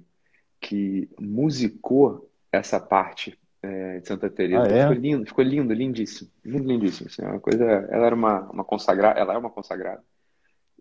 que 0.62 1.10
musicou 1.20 2.30
essa 2.52 2.80
parte 2.80 3.38
é, 3.68 4.00
de 4.00 4.08
Santa 4.08 4.30
Teresa. 4.30 4.64
Ah, 4.64 4.68
é? 4.68 4.82
Ficou 4.88 5.02
lindo, 5.02 5.26
ficou 5.26 5.44
lindo, 5.44 5.74
lindíssimo. 5.74 6.30
Lindo, 6.44 6.68
lindíssimo. 6.68 7.08
Assim, 7.10 7.24
é 7.24 7.28
uma 7.28 7.40
coisa, 7.40 7.64
ela 7.64 8.06
era 8.06 8.16
uma, 8.16 8.50
uma 8.50 8.64
consagrada, 8.64 9.20
ela 9.20 9.34
é 9.34 9.38
uma 9.38 9.50
consagrada. 9.50 10.04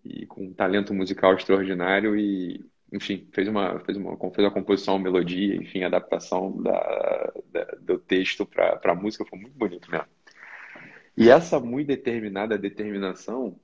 E 0.03 0.25
com 0.25 0.45
um 0.45 0.53
talento 0.53 0.93
musical 0.93 1.33
extraordinário 1.33 2.15
e 2.17 2.65
enfim, 2.91 3.27
fez 3.33 3.47
uma, 3.47 3.79
fez 3.81 3.97
uma, 3.97 4.17
fez 4.17 4.39
uma 4.39 4.51
composição, 4.51 4.95
uma 4.95 5.03
melodia, 5.03 5.55
enfim, 5.55 5.83
adaptação 5.83 6.61
da, 6.61 7.33
da 7.51 7.65
do 7.81 7.97
texto 7.97 8.45
para 8.45 8.79
a 8.81 8.95
música, 8.95 9.25
foi 9.25 9.39
muito 9.39 9.57
bonito 9.57 9.91
mesmo. 9.91 10.07
E 11.15 11.29
essa 11.29 11.59
muito 11.59 11.87
determinada 11.87 12.57
determinação, 12.57 13.59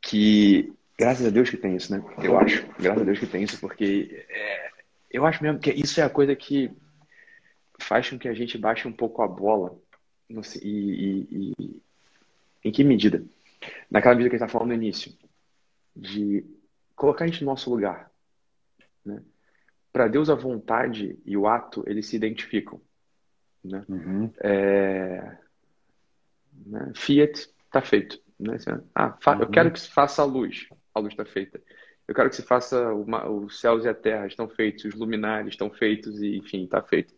que 0.00 0.72
graças 0.98 1.26
a 1.26 1.30
Deus 1.30 1.50
que 1.50 1.56
tem 1.56 1.76
isso, 1.76 1.92
né? 1.92 2.02
Eu 2.22 2.38
acho, 2.38 2.66
graças 2.78 3.02
a 3.02 3.04
Deus 3.04 3.18
que 3.18 3.26
tem 3.26 3.42
isso, 3.42 3.60
porque 3.60 4.24
é, 4.28 4.70
eu 5.10 5.24
acho 5.24 5.42
mesmo 5.42 5.60
que 5.60 5.70
isso 5.70 6.00
é 6.00 6.04
a 6.04 6.10
coisa 6.10 6.34
que 6.34 6.70
faz 7.78 8.10
com 8.10 8.18
que 8.18 8.28
a 8.28 8.34
gente 8.34 8.58
baixe 8.58 8.86
um 8.86 8.92
pouco 8.92 9.22
a 9.22 9.28
bola. 9.28 9.78
Sei, 10.42 10.62
e, 10.62 11.26
e, 11.30 11.52
e, 11.58 11.82
em 12.64 12.72
que 12.72 12.82
medida? 12.82 13.22
Naquela 13.90 14.14
medida 14.14 14.30
que 14.30 14.36
a 14.36 14.38
gente 14.38 14.46
está 14.46 14.58
falando 14.58 14.68
no 14.68 14.74
início, 14.74 15.12
de 15.94 16.44
colocar 16.94 17.24
a 17.24 17.28
gente 17.28 17.44
no 17.44 17.50
nosso 17.50 17.70
lugar. 17.70 18.10
Né? 19.04 19.22
Para 19.92 20.08
Deus, 20.08 20.28
a 20.28 20.34
vontade 20.34 21.18
e 21.24 21.36
o 21.36 21.46
ato, 21.46 21.84
eles 21.86 22.06
se 22.06 22.16
identificam. 22.16 22.80
Né? 23.62 23.84
Uhum. 23.88 24.30
É... 24.40 25.36
Né? 26.66 26.92
Fiat 26.94 27.48
está 27.66 27.80
feito. 27.80 28.20
Né? 28.38 28.56
Ah, 28.94 29.16
fa... 29.20 29.34
uhum. 29.34 29.42
eu 29.42 29.50
quero 29.50 29.70
que 29.70 29.80
se 29.80 29.90
faça 29.90 30.22
a 30.22 30.24
luz. 30.24 30.68
A 30.94 31.00
luz 31.00 31.12
está 31.12 31.24
feita. 31.24 31.60
Eu 32.08 32.14
quero 32.14 32.28
que 32.28 32.36
se 32.36 32.42
faça 32.42 32.92
uma... 32.92 33.28
os 33.28 33.60
céus 33.60 33.84
e 33.84 33.88
a 33.88 33.94
terra 33.94 34.26
estão 34.26 34.48
feitos, 34.48 34.84
os 34.84 34.94
luminares 34.94 35.50
estão 35.50 35.70
feitos 35.70 36.20
e, 36.20 36.36
enfim, 36.36 36.64
está 36.64 36.82
feito. 36.82 37.14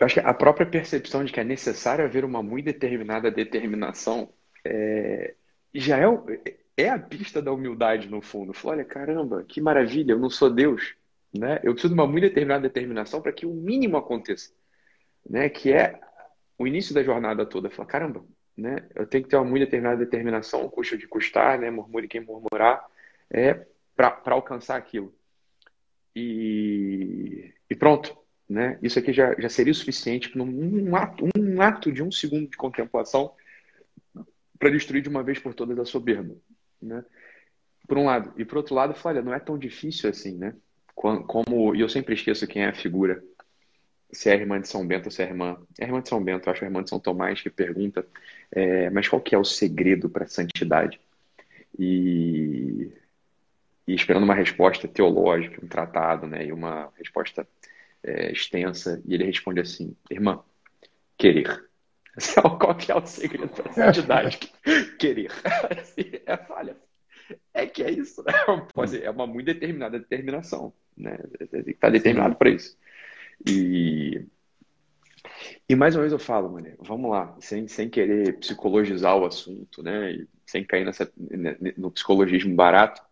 Eu 0.00 0.06
acho 0.06 0.14
que 0.14 0.20
a 0.20 0.34
própria 0.34 0.66
percepção 0.66 1.24
de 1.24 1.32
que 1.32 1.40
é 1.40 1.44
necessário 1.44 2.04
haver 2.04 2.24
uma 2.24 2.42
muito 2.42 2.66
determinada 2.66 3.30
determinação 3.30 4.32
é... 4.64 5.34
já 5.74 5.98
é, 5.98 6.04
é 6.76 6.88
a 6.88 6.98
pista 6.98 7.42
da 7.42 7.52
humildade, 7.52 8.08
no 8.08 8.22
fundo. 8.22 8.52
Fala, 8.52 8.76
olha, 8.76 8.84
caramba, 8.84 9.44
que 9.44 9.60
maravilha, 9.60 10.12
eu 10.12 10.18
não 10.18 10.30
sou 10.30 10.48
Deus. 10.48 10.94
Né? 11.36 11.60
Eu 11.62 11.72
preciso 11.72 11.94
de 11.94 12.00
uma 12.00 12.06
muito 12.06 12.22
determinada 12.22 12.62
determinação 12.62 13.20
para 13.20 13.32
que 13.32 13.44
o 13.44 13.52
mínimo 13.52 13.96
aconteça. 13.96 14.52
Né? 15.28 15.48
Que 15.48 15.72
é 15.72 16.00
o 16.56 16.66
início 16.66 16.94
da 16.94 17.02
jornada 17.02 17.44
toda. 17.44 17.68
Fala, 17.68 17.88
caramba, 17.88 18.24
né? 18.56 18.88
eu 18.94 19.06
tenho 19.06 19.24
que 19.24 19.30
ter 19.30 19.36
uma 19.36 19.44
muito 19.44 19.64
determinada 19.64 19.98
determinação, 19.98 20.68
custa 20.68 20.96
de 20.96 21.08
custar, 21.08 21.58
né? 21.58 21.70
murmure 21.70 22.06
quem 22.06 22.20
murmurar, 22.20 22.86
é, 23.30 23.66
para 23.96 24.22
alcançar 24.26 24.76
aquilo. 24.76 25.12
E, 26.14 27.52
e 27.68 27.74
pronto. 27.74 28.16
Né? 28.48 28.78
Isso 28.82 28.98
aqui 28.98 29.12
já, 29.12 29.34
já 29.38 29.48
seria 29.48 29.72
o 29.72 29.74
suficiente 29.74 30.30
para 30.30 30.42
um 30.42 30.96
ato, 30.96 31.28
um 31.36 31.60
ato 31.60 31.92
de 31.92 32.02
um 32.02 32.10
segundo 32.10 32.48
de 32.48 32.56
contemplação 32.56 33.32
para 34.58 34.70
destruir 34.70 35.02
de 35.02 35.08
uma 35.08 35.22
vez 35.22 35.38
por 35.38 35.54
todas 35.54 35.78
a 35.78 35.84
soberba 35.84 36.34
né? 36.80 37.04
Por 37.86 37.98
um 37.98 38.04
lado. 38.04 38.32
E 38.36 38.44
por 38.44 38.58
outro 38.58 38.74
lado, 38.74 38.94
olha, 39.04 39.22
não 39.22 39.34
é 39.34 39.40
tão 39.40 39.58
difícil 39.58 40.10
assim, 40.10 40.36
né? 40.36 40.54
Como, 40.94 41.74
e 41.74 41.80
eu 41.80 41.88
sempre 41.88 42.14
esqueço 42.14 42.46
quem 42.46 42.62
é 42.62 42.68
a 42.68 42.74
figura, 42.74 43.22
se 44.10 44.28
é 44.28 44.32
a 44.32 44.36
irmã 44.36 44.60
de 44.60 44.68
São 44.68 44.86
Bento 44.86 45.06
ou 45.06 45.10
se 45.10 45.22
é 45.22 45.26
a 45.26 45.28
irmã. 45.28 45.56
É 45.78 45.84
a 45.84 45.86
irmã 45.86 46.02
de 46.02 46.08
São 46.08 46.22
Bento, 46.22 46.50
acho 46.50 46.64
a 46.64 46.66
irmã 46.66 46.82
de 46.82 46.90
São 46.90 46.98
Tomás 46.98 47.40
que 47.40 47.50
pergunta, 47.50 48.06
é, 48.50 48.90
mas 48.90 49.08
qual 49.08 49.22
que 49.22 49.34
é 49.34 49.38
o 49.38 49.44
segredo 49.44 50.10
para 50.10 50.24
a 50.24 50.28
santidade? 50.28 51.00
E, 51.78 52.90
e, 53.86 53.94
esperando 53.94 54.24
uma 54.24 54.34
resposta 54.34 54.88
teológica, 54.88 55.64
um 55.64 55.68
tratado, 55.68 56.26
né? 56.26 56.46
E 56.46 56.52
uma 56.52 56.90
resposta 56.98 57.46
é, 58.02 58.32
extensa, 58.32 59.02
e 59.06 59.14
ele 59.14 59.24
responde 59.24 59.60
assim: 59.60 59.96
Irmã, 60.10 60.42
querer. 61.16 61.68
Qual 62.58 62.74
que 62.76 62.90
é 62.90 62.94
o 62.94 63.06
segredo 63.06 63.62
da 63.62 63.72
santidade? 63.72 64.38
Querer. 64.98 65.30
Assim, 65.78 66.10
é, 66.26 66.46
olha, 66.50 66.76
é 67.54 67.66
que 67.66 67.82
é 67.82 67.90
isso, 67.90 68.22
né? 68.24 68.32
É 69.02 69.10
uma 69.10 69.26
muito 69.26 69.46
determinada 69.46 69.98
determinação, 69.98 70.72
né? 70.96 71.18
Estar 71.66 71.90
determinado 71.90 72.34
para 72.34 72.50
isso. 72.50 72.76
E, 73.46 74.26
e 75.68 75.76
mais 75.76 75.94
uma 75.94 76.02
vez 76.02 76.12
eu 76.12 76.18
falo, 76.18 76.50
mano, 76.50 76.68
vamos 76.80 77.10
lá, 77.10 77.36
sem, 77.40 77.68
sem 77.68 77.88
querer 77.88 78.38
psicologizar 78.38 79.16
o 79.16 79.26
assunto, 79.26 79.82
né? 79.82 80.12
E 80.12 80.28
sem 80.44 80.64
cair 80.64 80.84
nessa, 80.84 81.10
no 81.76 81.90
psicologismo 81.90 82.54
barato. 82.54 83.02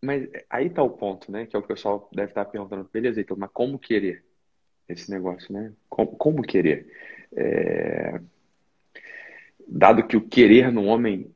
Mas 0.00 0.28
aí 0.48 0.70
tá 0.70 0.82
o 0.82 0.90
ponto, 0.90 1.30
né? 1.30 1.46
Que 1.46 1.56
é 1.56 1.58
o 1.58 1.62
que 1.62 1.72
o 1.72 1.74
pessoal 1.74 2.08
deve 2.12 2.30
estar 2.30 2.44
perguntando, 2.44 2.88
beleza, 2.92 3.20
então, 3.20 3.36
mas 3.36 3.50
como 3.52 3.78
querer 3.78 4.24
esse 4.88 5.10
negócio, 5.10 5.52
né? 5.52 5.72
Como, 5.88 6.16
como 6.16 6.42
querer? 6.42 6.90
É... 7.36 8.20
Dado 9.66 10.06
que 10.06 10.16
o 10.16 10.26
querer 10.26 10.72
no 10.72 10.84
homem, 10.84 11.34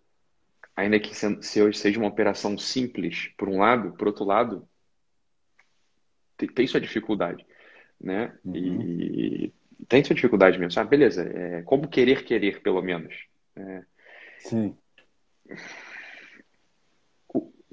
ainda 0.74 0.98
que 0.98 1.14
se 1.14 1.62
hoje 1.62 1.78
seja 1.78 1.98
uma 1.98 2.08
operação 2.08 2.56
simples, 2.56 3.28
por 3.36 3.48
um 3.48 3.58
lado, 3.58 3.92
por 3.92 4.06
outro 4.06 4.24
lado, 4.24 4.66
tem, 6.36 6.48
tem 6.48 6.66
sua 6.66 6.80
dificuldade, 6.80 7.44
né? 8.00 8.32
Uhum. 8.44 8.54
E 8.56 9.52
tem 9.88 10.02
sua 10.02 10.14
dificuldade 10.14 10.58
mesmo. 10.58 10.80
Ah, 10.80 10.84
beleza, 10.84 11.22
é, 11.22 11.62
como 11.62 11.88
querer 11.88 12.24
querer, 12.24 12.62
pelo 12.62 12.80
menos. 12.80 13.14
É... 13.56 13.82
Sim. 14.38 14.76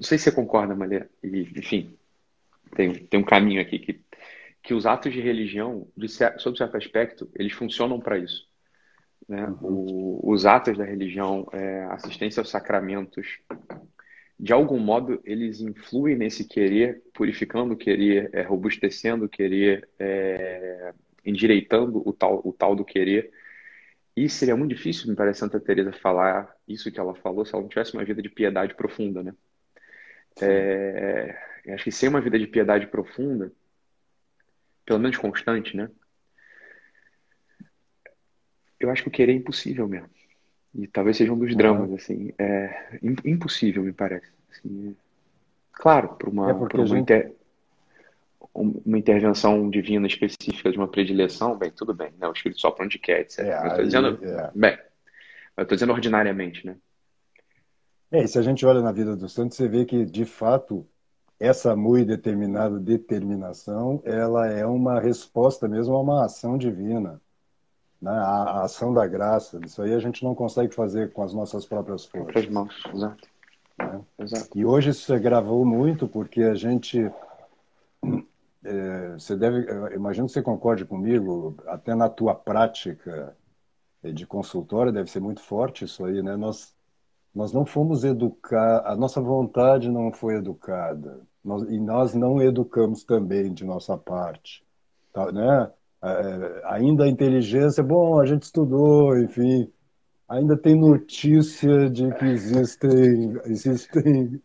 Não 0.00 0.04
sei 0.04 0.18
se 0.18 0.24
você 0.24 0.32
concorda, 0.32 0.74
Malê. 0.74 1.04
E, 1.22 1.42
enfim, 1.56 1.96
tem, 2.74 2.94
tem 2.94 3.20
um 3.20 3.24
caminho 3.24 3.60
aqui 3.60 3.78
que 3.78 4.00
que 4.62 4.74
os 4.74 4.86
atos 4.86 5.12
de 5.12 5.20
religião, 5.20 5.88
de 5.96 6.08
sob 6.08 6.56
certo 6.56 6.76
aspecto, 6.76 7.30
eles 7.34 7.52
funcionam 7.52 7.98
para 7.98 8.18
isso. 8.18 8.48
Né? 9.28 9.46
Uhum. 9.46 10.20
O, 10.22 10.32
os 10.32 10.44
atos 10.46 10.76
da 10.76 10.84
religião, 10.84 11.48
é, 11.52 11.84
assistência 11.90 12.40
aos 12.40 12.50
sacramentos, 12.50 13.38
de 14.38 14.52
algum 14.52 14.78
modo, 14.78 15.20
eles 15.24 15.60
influem 15.60 16.16
nesse 16.16 16.46
querer, 16.46 17.02
purificando 17.12 17.74
o 17.74 17.76
querer, 17.76 18.30
é, 18.32 18.42
robustecendo 18.42 19.26
o 19.26 19.28
querer, 19.28 19.88
é, 19.98 20.92
endireitando 21.24 22.06
o 22.06 22.12
tal, 22.12 22.40
o 22.44 22.52
tal 22.52 22.74
do 22.74 22.84
querer. 22.84 23.30
E 24.16 24.28
seria 24.28 24.56
muito 24.56 24.74
difícil, 24.74 25.08
me 25.08 25.16
parece, 25.16 25.40
Santa 25.40 25.60
Teresa 25.60 25.92
falar 25.92 26.54
isso 26.66 26.90
que 26.90 27.00
ela 27.00 27.14
falou 27.14 27.44
se 27.44 27.54
ela 27.54 27.62
não 27.62 27.68
tivesse 27.68 27.94
uma 27.94 28.04
vida 28.04 28.20
de 28.20 28.28
piedade 28.28 28.74
profunda, 28.74 29.22
né? 29.22 29.34
É, 30.46 31.72
acho 31.74 31.84
que 31.84 31.92
sem 31.92 32.08
uma 32.08 32.20
vida 32.20 32.38
de 32.38 32.46
piedade 32.46 32.86
profunda, 32.86 33.52
pelo 34.84 34.98
menos 34.98 35.16
constante, 35.16 35.76
né? 35.76 35.88
Eu 38.78 38.90
acho 38.90 39.02
que 39.02 39.08
o 39.08 39.12
querer 39.12 39.32
é 39.32 39.36
impossível 39.36 39.86
mesmo. 39.86 40.08
E 40.74 40.86
talvez 40.86 41.16
seja 41.16 41.32
um 41.32 41.38
dos 41.38 41.54
dramas, 41.54 41.92
assim. 41.92 42.32
É 42.38 42.98
impossível, 43.24 43.82
me 43.82 43.92
parece. 43.92 44.30
Assim, 44.50 44.96
claro, 45.72 46.08
por 46.10 46.28
uma, 46.28 46.50
é 46.50 46.54
por 46.54 46.80
uma, 46.80 46.98
inter... 46.98 47.32
uma 48.54 48.98
intervenção 48.98 49.68
divina 49.68 50.06
específica 50.06 50.70
de 50.70 50.78
uma 50.78 50.88
predileção, 50.88 51.58
bem, 51.58 51.70
tudo 51.70 51.92
bem. 51.92 52.12
Né? 52.18 52.26
O 52.26 52.32
Espírito 52.32 52.60
sopra 52.60 52.84
onde 52.84 52.98
quer, 52.98 53.20
etc. 53.20 53.40
É, 53.40 53.66
eu 53.66 53.76
tô 53.76 53.82
dizendo, 53.82 54.24
é. 54.24 54.50
bem, 54.54 54.78
eu 55.56 55.62
estou 55.62 55.76
dizendo 55.76 55.92
ordinariamente, 55.92 56.64
né? 56.66 56.76
É, 58.12 58.24
e 58.24 58.28
se 58.28 58.38
a 58.38 58.42
gente 58.42 58.66
olha 58.66 58.80
na 58.80 58.92
vida 58.92 59.14
dos 59.14 59.32
santos, 59.32 59.56
você 59.56 59.68
vê 59.68 59.84
que, 59.84 60.04
de 60.04 60.24
fato, 60.24 60.86
essa 61.38 61.76
muito 61.76 62.08
determinada 62.08 62.78
determinação, 62.78 64.02
ela 64.04 64.46
é 64.48 64.66
uma 64.66 65.00
resposta 65.00 65.68
mesmo 65.68 65.94
a 65.94 66.00
uma 66.00 66.24
ação 66.24 66.58
divina, 66.58 67.20
né? 68.00 68.10
a, 68.10 68.42
a 68.42 68.64
ação 68.64 68.92
da 68.92 69.06
graça. 69.06 69.60
Isso 69.64 69.80
aí 69.80 69.94
a 69.94 69.98
gente 70.00 70.24
não 70.24 70.34
consegue 70.34 70.74
fazer 70.74 71.12
com 71.12 71.22
as 71.22 71.32
nossas 71.32 71.64
próprias 71.64 72.04
forças. 72.04 72.32
Próprias 72.32 72.52
mãos, 72.52 72.82
exato. 72.92 73.28
Né? 73.78 74.00
exato. 74.18 74.58
E 74.58 74.64
hoje 74.64 74.90
isso 74.90 75.06
se 75.06 75.12
agravou 75.12 75.64
muito 75.64 76.08
porque 76.08 76.42
a 76.42 76.54
gente 76.54 77.10
é, 78.62 79.12
você 79.12 79.36
deve, 79.36 79.66
imagino 79.94 80.26
que 80.26 80.32
você 80.32 80.42
concorde 80.42 80.84
comigo, 80.84 81.56
até 81.66 81.94
na 81.94 82.08
tua 82.08 82.34
prática 82.34 83.36
de 84.02 84.26
consultório 84.26 84.92
deve 84.92 85.10
ser 85.10 85.20
muito 85.20 85.40
forte 85.40 85.84
isso 85.84 86.04
aí, 86.04 86.22
né? 86.22 86.36
Nós 86.36 86.74
nós 87.34 87.52
não 87.52 87.64
fomos 87.64 88.04
educar, 88.04 88.82
a 88.84 88.96
nossa 88.96 89.20
vontade 89.20 89.90
não 89.90 90.12
foi 90.12 90.36
educada, 90.36 91.20
nós, 91.44 91.62
e 91.62 91.78
nós 91.80 92.14
não 92.14 92.42
educamos 92.42 93.04
também 93.04 93.52
de 93.52 93.64
nossa 93.64 93.96
parte, 93.96 94.64
tá, 95.12 95.30
né? 95.32 95.70
É, 96.02 96.62
ainda 96.64 97.04
a 97.04 97.08
inteligência, 97.08 97.82
bom, 97.82 98.20
a 98.20 98.26
gente 98.26 98.42
estudou, 98.42 99.18
enfim, 99.18 99.70
ainda 100.28 100.56
tem 100.56 100.74
notícia 100.74 101.90
de 101.90 102.12
que 102.14 102.24
existem 102.24 103.38
existem 103.44 104.42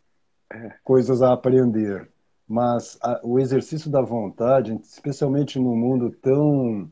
coisas 0.83 1.21
a 1.21 1.33
aprender. 1.33 2.09
Mas 2.47 2.97
a, 3.01 3.21
o 3.23 3.39
exercício 3.39 3.89
da 3.89 4.01
vontade, 4.01 4.73
especialmente 4.83 5.59
num 5.59 5.75
mundo 5.75 6.11
tão 6.21 6.89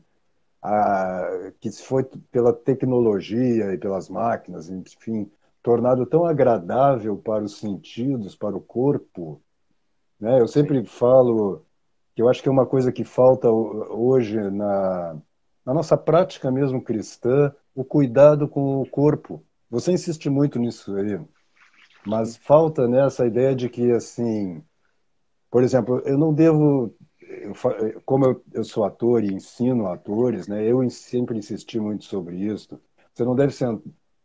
a, 0.62 1.52
que 1.60 1.70
foi 1.70 2.04
pela 2.32 2.52
tecnologia 2.52 3.72
e 3.72 3.78
pelas 3.78 4.08
máquinas, 4.08 4.68
enfim, 4.70 5.30
tornado 5.64 6.04
tão 6.04 6.26
agradável 6.26 7.16
para 7.16 7.42
os 7.42 7.56
sentidos, 7.56 8.36
para 8.36 8.54
o 8.54 8.60
corpo, 8.60 9.40
né? 10.20 10.38
Eu 10.38 10.46
sempre 10.46 10.84
falo 10.84 11.64
que 12.14 12.20
eu 12.20 12.28
acho 12.28 12.42
que 12.42 12.48
é 12.50 12.52
uma 12.52 12.66
coisa 12.66 12.92
que 12.92 13.02
falta 13.02 13.50
hoje 13.50 14.38
na, 14.50 15.16
na 15.64 15.72
nossa 15.72 15.96
prática 15.96 16.50
mesmo 16.50 16.82
cristã, 16.82 17.50
o 17.74 17.82
cuidado 17.82 18.46
com 18.46 18.82
o 18.82 18.86
corpo. 18.86 19.42
Você 19.70 19.90
insiste 19.90 20.28
muito 20.28 20.58
nisso 20.58 20.94
aí, 20.96 21.18
mas 22.06 22.36
falta 22.36 22.86
nessa 22.86 23.26
ideia 23.26 23.56
de 23.56 23.70
que 23.70 23.90
assim 23.90 24.62
por 25.50 25.62
exemplo, 25.62 26.02
eu 26.04 26.18
não 26.18 26.34
devo, 26.34 26.94
eu, 27.20 28.02
como 28.04 28.26
eu, 28.26 28.44
eu, 28.52 28.64
sou 28.64 28.84
ator 28.84 29.22
e 29.22 29.32
ensino 29.32 29.86
atores, 29.86 30.48
né? 30.48 30.66
Eu 30.66 30.90
sempre 30.90 31.38
insisti 31.38 31.78
muito 31.78 32.04
sobre 32.04 32.36
isso. 32.36 32.78
Você 33.14 33.24
não 33.24 33.36
deve 33.36 33.54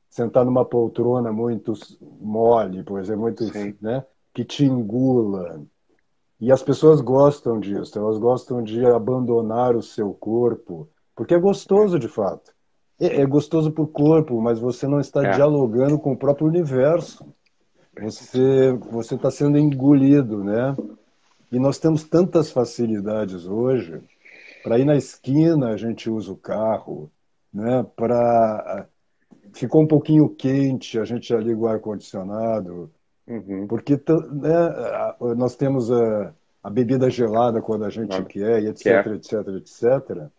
sentar 0.09 0.43
numa 0.43 0.65
poltrona 0.65 1.31
muito 1.31 1.73
mole, 2.19 2.83
por 2.83 2.99
exemplo, 2.99 3.21
muito, 3.21 3.43
né? 3.81 4.03
Que 4.33 4.43
te 4.43 4.65
engula. 4.65 5.61
E 6.39 6.51
as 6.51 6.63
pessoas 6.63 7.01
gostam 7.01 7.59
disso. 7.59 7.97
Elas 7.99 8.17
gostam 8.17 8.63
de 8.63 8.85
abandonar 8.85 9.75
o 9.75 9.81
seu 9.81 10.13
corpo, 10.13 10.89
porque 11.15 11.33
é 11.33 11.39
gostoso 11.39 11.99
de 11.99 12.07
fato. 12.07 12.51
É, 12.99 13.21
é 13.21 13.25
gostoso 13.25 13.71
para 13.71 13.83
o 13.83 13.87
corpo, 13.87 14.41
mas 14.41 14.59
você 14.59 14.87
não 14.87 14.99
está 14.99 15.25
é. 15.25 15.31
dialogando 15.31 15.99
com 15.99 16.13
o 16.13 16.17
próprio 16.17 16.47
universo. 16.47 17.25
Você 18.01 18.71
você 18.89 19.15
está 19.15 19.29
sendo 19.29 19.57
engolido, 19.57 20.43
né? 20.43 20.75
E 21.51 21.59
nós 21.59 21.77
temos 21.77 22.03
tantas 22.03 22.51
facilidades 22.51 23.45
hoje. 23.45 24.01
Para 24.63 24.77
ir 24.77 24.85
na 24.85 24.95
esquina, 24.95 25.69
a 25.69 25.77
gente 25.77 26.09
usa 26.09 26.31
o 26.31 26.37
carro. 26.37 27.11
Né? 27.51 27.83
Para 27.95 28.87
ficou 29.53 29.83
um 29.83 29.87
pouquinho 29.87 30.29
quente, 30.29 30.99
a 30.99 31.05
gente 31.05 31.29
já 31.29 31.37
liga 31.37 31.59
o 31.59 31.67
ar-condicionado. 31.67 32.91
Uhum. 33.27 33.67
Porque 33.67 33.93
né, 33.93 35.35
nós 35.37 35.55
temos 35.55 35.91
a, 35.91 36.33
a, 36.63 36.69
bebida 36.69 37.09
gelada 37.09 37.61
quando 37.61 37.85
a 37.85 37.89
gente 37.89 38.23
quer, 38.23 38.63
e 38.63 38.67
etc, 38.67 38.83
quer. 38.83 39.07
etc, 39.07 39.33
etc. 39.57 40.29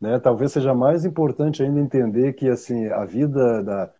Né? 0.00 0.18
Talvez 0.18 0.52
seja 0.52 0.74
mais 0.74 1.04
importante 1.04 1.62
ainda 1.62 1.80
entender 1.80 2.34
que 2.34 2.48
assim 2.48 2.86
a 2.88 3.04
vida 3.04 3.62
da 3.62 3.90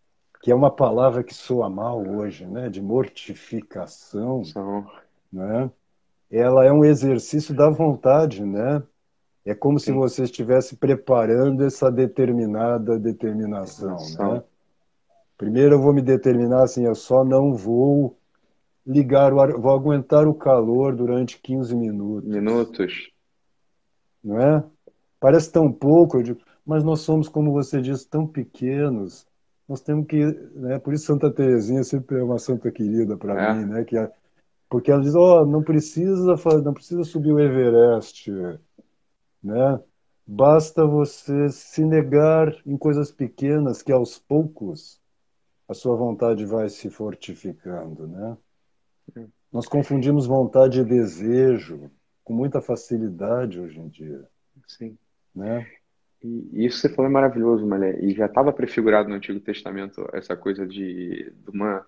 que 0.42 0.50
é 0.50 0.54
uma 0.54 0.72
palavra 0.72 1.22
que 1.22 1.32
soa 1.32 1.70
mal 1.70 2.04
hoje, 2.04 2.44
né? 2.44 2.68
De 2.68 2.82
mortificação, 2.82 4.44
São. 4.44 4.84
né? 5.32 5.70
ela 6.32 6.64
é 6.64 6.72
um 6.72 6.84
exercício 6.84 7.54
da 7.54 7.68
vontade, 7.68 8.42
né? 8.42 8.82
É 9.44 9.54
como 9.54 9.78
Sim. 9.78 9.86
se 9.86 9.92
você 9.92 10.22
estivesse 10.24 10.76
preparando 10.76 11.64
essa 11.64 11.90
determinada 11.90 12.98
determinação, 12.98 13.96
né? 14.18 14.42
Primeiro 15.36 15.74
eu 15.74 15.82
vou 15.82 15.92
me 15.92 16.00
determinar 16.00 16.62
assim, 16.62 16.86
eu 16.86 16.94
só 16.94 17.24
não 17.24 17.52
vou 17.52 18.16
ligar 18.86 19.32
o 19.32 19.40
ar, 19.40 19.52
vou 19.52 19.72
aguentar 19.72 20.28
o 20.28 20.34
calor 20.34 20.94
durante 20.94 21.40
15 21.40 21.74
minutos. 21.74 22.30
Minutos. 22.30 23.10
Não 24.22 24.40
é? 24.40 24.64
Parece 25.18 25.50
tão 25.50 25.72
pouco, 25.72 26.18
eu 26.18 26.22
digo, 26.22 26.40
mas 26.64 26.84
nós 26.84 27.00
somos, 27.00 27.28
como 27.28 27.50
você 27.50 27.80
diz, 27.80 28.04
tão 28.04 28.24
pequenos. 28.26 29.26
Nós 29.68 29.80
temos 29.80 30.06
que, 30.06 30.24
né? 30.54 30.78
Por 30.78 30.92
isso 30.92 31.06
Santa 31.06 31.32
Teresinha 31.32 31.82
sempre 31.82 32.20
é 32.20 32.22
uma 32.22 32.38
santa 32.38 32.70
querida 32.70 33.16
para 33.16 33.40
é. 33.40 33.54
mim, 33.54 33.66
né? 33.66 33.84
Que 33.84 33.98
a, 33.98 34.10
porque 34.68 34.90
ela 34.90 35.02
diz, 35.02 35.14
oh, 35.14 35.44
não 35.44 35.62
precisa 35.62 36.34
não 36.64 36.72
precisa 36.72 37.04
subir 37.04 37.32
o 37.32 37.40
Everest, 37.40 38.30
né? 39.42 39.80
Basta 40.26 40.86
você 40.86 41.48
se 41.48 41.84
negar 41.84 42.54
em 42.64 42.76
coisas 42.76 43.10
pequenas 43.10 43.82
que 43.82 43.90
aos 43.90 44.18
poucos 44.18 45.00
a 45.68 45.74
sua 45.74 45.96
vontade 45.96 46.44
vai 46.44 46.68
se 46.68 46.90
fortificando, 46.90 48.06
né? 48.06 48.36
Nós 49.52 49.66
confundimos 49.66 50.26
vontade 50.26 50.80
e 50.80 50.84
desejo 50.84 51.90
com 52.24 52.32
muita 52.32 52.60
facilidade 52.60 53.60
hoje 53.60 53.78
em 53.80 53.88
dia. 53.88 54.26
Sim. 54.66 54.96
Né? 55.34 55.66
E 56.22 56.66
isso 56.66 56.78
você 56.78 56.88
falou 56.88 57.10
é 57.10 57.12
maravilhoso, 57.12 57.66
Malé. 57.66 57.98
E 58.00 58.14
já 58.14 58.26
estava 58.26 58.52
prefigurado 58.52 59.08
no 59.08 59.16
Antigo 59.16 59.40
Testamento 59.40 60.08
essa 60.12 60.36
coisa 60.36 60.66
de, 60.66 61.30
de 61.30 61.50
uma 61.50 61.84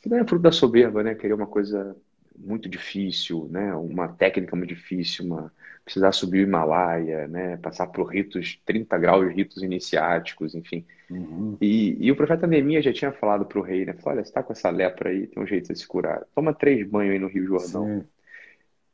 que 0.00 0.08
não 0.08 0.18
é 0.18 0.26
fruto 0.26 0.42
da 0.42 0.52
soberba, 0.52 1.02
né? 1.02 1.14
Querer 1.14 1.32
uma 1.32 1.46
coisa 1.46 1.96
muito 2.38 2.68
difícil, 2.68 3.48
né? 3.50 3.74
Uma 3.74 4.08
técnica 4.08 4.54
muito 4.56 4.68
difícil, 4.68 5.24
uma 5.24 5.52
precisar 5.84 6.10
subir 6.10 6.40
o 6.40 6.48
Himalaia, 6.48 7.28
né? 7.28 7.56
Passar 7.58 7.86
por 7.86 8.06
ritos 8.06 8.60
30 8.66 8.98
graus, 8.98 9.32
ritos 9.32 9.62
iniciáticos, 9.62 10.54
enfim. 10.54 10.84
Uhum. 11.08 11.56
E, 11.60 11.96
e, 12.00 12.10
o 12.10 12.16
profeta 12.16 12.44
Neemias 12.44 12.84
já 12.84 12.92
tinha 12.92 13.12
falado 13.12 13.46
para 13.46 13.60
o 13.60 13.62
rei, 13.62 13.84
né? 13.84 13.92
Falou, 13.92 14.16
olha, 14.16 14.24
você 14.24 14.30
está 14.30 14.42
com 14.42 14.52
essa 14.52 14.68
lepra 14.68 15.10
aí, 15.10 15.28
tem 15.28 15.40
um 15.40 15.46
jeito 15.46 15.72
de 15.72 15.78
se 15.78 15.86
curar. 15.86 16.24
Toma 16.34 16.52
três 16.52 16.84
banhos 16.88 17.12
aí 17.12 17.18
no 17.20 17.28
Rio 17.28 17.46
Jordão. 17.46 18.00
Sim. 18.00 18.04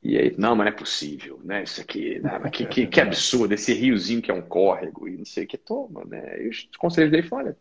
E 0.03 0.19
aí, 0.19 0.35
não, 0.37 0.55
mas 0.55 0.67
não 0.67 0.73
é 0.73 0.77
possível, 0.77 1.41
né? 1.43 1.63
Isso 1.63 1.81
aqui, 1.81 2.19
né? 2.19 2.39
que, 2.53 2.67
que, 2.67 2.87
que, 2.89 3.01
absurdo, 3.01 3.55
esse 3.55 3.73
riozinho 3.73 4.21
que 4.21 4.31
é 4.31 4.35
um 4.35 4.43
córrego 4.43 5.09
e 5.09 5.17
não 5.17 5.25
sei 5.25 5.45
o 5.45 5.47
que, 5.47 5.57
toma, 5.57 6.05
né? 6.05 6.43
E 6.43 6.49
os 6.49 6.69
conselheiros 6.77 7.13
dele 7.13 7.27
falaram, 7.27 7.49
olha, 7.51 7.57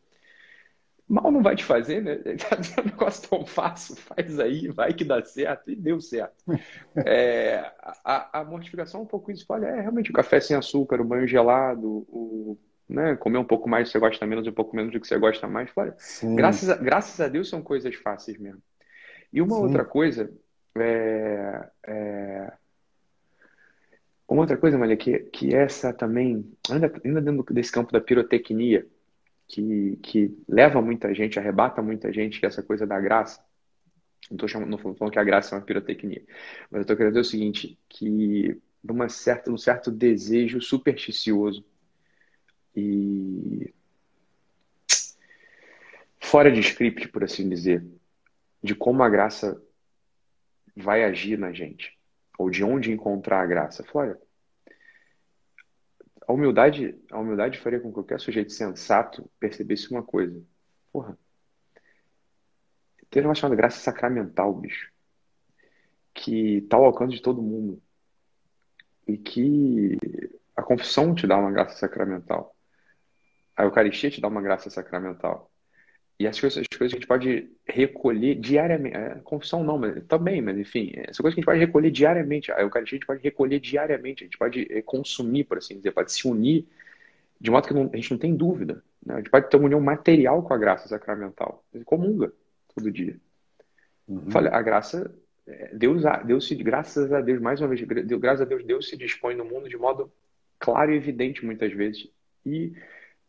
mal 1.12 1.30
não 1.30 1.44
vai 1.44 1.56
te 1.56 1.66
fazer, 1.66 2.02
né? 2.02 2.16
Tá 2.50 2.56
dizendo 2.56 2.88
um 2.88 2.90
negócio 2.92 3.30
tão 3.30 3.46
fácil, 3.46 3.96
faz 3.98 4.40
aí, 4.40 4.70
vai 4.70 4.94
que 4.94 5.04
dá 5.04 5.22
certo, 5.24 5.70
e 5.70 5.76
deu 5.76 6.00
certo. 6.00 6.44
É, 7.06 7.70
a, 8.04 8.40
a, 8.40 8.46
mortificação 8.46 9.02
é 9.02 9.04
um 9.04 9.08
pouco 9.08 9.30
isso, 9.32 9.46
olha, 9.50 9.68
é 9.68 9.82
realmente 9.82 10.10
o 10.10 10.14
café 10.14 10.40
sem 10.40 10.56
açúcar, 10.56 11.02
o 11.02 11.06
banho 11.06 11.28
gelado, 11.28 12.06
o, 12.08 12.58
né, 12.88 13.16
comer 13.18 13.38
um 13.38 13.44
pouco 13.44 13.68
mais 13.68 13.84
do 13.84 13.88
que 13.88 13.92
você 13.92 14.00
gosta 14.00 14.26
menos, 14.26 14.48
um 14.48 14.54
pouco 14.54 14.76
menos 14.76 14.94
do 14.94 15.00
que 15.00 15.08
você 15.08 15.18
gosta 15.18 15.48
mais, 15.48 15.70
olha, 15.76 15.96
graças 16.36 16.70
a, 16.70 16.76
graças 16.76 17.20
a 17.20 17.28
Deus 17.28 17.50
são 17.50 17.62
coisas 17.62 17.94
fáceis 17.96 18.38
mesmo. 18.38 18.62
E 19.34 19.42
uma 19.42 19.56
Sim. 19.56 19.62
outra 19.64 19.84
coisa, 19.84 20.32
é, 20.78 21.70
é, 21.88 22.54
uma 24.28 24.42
outra 24.42 24.56
coisa, 24.56 24.78
Maria, 24.78 24.96
que, 24.96 25.20
que 25.20 25.54
essa 25.54 25.92
também, 25.92 26.50
ainda, 26.70 26.92
ainda 27.04 27.22
dentro 27.22 27.54
desse 27.54 27.72
campo 27.72 27.92
da 27.92 28.00
pirotecnia, 28.00 28.88
que, 29.52 29.98
que 30.02 30.38
leva 30.48 30.82
muita 30.82 31.14
gente, 31.14 31.38
arrebata 31.38 31.82
muita 31.82 32.12
gente, 32.12 32.40
que 32.40 32.46
é 32.46 32.50
essa 32.50 32.64
coisa 32.64 32.88
da 32.88 33.00
graça. 33.00 33.44
Não 34.30 34.36
estou 34.36 34.48
chamando, 34.48 34.70
não 34.70 34.78
falando 34.78 35.12
que 35.12 35.20
a 35.20 35.24
graça 35.24 35.54
é 35.54 35.58
uma 35.58 35.66
pirotecnia, 35.66 36.24
mas 36.70 36.80
eu 36.80 36.82
estou 36.82 36.96
querendo 36.96 37.14
dizer 37.14 37.22
o 37.22 37.30
seguinte, 37.30 37.78
que 37.90 38.58
numa 38.82 39.10
certa, 39.10 39.52
um 39.52 39.58
certo 39.58 39.92
desejo 39.92 40.62
supersticioso 40.62 41.66
e 42.74 43.74
fora 46.18 46.50
de 46.50 46.62
script, 46.62 47.10
por 47.10 47.26
assim 47.26 47.50
dizer, 47.50 47.86
de 48.64 48.74
como 48.74 49.04
a 49.04 49.10
graça 49.10 49.62
vai 50.74 51.04
agir 51.04 51.38
na 51.38 51.52
gente, 51.52 52.00
ou 52.40 52.50
de 52.50 52.64
onde 52.64 52.90
encontrar 52.90 53.42
a 53.42 53.46
graça. 53.46 53.84
Flora, 53.84 54.18
a 56.28 56.34
humildade, 56.34 57.00
a 57.12 57.20
humildade 57.20 57.60
faria 57.60 57.80
com 57.80 57.90
que 57.90 57.96
qualquer 57.96 58.20
sujeito 58.20 58.52
sensato 58.52 59.30
percebesse 59.40 59.92
uma 59.92 60.04
coisa. 60.04 60.42
Porra, 60.92 61.18
tem 63.10 63.24
uma 63.26 63.36
chamada 63.36 63.56
graça 63.56 63.80
sacramental, 63.80 64.54
bicho, 64.54 64.92
que 66.14 66.62
tá 66.70 66.78
ao 66.78 66.86
alcance 66.86 67.16
de 67.16 67.22
todo 67.22 67.42
mundo. 67.42 67.82
E 69.06 69.18
que 69.18 69.98
a 70.56 70.64
confissão 70.64 71.14
te 71.14 71.28
dá 71.28 71.38
uma 71.38 71.52
graça 71.52 71.78
sacramental. 71.78 72.56
A 73.56 73.64
Eucaristia 73.64 74.10
te 74.10 74.22
dá 74.22 74.28
uma 74.30 74.42
graça 74.42 74.70
sacramental. 74.70 75.51
E 76.22 76.28
as 76.28 76.40
coisas, 76.40 76.60
as 76.60 76.78
coisas 76.78 76.94
que 76.94 76.98
a 76.98 77.00
gente 77.00 77.08
pode 77.08 77.50
recolher 77.66 78.36
diariamente. 78.36 78.96
É, 78.96 79.16
confissão 79.24 79.64
não, 79.64 79.80
mas 79.80 80.04
também, 80.06 80.40
mas 80.40 80.56
enfim, 80.56 80.92
essas 80.96 81.18
coisas 81.18 81.34
que 81.34 81.40
a 81.40 81.42
gente 81.42 81.46
pode 81.46 81.60
recolher 81.60 81.90
diariamente. 81.90 82.52
A 82.52 82.62
Eucaristia 82.62 82.96
a 82.96 83.00
gente 83.00 83.08
pode 83.08 83.24
recolher 83.24 83.60
diariamente, 83.60 84.24
a 84.24 84.28
gente 84.28 84.38
pode 84.38 84.68
é, 84.70 84.84
consumir, 84.84 85.46
por 85.46 85.58
assim 85.58 85.78
dizer, 85.78 85.92
pode 85.92 86.12
se 86.12 86.28
unir 86.28 86.68
de 87.40 87.50
modo 87.50 87.68
que 87.68 87.74
não, 87.74 87.90
a 87.92 87.96
gente 87.96 88.12
não 88.12 88.20
tem 88.20 88.36
dúvida. 88.36 88.84
Né? 89.04 89.16
A 89.16 89.18
gente 89.18 89.32
pode 89.32 89.50
ter 89.50 89.58
uma 89.58 89.66
união 89.66 89.82
material 89.82 90.44
com 90.44 90.54
a 90.54 90.58
graça 90.60 90.88
sacramental. 90.88 91.66
Ele 91.74 91.84
comunga 91.84 92.32
todo 92.76 92.92
dia. 92.92 93.18
Uhum. 94.08 94.30
Falei, 94.30 94.54
a 94.54 94.62
graça, 94.62 95.12
é, 95.48 95.76
Deus, 95.76 96.04
Deus 96.24 96.48
se, 96.48 96.54
graças 96.54 97.12
a 97.12 97.20
Deus, 97.20 97.42
mais 97.42 97.60
uma 97.60 97.68
vez, 97.68 97.82
graças 97.82 98.42
a 98.42 98.46
Deus, 98.46 98.64
Deus 98.64 98.88
se 98.88 98.96
dispõe 98.96 99.34
no 99.36 99.44
mundo 99.44 99.68
de 99.68 99.76
modo 99.76 100.12
claro 100.60 100.94
e 100.94 100.98
evidente 100.98 101.44
muitas 101.44 101.74
vezes. 101.74 102.08
E 102.46 102.74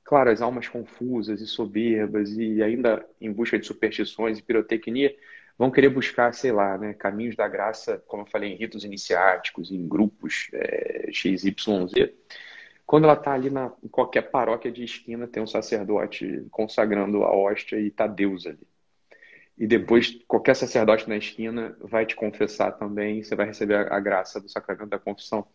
Claro, 0.04 0.30
as 0.30 0.42
almas 0.42 0.68
confusas 0.68 1.40
e 1.40 1.46
soberbas 1.46 2.30
e 2.36 2.62
ainda 2.62 3.06
em 3.20 3.32
busca 3.32 3.58
de 3.58 3.66
superstições 3.66 4.38
e 4.38 4.42
pirotecnia 4.42 5.14
vão 5.56 5.70
querer 5.70 5.90
buscar, 5.90 6.32
sei 6.34 6.50
lá, 6.50 6.76
né, 6.76 6.92
caminhos 6.94 7.36
da 7.36 7.46
graça, 7.46 8.02
como 8.06 8.22
eu 8.22 8.26
falei, 8.26 8.52
em 8.52 8.56
ritos 8.56 8.84
iniciáticos, 8.84 9.70
em 9.70 9.86
grupos 9.86 10.48
é, 10.52 11.08
XYZ. 11.12 11.54
Quando 12.84 13.04
ela 13.04 13.14
está 13.14 13.32
ali 13.32 13.48
na, 13.48 13.72
em 13.82 13.88
qualquer 13.88 14.22
paróquia 14.30 14.70
de 14.72 14.82
esquina, 14.84 15.26
tem 15.26 15.42
um 15.42 15.46
sacerdote 15.46 16.46
consagrando 16.50 17.22
a 17.22 17.34
hóstia 17.34 17.78
e 17.78 17.86
está 17.86 18.06
Deus 18.06 18.46
ali. 18.46 18.66
E 19.56 19.66
depois, 19.66 20.18
qualquer 20.26 20.56
sacerdote 20.56 21.08
na 21.08 21.16
esquina 21.16 21.76
vai 21.80 22.04
te 22.04 22.16
confessar 22.16 22.72
também, 22.72 23.22
você 23.22 23.36
vai 23.36 23.46
receber 23.46 23.76
a, 23.76 23.96
a 23.96 24.00
graça 24.00 24.40
do 24.40 24.48
sacramento 24.48 24.90
da 24.90 24.98
confissão 24.98 25.46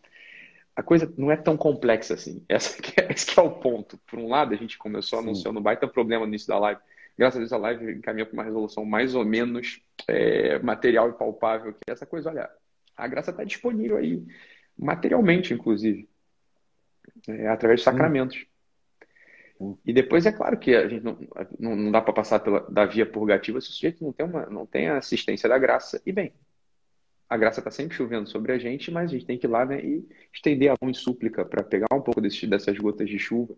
a 0.77 0.83
coisa 0.83 1.11
não 1.17 1.31
é 1.31 1.35
tão 1.35 1.57
complexa 1.57 2.13
assim. 2.13 2.45
Essa 2.47 2.77
é, 3.01 3.11
esse 3.11 3.25
que 3.25 3.39
é 3.39 3.41
o 3.43 3.49
ponto. 3.49 3.97
Por 4.05 4.19
um 4.19 4.29
lado, 4.29 4.53
a 4.53 4.57
gente 4.57 4.77
começou 4.77 5.17
anunciando 5.17 5.59
um 5.59 5.63
baita 5.63 5.87
problema 5.87 6.23
no 6.23 6.29
início 6.29 6.47
da 6.47 6.59
live. 6.59 6.79
Graças 7.17 7.37
a 7.37 7.39
Deus, 7.39 7.51
a 7.51 7.57
live 7.57 7.93
encaminhou 7.93 8.27
para 8.27 8.35
uma 8.35 8.43
resolução 8.43 8.85
mais 8.85 9.15
ou 9.15 9.25
menos 9.25 9.81
é, 10.07 10.59
material 10.59 11.09
e 11.09 11.13
palpável. 11.13 11.73
Que 11.73 11.91
essa 11.91 12.05
coisa, 12.05 12.29
olha, 12.29 12.47
a 12.95 13.07
graça 13.07 13.31
está 13.31 13.43
disponível 13.43 13.97
aí, 13.97 14.23
materialmente, 14.77 15.51
inclusive, 15.51 16.07
é, 17.27 17.47
através 17.47 17.79
de 17.79 17.83
sacramentos. 17.83 18.45
E 19.83 19.91
depois 19.91 20.27
é 20.27 20.31
claro 20.31 20.59
que 20.59 20.75
a 20.75 20.87
gente 20.87 21.03
não, 21.03 21.17
não, 21.59 21.75
não 21.75 21.91
dá 21.91 21.99
para 21.99 22.13
passar 22.13 22.39
pela, 22.39 22.59
da 22.69 22.85
via 22.85 23.07
purgativa 23.07 23.59
se 23.59 23.69
o 23.69 23.71
sujeito 23.71 24.03
não 24.03 24.13
tem, 24.13 24.27
uma, 24.27 24.45
não 24.45 24.67
tem 24.67 24.89
a 24.89 24.97
assistência 24.97 25.49
da 25.49 25.57
graça. 25.57 25.99
E 26.05 26.11
bem, 26.11 26.31
a 27.29 27.37
graça 27.37 27.59
está 27.59 27.69
sempre 27.69 27.95
chovendo 27.95 28.29
sobre 28.29 28.51
a 28.53 28.57
gente, 28.57 28.89
mas 28.91 29.09
a 29.09 29.13
gente 29.13 29.25
tem 29.25 29.37
que 29.37 29.45
ir 29.45 29.49
lá 29.49 29.65
né, 29.65 29.83
e 29.83 30.07
estender 30.33 30.71
a 30.71 30.75
mão 30.81 30.89
em 30.89 30.93
súplica 30.93 31.43
para 31.43 31.63
pegar 31.63 31.87
um 31.93 32.01
pouco 32.01 32.21
desse, 32.21 32.47
dessas 32.47 32.77
gotas 32.77 33.09
de 33.09 33.19
chuva. 33.19 33.55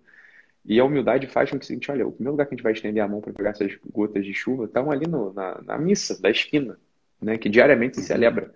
E 0.65 0.79
a 0.79 0.85
humildade 0.85 1.27
faz 1.27 1.49
com 1.49 1.57
que 1.57 1.63
o 1.65 1.67
seguinte, 1.67 1.91
olha, 1.91 2.05
o 2.05 2.11
primeiro 2.11 2.31
lugar 2.31 2.45
que 2.45 2.53
a 2.53 2.57
gente 2.57 2.63
vai 2.63 2.73
estender 2.73 3.01
a 3.01 3.07
mão 3.07 3.21
para 3.21 3.33
pegar 3.33 3.51
essas 3.51 3.77
gotas 3.89 4.25
de 4.25 4.33
chuva 4.33 4.65
estão 4.65 4.91
ali 4.91 5.07
no, 5.07 5.33
na, 5.33 5.61
na, 5.61 5.77
missa 5.77 6.19
da 6.21 6.29
esquina, 6.29 6.79
né, 7.21 7.37
que 7.37 7.47
diariamente 7.47 7.97
se 7.97 8.03
celebra. 8.03 8.53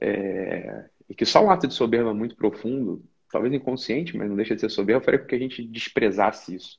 É, 0.00 0.84
e 1.08 1.14
que 1.14 1.24
só 1.24 1.44
um 1.44 1.50
ato 1.50 1.66
de 1.66 1.74
soberba 1.74 2.12
muito 2.12 2.36
profundo, 2.36 3.02
talvez 3.30 3.52
inconsciente, 3.54 4.16
mas 4.16 4.28
não 4.28 4.36
deixa 4.36 4.54
de 4.54 4.60
ser 4.60 4.70
soberba, 4.70 5.04
faria 5.04 5.20
com 5.20 5.26
que 5.26 5.34
a 5.34 5.38
gente 5.38 5.64
desprezasse 5.64 6.54
isso 6.54 6.78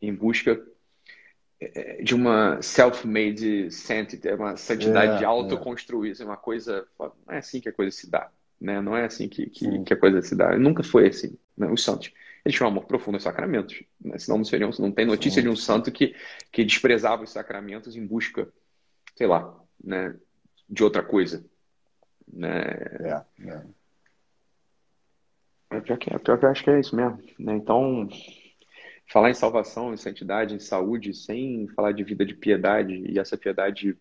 em 0.00 0.14
busca 0.14 0.60
de 2.02 2.14
uma 2.14 2.60
self-made 2.60 3.70
sanctity, 3.70 4.28
uma 4.28 4.56
santidade 4.56 5.22
é, 5.22 5.26
autoconstruída, 5.26 6.22
é. 6.22 6.26
uma 6.26 6.36
coisa. 6.36 6.86
Não 6.98 7.34
é 7.34 7.38
assim 7.38 7.60
que 7.60 7.68
a 7.68 7.72
coisa 7.72 7.90
se 7.90 8.10
dá. 8.10 8.30
Né? 8.60 8.80
Não 8.80 8.96
é 8.96 9.04
assim 9.04 9.28
que, 9.28 9.46
que, 9.48 9.82
que 9.84 9.92
a 9.92 9.96
coisa 9.96 10.20
se 10.22 10.34
dá. 10.34 10.56
Nunca 10.58 10.82
foi 10.82 11.08
assim. 11.08 11.36
Né? 11.56 11.66
Os 11.70 11.82
santos. 11.82 12.12
Eles 12.44 12.56
tinham 12.56 12.68
um 12.68 12.72
amor 12.72 12.84
profundo 12.84 13.16
aos 13.16 13.24
sacramentos. 13.24 13.82
Né? 14.00 14.18
Senão 14.18 14.38
não, 14.38 14.44
seriam, 14.44 14.70
não 14.78 14.92
tem 14.92 15.06
notícia 15.06 15.40
Sim. 15.40 15.48
de 15.48 15.52
um 15.52 15.56
santo 15.56 15.90
que, 15.90 16.14
que 16.52 16.64
desprezava 16.64 17.24
os 17.24 17.30
sacramentos 17.30 17.96
em 17.96 18.06
busca, 18.06 18.48
sei 19.16 19.26
lá, 19.26 19.58
né, 19.82 20.14
de 20.68 20.84
outra 20.84 21.02
coisa. 21.02 21.44
Né? 22.32 22.60
É, 23.00 23.24
é. 23.48 23.62
É 25.70 25.80
pior 25.80 25.98
que, 25.98 26.14
é 26.14 26.18
pior 26.18 26.38
que 26.38 26.44
eu 26.44 26.50
acho 26.50 26.62
que 26.62 26.70
é 26.70 26.78
isso 26.78 26.94
mesmo. 26.94 27.18
Né? 27.38 27.54
Então, 27.54 28.08
falar 29.06 29.30
em 29.30 29.34
salvação, 29.34 29.92
em 29.94 29.96
santidade, 29.96 30.54
em 30.54 30.58
saúde, 30.58 31.14
sem 31.14 31.68
falar 31.68 31.92
de 31.92 32.02
vida 32.04 32.24
de 32.24 32.34
piedade 32.34 33.04
e 33.08 33.18
essa 33.18 33.36
piedade 33.36 33.96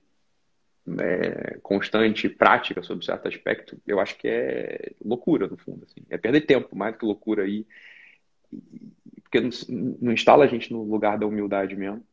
é, 1.00 1.58
constante, 1.62 2.30
prática 2.30 2.82
sobre 2.84 3.06
certo 3.06 3.28
aspecto, 3.28 3.78
eu 3.88 4.00
acho 4.00 4.18
que 4.18 4.28
é 4.28 4.94
loucura, 5.04 5.48
no 5.48 5.58
fundo. 5.58 5.86
Assim. 5.86 6.02
É 6.10 6.18
perder 6.18 6.42
tempo, 6.42 6.76
mais 6.76 6.94
do 6.94 7.00
que 7.00 7.06
loucura 7.06 7.44
aí. 7.44 7.66
Porque 9.24 9.40
não, 9.40 9.50
não 10.02 10.14
instala 10.14 10.46
a 10.46 10.48
gente 10.48 10.72
no 10.72 10.84
lugar 10.84 11.18
da 11.18 11.26
humildade 11.26 11.76
mesmo. 11.76 12.04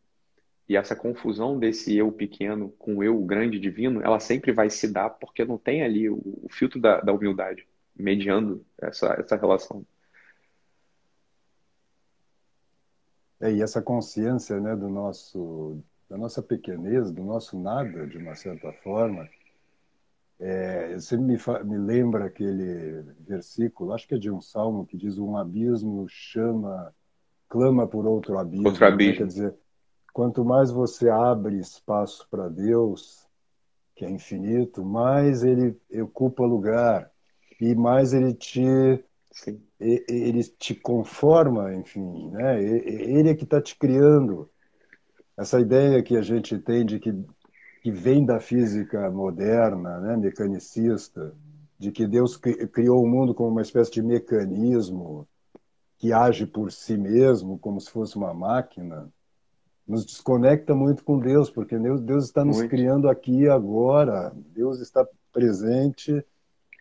E 0.69 0.77
essa 0.77 0.97
confusão 0.97 1.59
desse 1.59 1.95
eu 1.97 2.11
pequeno 2.11 2.71
com 2.79 3.03
eu 3.03 3.19
grande 3.25 3.59
divino, 3.59 4.01
ela 4.03 4.21
sempre 4.21 4.53
vai 4.53 4.71
se 4.71 4.91
dar 4.91 5.11
porque 5.11 5.45
não 5.45 5.59
tem 5.59 5.83
ali 5.83 6.09
o, 6.09 6.17
o 6.25 6.49
filtro 6.51 6.81
da, 6.81 7.01
da 7.01 7.13
humildade 7.13 7.67
mediando 7.95 8.65
essa, 8.81 9.15
essa 9.19 9.37
relação. 9.37 9.85
É, 13.43 13.51
e 13.51 13.61
essa 13.61 13.83
consciência 13.83 14.61
né, 14.61 14.77
do 14.77 14.89
nosso, 14.89 15.83
da 16.09 16.17
nossa 16.17 16.41
pequenez, 16.41 17.11
do 17.11 17.25
nosso 17.25 17.59
nada, 17.59 18.07
de 18.07 18.17
uma 18.17 18.37
certa 18.37 18.73
forma, 18.73 19.29
é, 20.39 20.95
você 20.95 21.17
me, 21.17 21.37
me 21.65 21.77
lembra 21.77 22.27
aquele 22.27 23.03
versículo, 23.19 23.93
acho 23.93 24.07
que 24.07 24.15
é 24.15 24.19
de 24.19 24.31
um 24.31 24.41
salmo, 24.41 24.87
que 24.87 24.97
diz: 24.97 25.19
Um 25.19 25.37
abismo 25.37 26.07
chama, 26.09 26.95
clama 27.49 27.85
por 27.85 28.07
outro 28.07 28.39
abismo. 28.39 28.69
Outro 28.69 28.87
abismo. 28.87 29.13
Né? 29.13 29.19
Quer 29.19 29.27
dizer, 29.27 29.55
quanto 30.13 30.45
mais 30.45 30.71
você 30.71 31.11
abre 31.11 31.59
espaço 31.59 32.29
para 32.31 32.49
Deus, 32.49 33.27
que 33.97 34.05
é 34.05 34.11
infinito, 34.11 34.85
mais 34.85 35.43
ele 35.43 35.77
ocupa 36.01 36.45
lugar 36.45 37.11
e 37.61 37.75
mais 37.75 38.13
ele 38.13 38.33
te 38.35 39.05
Sim 39.33 39.61
ele 40.09 40.43
te 40.45 40.75
conforma, 40.75 41.75
enfim, 41.75 42.31
né? 42.31 42.63
Ele 42.63 43.31
é 43.31 43.35
que 43.35 43.45
está 43.45 43.61
te 43.61 43.77
criando. 43.77 44.49
Essa 45.37 45.61
ideia 45.61 46.03
que 46.03 46.17
a 46.17 46.23
gente 46.23 46.59
tem 46.59 46.85
de 46.85 46.99
que, 46.99 47.13
que 47.83 47.91
vem 47.91 48.25
da 48.25 48.39
física 48.39 49.11
moderna, 49.11 49.99
né? 49.99 50.17
mecanicista, 50.17 51.35
de 51.79 51.91
que 51.91 52.07
Deus 52.07 52.37
criou 52.37 53.03
o 53.03 53.09
mundo 53.09 53.35
como 53.35 53.51
uma 53.51 53.63
espécie 53.63 53.91
de 53.91 54.03
mecanismo 54.03 55.27
que 55.99 56.13
age 56.13 56.47
por 56.47 56.71
si 56.71 56.97
mesmo, 56.97 57.59
como 57.59 57.81
se 57.81 57.91
fosse 57.91 58.17
uma 58.17 58.35
máquina, 58.35 59.09
nos 59.87 60.05
desconecta 60.05 60.75
muito 60.75 61.05
com 61.05 61.19
Deus, 61.19 61.51
porque 61.51 61.79
Deus, 61.79 62.01
Deus 62.01 62.25
está 62.25 62.45
nos 62.45 62.59
muito. 62.59 62.71
criando 62.71 63.09
aqui 63.09 63.43
e 63.43 63.49
agora. 63.49 64.33
Deus 64.55 64.81
está 64.81 65.07
presente, 65.33 66.25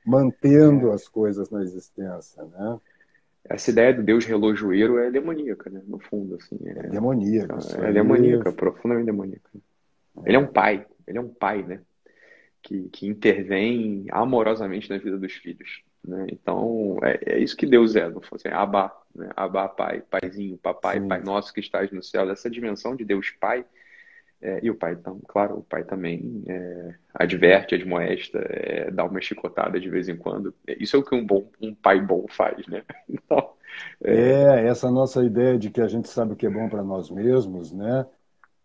mantendo 0.05 0.91
é. 0.91 0.93
as 0.93 1.07
coisas 1.07 1.49
na 1.49 1.61
existência, 1.61 2.43
né? 2.43 2.79
Essa 3.45 3.71
ideia 3.71 3.93
do 3.93 4.03
Deus 4.03 4.25
relojoeiro 4.25 4.97
é 4.99 5.09
demoníaca, 5.11 5.69
né? 5.69 5.81
No 5.85 5.99
fundo, 5.99 6.35
assim. 6.35 6.57
É, 6.65 6.87
é 6.87 6.89
demoníaca. 6.89 7.57
É, 7.83 7.89
é 7.89 7.93
demoníaca, 7.93 8.51
profundamente 8.51 9.05
demoníaca. 9.05 9.49
Ele 10.25 10.35
é 10.35 10.39
um 10.39 10.47
pai, 10.47 10.85
ele 11.07 11.17
é 11.17 11.21
um 11.21 11.29
pai, 11.29 11.63
né? 11.63 11.81
Que, 12.61 12.89
que 12.89 13.07
intervém 13.07 14.05
amorosamente 14.11 14.89
na 14.89 14.97
vida 14.97 15.17
dos 15.17 15.33
filhos. 15.33 15.81
Né? 16.07 16.27
Então, 16.31 16.97
é, 17.01 17.35
é 17.35 17.39
isso 17.39 17.57
que 17.57 17.65
Deus 17.65 17.95
é, 17.95 18.09
não 18.09 18.21
fosse 18.21 18.47
assim, 18.47 18.55
Abá, 18.55 18.95
né? 19.15 19.29
Abá, 19.35 19.67
pai, 19.67 20.01
paizinho, 20.01 20.57
papai, 20.57 20.99
Sim. 20.99 21.07
pai 21.07 21.21
nosso 21.23 21.53
que 21.53 21.59
estás 21.59 21.91
no 21.91 22.03
céu. 22.03 22.29
Essa 22.29 22.49
dimensão 22.49 22.95
de 22.95 23.03
Deus 23.03 23.31
pai 23.31 23.65
é, 24.41 24.59
e 24.63 24.71
o 24.71 24.75
pai, 24.75 24.97
claro, 25.27 25.59
o 25.59 25.63
pai 25.63 25.83
também 25.83 26.43
é, 26.47 26.95
adverte, 27.13 27.75
admoesta, 27.75 28.39
é, 28.39 28.89
dá 28.89 29.05
uma 29.05 29.21
chicotada 29.21 29.79
de 29.79 29.87
vez 29.87 30.09
em 30.09 30.17
quando. 30.17 30.53
Isso 30.79 30.95
é 30.95 30.99
o 30.99 31.03
que 31.03 31.13
um 31.13 31.23
bom, 31.23 31.47
um 31.61 31.75
pai 31.75 32.01
bom 32.01 32.25
faz, 32.27 32.65
né? 32.67 32.83
Então, 33.07 33.51
é... 34.03 34.63
é, 34.63 34.67
essa 34.67 34.89
nossa 34.89 35.23
ideia 35.23 35.57
de 35.59 35.69
que 35.69 35.79
a 35.79 35.87
gente 35.87 36.09
sabe 36.09 36.33
o 36.33 36.35
que 36.35 36.47
é 36.47 36.49
bom 36.49 36.67
para 36.67 36.83
nós 36.83 37.09
mesmos, 37.11 37.71
né? 37.71 38.05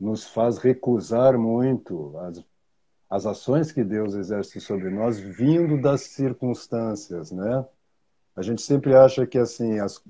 Nos 0.00 0.26
faz 0.26 0.56
recusar 0.58 1.38
muito 1.38 2.16
as, 2.18 2.44
as 3.10 3.26
ações 3.26 3.70
que 3.70 3.84
Deus 3.84 4.14
exerce 4.14 4.60
sobre 4.60 4.88
nós 4.88 5.18
vindo 5.18 5.80
das 5.80 6.02
circunstâncias, 6.02 7.30
né? 7.30 7.64
A 8.34 8.40
gente 8.42 8.62
sempre 8.62 8.94
acha 8.94 9.26
que 9.26 9.38
assim 9.38 9.78
as, 9.78 10.02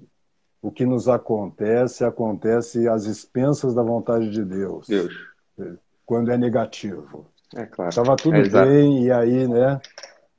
o 0.62 0.70
que 0.70 0.86
nos 0.86 1.08
acontece 1.08 2.04
acontece 2.04 2.88
às 2.88 3.04
expensas 3.04 3.74
da 3.74 3.82
vontade 3.82 4.30
de 4.30 4.44
Deus. 4.44 4.86
Deus 4.86 5.35
quando 6.06 6.30
é 6.30 6.38
negativo. 6.38 7.26
É 7.54 7.66
claro. 7.66 7.90
Estava 7.90 8.16
tudo 8.16 8.36
é, 8.36 8.48
bem 8.48 9.04
e 9.04 9.12
aí, 9.12 9.46
né? 9.46 9.80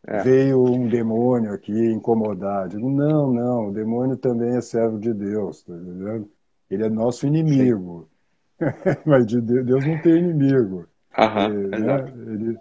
É. 0.07 0.24
Veio 0.24 0.63
um 0.63 0.88
demônio 0.88 1.53
aqui 1.53 1.74
incomodar. 1.91 2.70
Digo, 2.70 2.89
não, 2.89 3.32
não, 3.32 3.68
o 3.68 3.74
demônio 3.74 4.15
também 4.15 4.55
é 4.55 4.61
servo 4.61 4.97
de 4.97 5.13
Deus, 5.13 5.63
tá 5.63 5.74
entendendo? 5.74 6.32
Ele 6.70 6.86
é 6.86 6.89
nosso 6.89 7.28
inimigo. 7.28 8.09
Mas 9.05 9.28
de 9.28 9.41
Deus 9.41 9.86
não 9.86 10.01
tem 10.01 10.18
inimigo. 10.18 10.88
Aham, 11.18 11.49
ele, 11.49 11.68
né? 11.80 12.13
ele, 12.15 12.59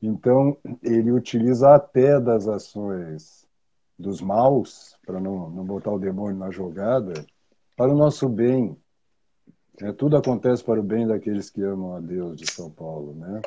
então, 0.00 0.56
ele 0.82 1.12
utiliza 1.12 1.74
até 1.74 2.18
das 2.20 2.48
ações 2.48 3.46
dos 3.98 4.22
maus, 4.22 4.96
para 5.04 5.20
não, 5.20 5.50
não 5.50 5.64
botar 5.64 5.90
o 5.90 5.98
demônio 5.98 6.38
na 6.38 6.50
jogada, 6.50 7.12
para 7.76 7.92
o 7.92 7.96
nosso 7.96 8.28
bem. 8.28 8.76
É, 9.82 9.92
tudo 9.92 10.16
acontece 10.16 10.62
para 10.64 10.80
o 10.80 10.82
bem 10.82 11.06
daqueles 11.06 11.50
que 11.50 11.62
amam 11.62 11.96
a 11.96 12.00
Deus 12.00 12.36
de 12.36 12.50
São 12.50 12.70
Paulo, 12.70 13.14
né? 13.14 13.40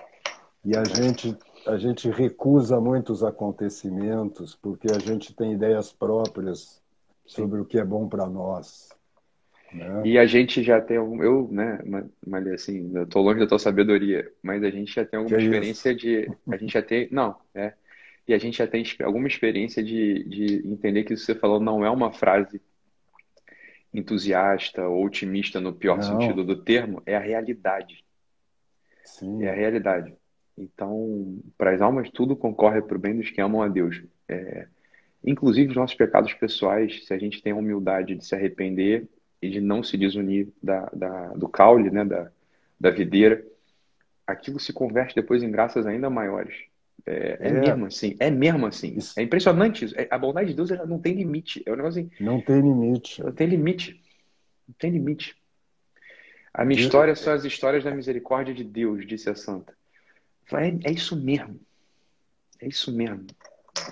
E 0.63 0.77
a 0.77 0.83
gente 0.83 1.35
a 1.65 1.77
gente 1.77 2.09
recusa 2.09 2.79
muitos 2.79 3.23
acontecimentos 3.23 4.55
porque 4.55 4.87
a 4.91 4.99
gente 4.99 5.33
tem 5.33 5.53
ideias 5.53 5.91
próprias 5.91 6.81
sobre 7.25 7.57
Sim. 7.57 7.61
o 7.61 7.65
que 7.65 7.77
é 7.77 7.85
bom 7.85 8.07
para 8.07 8.25
nós. 8.25 8.89
Né? 9.71 10.01
E 10.05 10.17
a 10.17 10.25
gente 10.25 10.63
já 10.63 10.81
tem 10.81 10.97
algum, 10.97 11.23
eu, 11.23 11.47
né, 11.51 11.79
mas 12.25 12.47
assim, 12.47 12.91
eu 12.93 13.07
tô 13.07 13.21
longe 13.21 13.39
da 13.39 13.47
tua 13.47 13.59
sabedoria, 13.59 14.29
mas 14.43 14.63
a 14.63 14.69
gente 14.69 14.93
já 14.93 15.05
tem 15.05 15.17
alguma 15.17 15.37
que 15.37 15.43
experiência 15.43 15.91
é 15.91 15.93
de, 15.93 16.31
a 16.49 16.57
gente 16.57 16.73
já 16.73 16.81
tem, 16.81 17.07
não, 17.09 17.37
é, 17.55 17.73
e 18.27 18.33
a 18.33 18.37
gente 18.37 18.57
já 18.57 18.67
tem 18.67 18.83
alguma 19.03 19.27
experiência 19.27 19.81
de, 19.81 20.23
de 20.25 20.67
entender 20.67 21.03
que 21.03 21.13
isso 21.13 21.25
que 21.25 21.33
você 21.33 21.39
falou 21.39 21.59
não 21.59 21.85
é 21.85 21.89
uma 21.89 22.11
frase 22.11 22.61
entusiasta 23.93 24.87
ou 24.87 25.05
otimista 25.05 25.59
no 25.59 25.73
pior 25.73 25.97
não. 25.97 26.03
sentido 26.03 26.43
do 26.43 26.55
termo, 26.55 27.01
é 27.05 27.15
a 27.15 27.19
realidade. 27.19 28.03
Sim. 29.03 29.43
É 29.43 29.49
a 29.49 29.53
realidade. 29.53 30.15
Então, 30.57 31.39
para 31.57 31.71
as 31.71 31.81
almas, 31.81 32.09
tudo 32.09 32.35
concorre 32.35 32.81
para 32.81 32.95
o 32.95 32.99
bem 32.99 33.17
dos 33.17 33.29
que 33.29 33.41
amam 33.41 33.61
a 33.61 33.67
Deus. 33.67 34.01
É, 34.27 34.67
inclusive 35.23 35.69
os 35.69 35.75
nossos 35.75 35.95
pecados 35.95 36.33
pessoais, 36.33 37.05
se 37.05 37.13
a 37.13 37.17
gente 37.17 37.41
tem 37.41 37.53
a 37.53 37.55
humildade 37.55 38.15
de 38.15 38.25
se 38.25 38.35
arrepender 38.35 39.07
e 39.41 39.49
de 39.49 39.59
não 39.59 39.83
se 39.83 39.97
desunir 39.97 40.49
da, 40.61 40.89
da, 40.93 41.27
do 41.29 41.49
caule, 41.49 41.89
né, 41.89 42.05
da, 42.05 42.31
da 42.79 42.89
videira, 42.89 43.43
aquilo 44.25 44.59
se 44.59 44.71
converte 44.71 45.15
depois 45.15 45.41
em 45.43 45.51
graças 45.51 45.85
ainda 45.85 46.09
maiores. 46.09 46.55
É, 47.05 47.37
é, 47.39 47.47
é, 47.47 47.51
mesmo 47.51 47.85
assim, 47.85 48.15
é 48.19 48.29
mesmo 48.29 48.67
assim. 48.67 48.97
Isso. 48.97 49.19
É 49.19 49.23
impressionante 49.23 49.85
isso. 49.85 49.95
É, 49.97 50.07
a 50.09 50.17
bondade 50.17 50.49
de 50.49 50.55
Deus 50.55 50.71
ela 50.71 50.85
não 50.85 50.99
tem 50.99 51.13
limite. 51.13 51.63
É 51.65 51.71
um 51.71 51.75
negócio 51.75 52.01
assim. 52.01 52.11
Não 52.19 52.41
tem 52.41 52.61
limite. 52.61 53.23
Não 53.23 53.31
tem 53.31 53.47
limite. 53.47 54.01
Não 54.67 54.75
tem 54.77 54.91
limite. 54.91 55.35
A 56.53 56.65
minha 56.65 56.77
Deus... 56.77 56.87
história 56.87 57.15
são 57.15 57.33
as 57.33 57.45
histórias 57.45 57.83
da 57.83 57.91
misericórdia 57.91 58.53
de 58.53 58.63
Deus, 58.63 59.05
disse 59.07 59.29
a 59.29 59.35
santa. 59.35 59.73
É, 60.53 60.89
é 60.89 60.91
isso 60.91 61.15
mesmo. 61.15 61.59
É 62.59 62.67
isso 62.67 62.91
mesmo. 62.91 63.25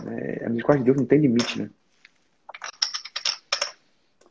É, 0.08 0.46
a 0.46 0.50
misericórdia 0.50 0.84
de 0.84 0.86
Deus 0.86 0.98
não 0.98 1.06
tem 1.06 1.20
limite, 1.20 1.62
né? 1.62 1.70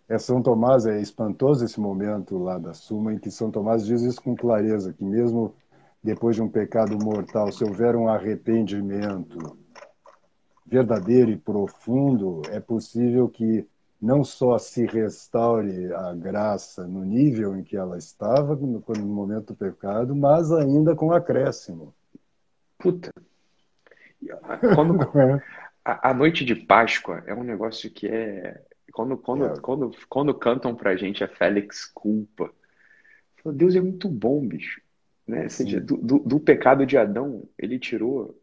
É, 0.08 0.18
São 0.18 0.42
Tomás 0.42 0.86
é 0.86 1.00
espantoso 1.00 1.64
esse 1.64 1.78
momento 1.78 2.38
lá 2.38 2.58
da 2.58 2.72
Suma 2.72 3.12
em 3.12 3.18
que 3.18 3.30
São 3.30 3.50
Tomás 3.50 3.84
diz 3.84 4.00
isso 4.00 4.22
com 4.22 4.34
clareza, 4.34 4.92
que 4.92 5.04
mesmo 5.04 5.54
depois 6.02 6.36
de 6.36 6.42
um 6.42 6.48
pecado 6.48 6.96
mortal, 6.98 7.50
se 7.50 7.64
houver 7.64 7.96
um 7.96 8.08
arrependimento 8.08 9.58
verdadeiro 10.66 11.30
e 11.30 11.36
profundo, 11.36 12.42
é 12.50 12.60
possível 12.60 13.28
que 13.28 13.66
não 14.00 14.22
só 14.22 14.58
se 14.58 14.86
restaure 14.86 15.92
a 15.92 16.14
graça 16.14 16.86
no 16.86 17.04
nível 17.04 17.56
em 17.56 17.64
que 17.64 17.76
ela 17.76 17.98
estava 17.98 18.54
no, 18.54 18.82
no 18.86 19.06
momento 19.06 19.52
do 19.52 19.56
pecado, 19.56 20.14
mas 20.14 20.52
ainda 20.52 20.94
com 20.94 21.12
acréscimo. 21.12 21.94
Puta. 22.78 23.12
Quando, 24.74 25.02
é. 25.18 25.42
a, 25.84 26.10
a, 26.10 26.14
noite 26.14 26.44
de 26.44 26.54
Páscoa 26.54 27.24
é 27.26 27.34
um 27.34 27.42
negócio 27.42 27.90
que 27.90 28.06
é. 28.06 28.62
Quando, 28.92 29.16
quando, 29.16 29.46
é. 29.46 29.60
quando, 29.60 29.90
quando 30.08 30.34
cantam 30.34 30.74
pra 30.74 30.96
gente 30.96 31.24
a 31.24 31.28
Félix 31.28 31.84
Culpa, 31.86 32.50
Deus 33.44 33.74
é 33.74 33.80
muito 33.80 34.08
bom, 34.08 34.46
bicho. 34.46 34.80
Né? 35.28 35.46
Seja, 35.50 35.78
do, 35.78 35.98
do, 35.98 36.18
do, 36.20 36.40
pecado 36.40 36.86
de 36.86 36.96
Adão, 36.96 37.46
ele 37.58 37.78
tirou 37.78 38.40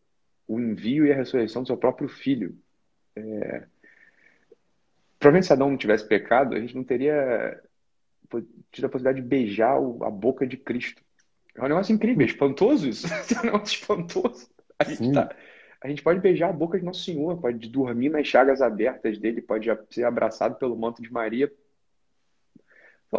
o 0.47 0.59
envio 0.59 1.03
e 1.03 1.11
a 1.11 1.15
ressurreição 1.15 1.63
do 1.63 1.67
seu 1.67 1.75
próprio 1.75 2.07
filho. 2.07 2.55
É... 3.15 3.63
Provavelmente 5.17 5.47
se 5.47 5.53
Adão 5.53 5.71
não 5.71 5.77
tivesse 5.77 6.07
pecado, 6.07 6.53
a 6.53 6.59
gente 6.59 6.75
não 6.75 6.83
teria 6.83 7.59
tido 8.71 8.85
a 8.85 8.89
possibilidade 8.89 9.19
de 9.19 9.27
beijar 9.27 9.75
a 9.75 10.11
boca 10.11 10.45
de 10.45 10.57
Cristo. 10.57 11.01
É 11.55 11.63
um 11.63 11.69
negócio 11.69 11.91
incrível, 11.91 12.21
é 12.21 12.29
espantoso 12.29 12.87
isso. 12.87 13.07
é 13.33 13.39
um 13.39 13.45
negócio 13.45 13.79
espantoso. 13.79 14.47
A 14.77 14.83
gente, 14.83 15.11
tá, 15.11 15.35
a 15.81 15.87
gente 15.87 16.03
pode 16.03 16.19
beijar 16.19 16.49
a 16.49 16.53
boca 16.53 16.77
de 16.77 16.85
Nosso 16.85 17.03
Senhor, 17.03 17.41
pode 17.41 17.67
dormir 17.67 18.09
nas 18.09 18.27
chagas 18.27 18.61
abertas 18.61 19.17
dele, 19.17 19.41
pode 19.41 19.67
ser 19.89 20.03
abraçado 20.03 20.55
pelo 20.59 20.77
manto 20.77 21.01
de 21.01 21.11
Maria, 21.11 21.51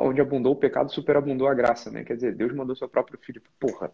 onde 0.00 0.20
abundou 0.20 0.52
o 0.52 0.56
pecado, 0.56 0.92
superabundou 0.92 1.48
a 1.48 1.54
graça, 1.54 1.90
né? 1.90 2.04
Quer 2.04 2.14
dizer, 2.14 2.34
Deus 2.34 2.52
mandou 2.54 2.76
seu 2.76 2.88
próprio 2.88 3.18
filho, 3.18 3.42
porra, 3.58 3.92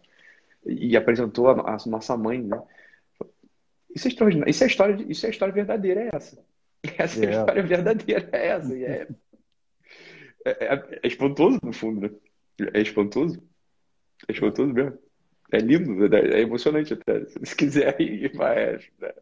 e 0.65 0.95
apresentou 0.95 1.49
a, 1.49 1.77
nossa 1.85 2.15
mãe, 2.17 2.41
né? 2.41 2.61
Isso 3.95 4.07
é 4.07 4.11
extraordinário. 4.11 4.49
Isso 4.49 4.63
é 4.63 4.65
a 4.65 4.69
história, 4.69 5.05
isso 5.07 5.25
é 5.25 5.29
história 5.29 5.53
verdadeira, 5.53 6.01
é 6.01 6.09
essa. 6.13 6.43
Essa 6.97 7.23
é 7.23 7.27
a 7.27 7.39
história 7.39 7.63
verdadeira, 7.63 8.29
é 8.33 8.47
essa. 8.47 8.75
E 8.75 8.83
é, 8.83 9.07
é, 10.45 10.51
é, 10.65 10.99
é 11.03 11.07
espantoso, 11.07 11.57
no 11.63 11.71
fundo, 11.71 12.01
né? 12.01 12.09
É 12.73 12.81
espantoso. 12.81 13.41
É 14.27 14.33
espantoso 14.33 14.73
mesmo. 14.73 14.97
É 15.51 15.59
lindo, 15.59 16.09
né? 16.09 16.19
é 16.19 16.41
emocionante 16.41 16.93
até. 16.93 17.25
Se 17.43 17.55
quiser 17.55 17.99
ir, 18.01 18.35
vai. 18.35 18.79
Né? 18.99 19.13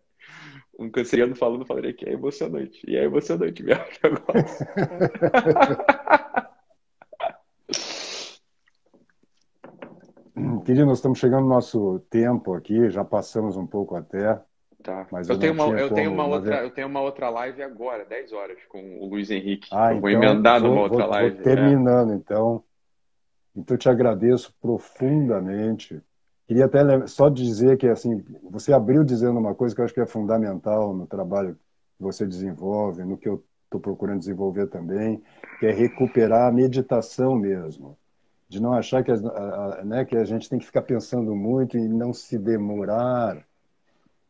Um 0.79 0.89
canceriano 0.89 1.35
falando, 1.35 1.65
falaria 1.65 1.93
que 1.93 2.09
é 2.09 2.13
emocionante. 2.13 2.81
E 2.87 2.95
é 2.95 3.03
emocionante 3.03 3.61
mesmo 3.61 3.83
o 3.83 4.09
negócio. 4.09 4.65
Querido, 10.71 10.85
nós 10.85 10.99
estamos 10.99 11.19
chegando 11.19 11.43
no 11.43 11.49
nosso 11.49 11.99
tempo 12.09 12.53
aqui, 12.53 12.89
já 12.89 13.03
passamos 13.03 13.57
um 13.57 13.67
pouco 13.67 13.93
até. 13.93 14.41
Tá. 14.81 15.05
Mas 15.11 15.27
eu, 15.27 15.35
eu 15.35 15.39
tenho, 15.39 15.51
uma, 15.51 15.65
eu, 15.77 15.93
tenho 15.93 16.13
uma 16.13 16.25
outra, 16.25 16.63
eu 16.63 16.71
tenho 16.71 16.87
uma 16.87 17.01
outra 17.01 17.29
live 17.29 17.61
agora, 17.61 18.05
10 18.05 18.31
horas, 18.31 18.57
com 18.69 18.99
o 19.01 19.05
Luiz 19.05 19.29
Henrique. 19.29 19.67
Ah, 19.69 19.91
eu 19.91 19.97
então, 19.97 19.99
vou 19.99 20.09
emendar 20.09 20.61
vou, 20.61 20.69
numa 20.69 20.81
outra 20.83 20.99
vou, 21.03 21.09
live. 21.09 21.35
Vou 21.35 21.43
terminando, 21.43 22.13
é. 22.13 22.15
então. 22.15 22.63
Então, 23.53 23.75
eu 23.75 23.77
te 23.77 23.89
agradeço 23.89 24.55
profundamente. 24.61 26.01
Queria 26.47 26.67
até 26.67 27.05
só 27.05 27.27
dizer 27.27 27.75
que, 27.75 27.89
assim, 27.89 28.23
você 28.49 28.71
abriu 28.71 29.03
dizendo 29.03 29.37
uma 29.37 29.53
coisa 29.53 29.75
que 29.75 29.81
eu 29.81 29.85
acho 29.85 29.93
que 29.93 29.99
é 29.99 30.05
fundamental 30.05 30.93
no 30.93 31.05
trabalho 31.05 31.55
que 31.97 32.01
você 32.01 32.25
desenvolve, 32.25 33.03
no 33.03 33.17
que 33.17 33.27
eu 33.27 33.43
estou 33.65 33.81
procurando 33.81 34.19
desenvolver 34.19 34.67
também, 34.67 35.21
que 35.59 35.65
é 35.65 35.71
recuperar 35.71 36.47
a 36.47 36.51
meditação 36.51 37.35
mesmo 37.35 37.97
de 38.51 38.61
não 38.61 38.73
achar 38.73 39.01
que 39.01 39.09
a, 39.09 39.15
a, 39.15 39.81
né, 39.85 40.03
que 40.03 40.17
a 40.17 40.25
gente 40.25 40.49
tem 40.49 40.59
que 40.59 40.65
ficar 40.65 40.81
pensando 40.81 41.33
muito 41.33 41.77
e 41.77 41.87
não 41.87 42.11
se 42.11 42.37
demorar. 42.37 43.47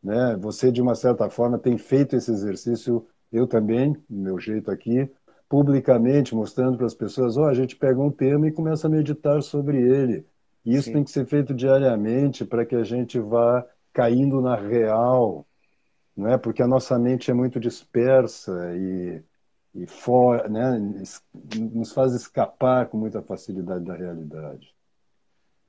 Né? 0.00 0.36
Você, 0.36 0.70
de 0.70 0.80
uma 0.80 0.94
certa 0.94 1.28
forma, 1.28 1.58
tem 1.58 1.76
feito 1.76 2.14
esse 2.14 2.30
exercício, 2.30 3.04
eu 3.32 3.48
também, 3.48 3.94
do 4.08 4.22
meu 4.22 4.38
jeito 4.38 4.70
aqui, 4.70 5.10
publicamente, 5.48 6.36
mostrando 6.36 6.76
para 6.76 6.86
as 6.86 6.94
pessoas: 6.94 7.36
oh, 7.36 7.46
a 7.46 7.52
gente 7.52 7.74
pega 7.74 8.00
um 8.00 8.12
tema 8.12 8.46
e 8.46 8.52
começa 8.52 8.86
a 8.86 8.90
meditar 8.90 9.42
sobre 9.42 9.78
ele. 9.78 10.24
E 10.64 10.76
isso 10.76 10.84
Sim. 10.84 10.92
tem 10.92 11.04
que 11.04 11.10
ser 11.10 11.26
feito 11.26 11.52
diariamente 11.52 12.44
para 12.44 12.64
que 12.64 12.76
a 12.76 12.84
gente 12.84 13.18
vá 13.18 13.66
caindo 13.92 14.40
na 14.40 14.54
real, 14.54 15.44
não 16.16 16.28
é? 16.28 16.38
Porque 16.38 16.62
a 16.62 16.68
nossa 16.68 16.96
mente 16.96 17.28
é 17.28 17.34
muito 17.34 17.58
dispersa 17.58 18.72
e 18.76 19.20
e 19.74 19.86
for, 19.86 20.48
né, 20.50 20.78
nos 21.72 21.92
faz 21.92 22.14
escapar 22.14 22.86
com 22.86 22.98
muita 22.98 23.22
facilidade 23.22 23.84
da 23.84 23.94
realidade. 23.94 24.72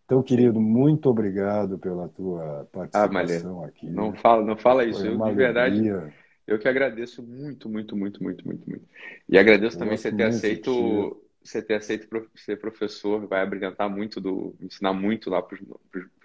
Então, 0.05 0.21
querido, 0.21 0.59
muito 0.59 1.09
obrigado 1.09 1.77
pela 1.79 2.09
tua 2.09 2.67
participação 2.71 3.63
ah, 3.63 3.67
aqui. 3.67 3.89
Não 3.89 4.13
fala, 4.13 4.43
não 4.43 4.57
fala 4.57 4.83
isso. 4.83 5.05
Eu, 5.05 5.17
de 5.17 5.33
verdade, 5.33 5.89
eu 6.45 6.59
que 6.59 6.67
agradeço 6.67 7.23
muito, 7.23 7.69
muito, 7.69 7.95
muito, 7.95 8.21
muito, 8.21 8.45
muito, 8.45 8.69
muito. 8.69 8.85
E 9.29 9.37
agradeço 9.37 9.77
eu 9.77 9.79
também 9.79 9.97
você 9.97 10.11
ter 10.11 10.23
aceito, 10.23 11.23
você 11.41 11.61
ter 11.61 11.75
aceito 11.75 12.09
ser 12.35 12.59
professor, 12.59 13.25
vai 13.25 13.41
abrilhantar 13.41 13.89
muito, 13.89 14.19
do, 14.19 14.53
ensinar 14.59 14.91
muito 14.91 15.29
lá 15.29 15.41
para 15.41 15.57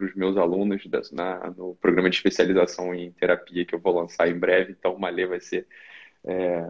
os 0.01 0.15
meus 0.17 0.37
alunos 0.37 0.85
da, 0.87 1.01
na, 1.13 1.51
no 1.57 1.77
programa 1.77 2.11
de 2.11 2.17
especialização 2.17 2.93
em 2.93 3.13
terapia 3.13 3.65
que 3.65 3.75
eu 3.77 3.79
vou 3.79 3.95
lançar 3.95 4.29
em 4.29 4.37
breve. 4.37 4.75
Então, 4.77 4.95
o 4.95 5.01
Malê 5.01 5.25
vai 5.25 5.41
ser 5.41 5.69
é, 6.25 6.69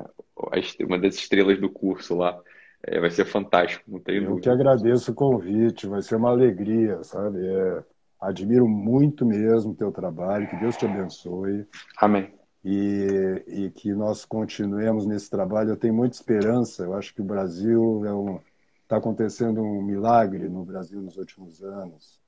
uma 0.81 0.99
das 0.99 1.15
estrelas 1.15 1.61
do 1.61 1.71
curso 1.71 2.15
lá. 2.17 2.39
É, 2.83 3.01
vai 3.01 3.11
ser 3.11 3.25
fantástico, 3.25 3.83
não 3.89 3.99
tenho 3.99 4.23
Eu 4.23 4.29
dúvida. 4.29 4.43
que 4.43 4.49
agradeço 4.49 5.11
o 5.11 5.15
convite, 5.15 5.89
vai 5.89 6.01
ser 6.01 6.15
uma 6.15 6.31
alegria, 6.31 7.03
sabe? 7.03 7.45
É, 7.45 7.85
admiro 8.21 8.69
muito 8.69 9.27
mesmo 9.27 9.73
o 9.73 9.75
teu 9.75 9.91
trabalho, 9.91 10.49
que 10.49 10.57
Deus 10.57 10.77
te 10.77 10.87
abençoe. 10.87 11.67
Amém. 11.97 12.33
E, 12.65 13.43
e, 13.49 13.71
que 13.71 13.93
nós 13.93 14.25
continuemos 14.25 15.07
nesse 15.07 15.29
trabalho. 15.29 15.71
Eu 15.71 15.77
tenho 15.77 15.95
muita 15.95 16.15
esperança, 16.15 16.85
eu 16.85 16.95
acho 16.95 17.13
que 17.15 17.21
o 17.21 17.25
Brasil 17.25 18.05
é 18.05 18.13
um, 18.13 18.39
está 18.83 18.97
acontecendo 18.97 19.61
um 19.61 19.83
milagre 19.83 20.49
no 20.49 20.65
Brasil 20.65 21.01
nos 21.01 21.17
últimos 21.17 21.63
anos 21.63 22.21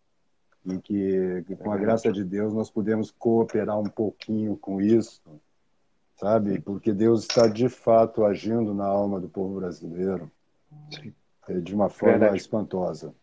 e 0.66 0.78
que, 0.78 1.44
que 1.46 1.56
com 1.56 1.72
a 1.72 1.76
graça 1.76 2.12
de 2.12 2.22
Deus 2.24 2.52
nós 2.52 2.70
podemos 2.70 3.10
cooperar 3.10 3.78
um 3.78 3.88
pouquinho 3.88 4.56
com 4.56 4.80
isso 4.80 5.22
sabe? 6.20 6.60
Porque 6.60 6.92
Deus 6.92 7.22
está 7.22 7.48
de 7.48 7.68
fato 7.68 8.24
agindo 8.24 8.74
na 8.74 8.84
alma 8.84 9.18
do 9.18 9.28
povo 9.28 9.58
brasileiro 9.58 10.30
Sim. 10.94 11.14
É, 11.48 11.54
de 11.54 11.74
uma 11.74 11.88
forma 11.88 12.18
verdade. 12.18 12.36
espantosa. 12.36 13.14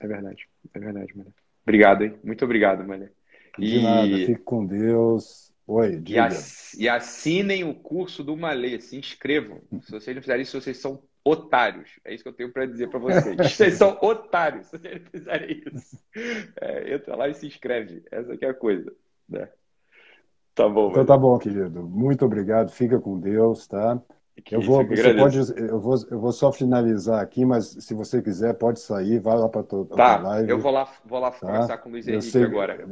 É 0.00 0.06
verdade, 0.06 0.48
é 0.74 0.78
verdade, 0.78 1.16
Mané. 1.16 1.30
Obrigado, 1.62 2.02
hein? 2.02 2.18
Muito 2.24 2.44
obrigado, 2.44 2.84
Mané. 2.84 3.10
E... 3.58 3.66
De 3.66 3.82
nada, 3.82 4.16
fique 4.16 4.42
com 4.42 4.66
Deus. 4.66 5.52
Oi, 5.66 5.96
diga. 5.96 6.28
E, 6.76 6.88
assinem 6.88 7.62
o 7.62 7.74
curso 7.74 8.24
do 8.24 8.36
Malê, 8.36 8.80
se 8.80 8.96
inscrevam. 8.96 9.62
Se 9.82 9.92
vocês 9.92 10.14
não 10.14 10.20
fizerem 10.20 10.42
isso, 10.42 10.60
vocês 10.60 10.78
são 10.78 11.00
otários. 11.24 12.00
É 12.04 12.12
isso 12.12 12.24
que 12.24 12.28
eu 12.28 12.34
tenho 12.34 12.52
para 12.52 12.66
dizer 12.66 12.88
para 12.90 12.98
vocês. 12.98 13.36
Vocês 13.54 13.74
são 13.74 13.96
otários 14.02 14.66
se 14.66 14.76
vocês 14.76 15.00
não 15.00 15.10
fizerem 15.10 15.62
isso. 15.72 15.98
É, 16.60 16.94
entra 16.94 17.14
lá 17.14 17.28
e 17.28 17.34
se 17.34 17.46
inscreve. 17.46 18.02
Essa 18.10 18.36
é 18.40 18.46
a 18.48 18.54
coisa. 18.54 18.92
Né? 19.28 19.48
Tá 20.54 20.68
bom. 20.68 20.90
Então 20.90 21.04
tá 21.04 21.16
bom, 21.16 21.38
querido. 21.38 21.82
Muito 21.82 22.24
obrigado. 22.24 22.70
Fica 22.70 23.00
com 23.00 23.18
Deus, 23.18 23.66
tá? 23.66 24.00
eu 24.50 24.60
vou, 24.60 24.84
você 24.86 25.14
pode, 25.14 25.38
eu 25.56 25.78
vou, 25.78 25.96
eu 26.10 26.18
vou 26.18 26.32
só 26.32 26.50
finalizar 26.50 27.22
aqui, 27.22 27.44
mas 27.44 27.66
se 27.66 27.94
você 27.94 28.22
quiser 28.22 28.54
pode 28.54 28.80
sair, 28.80 29.20
vai 29.20 29.36
lá 29.36 29.48
para 29.48 29.60
a 29.60 29.84
tá, 29.84 30.18
live. 30.18 30.50
Eu 30.50 30.58
vou 30.58 30.72
lá, 30.72 30.88
vou 31.04 31.20
lá 31.20 31.30
tá? 31.30 31.38
conversar 31.38 31.78
com 31.78 31.88
o 31.88 31.92
Luiz 31.92 32.08
Henrique 32.08 32.30
sei, 32.30 32.44
agora. 32.44 32.86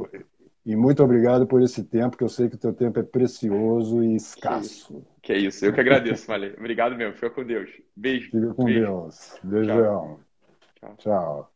E 0.64 0.76
muito 0.76 1.02
obrigado 1.02 1.46
por 1.46 1.62
esse 1.62 1.82
tempo, 1.82 2.16
que 2.16 2.24
eu 2.24 2.28
sei 2.28 2.48
que 2.48 2.56
o 2.56 2.58
teu 2.58 2.72
tempo 2.72 3.00
é 3.00 3.02
precioso 3.02 4.04
e 4.04 4.14
escasso. 4.14 5.02
Que, 5.22 5.28
que 5.28 5.32
é 5.32 5.38
isso, 5.38 5.64
eu 5.64 5.72
que 5.72 5.80
agradeço, 5.80 6.26
Valeu. 6.26 6.54
Obrigado 6.58 6.94
mesmo, 6.94 7.14
fica 7.14 7.30
com 7.30 7.44
Deus. 7.44 7.70
Beijo. 7.96 8.30
Fica 8.30 8.54
com 8.54 8.64
Beijo. 8.64 8.80
Deus. 8.80 9.38
Beijão. 9.42 10.20
Tchau. 10.78 10.94
Tchau. 10.98 11.49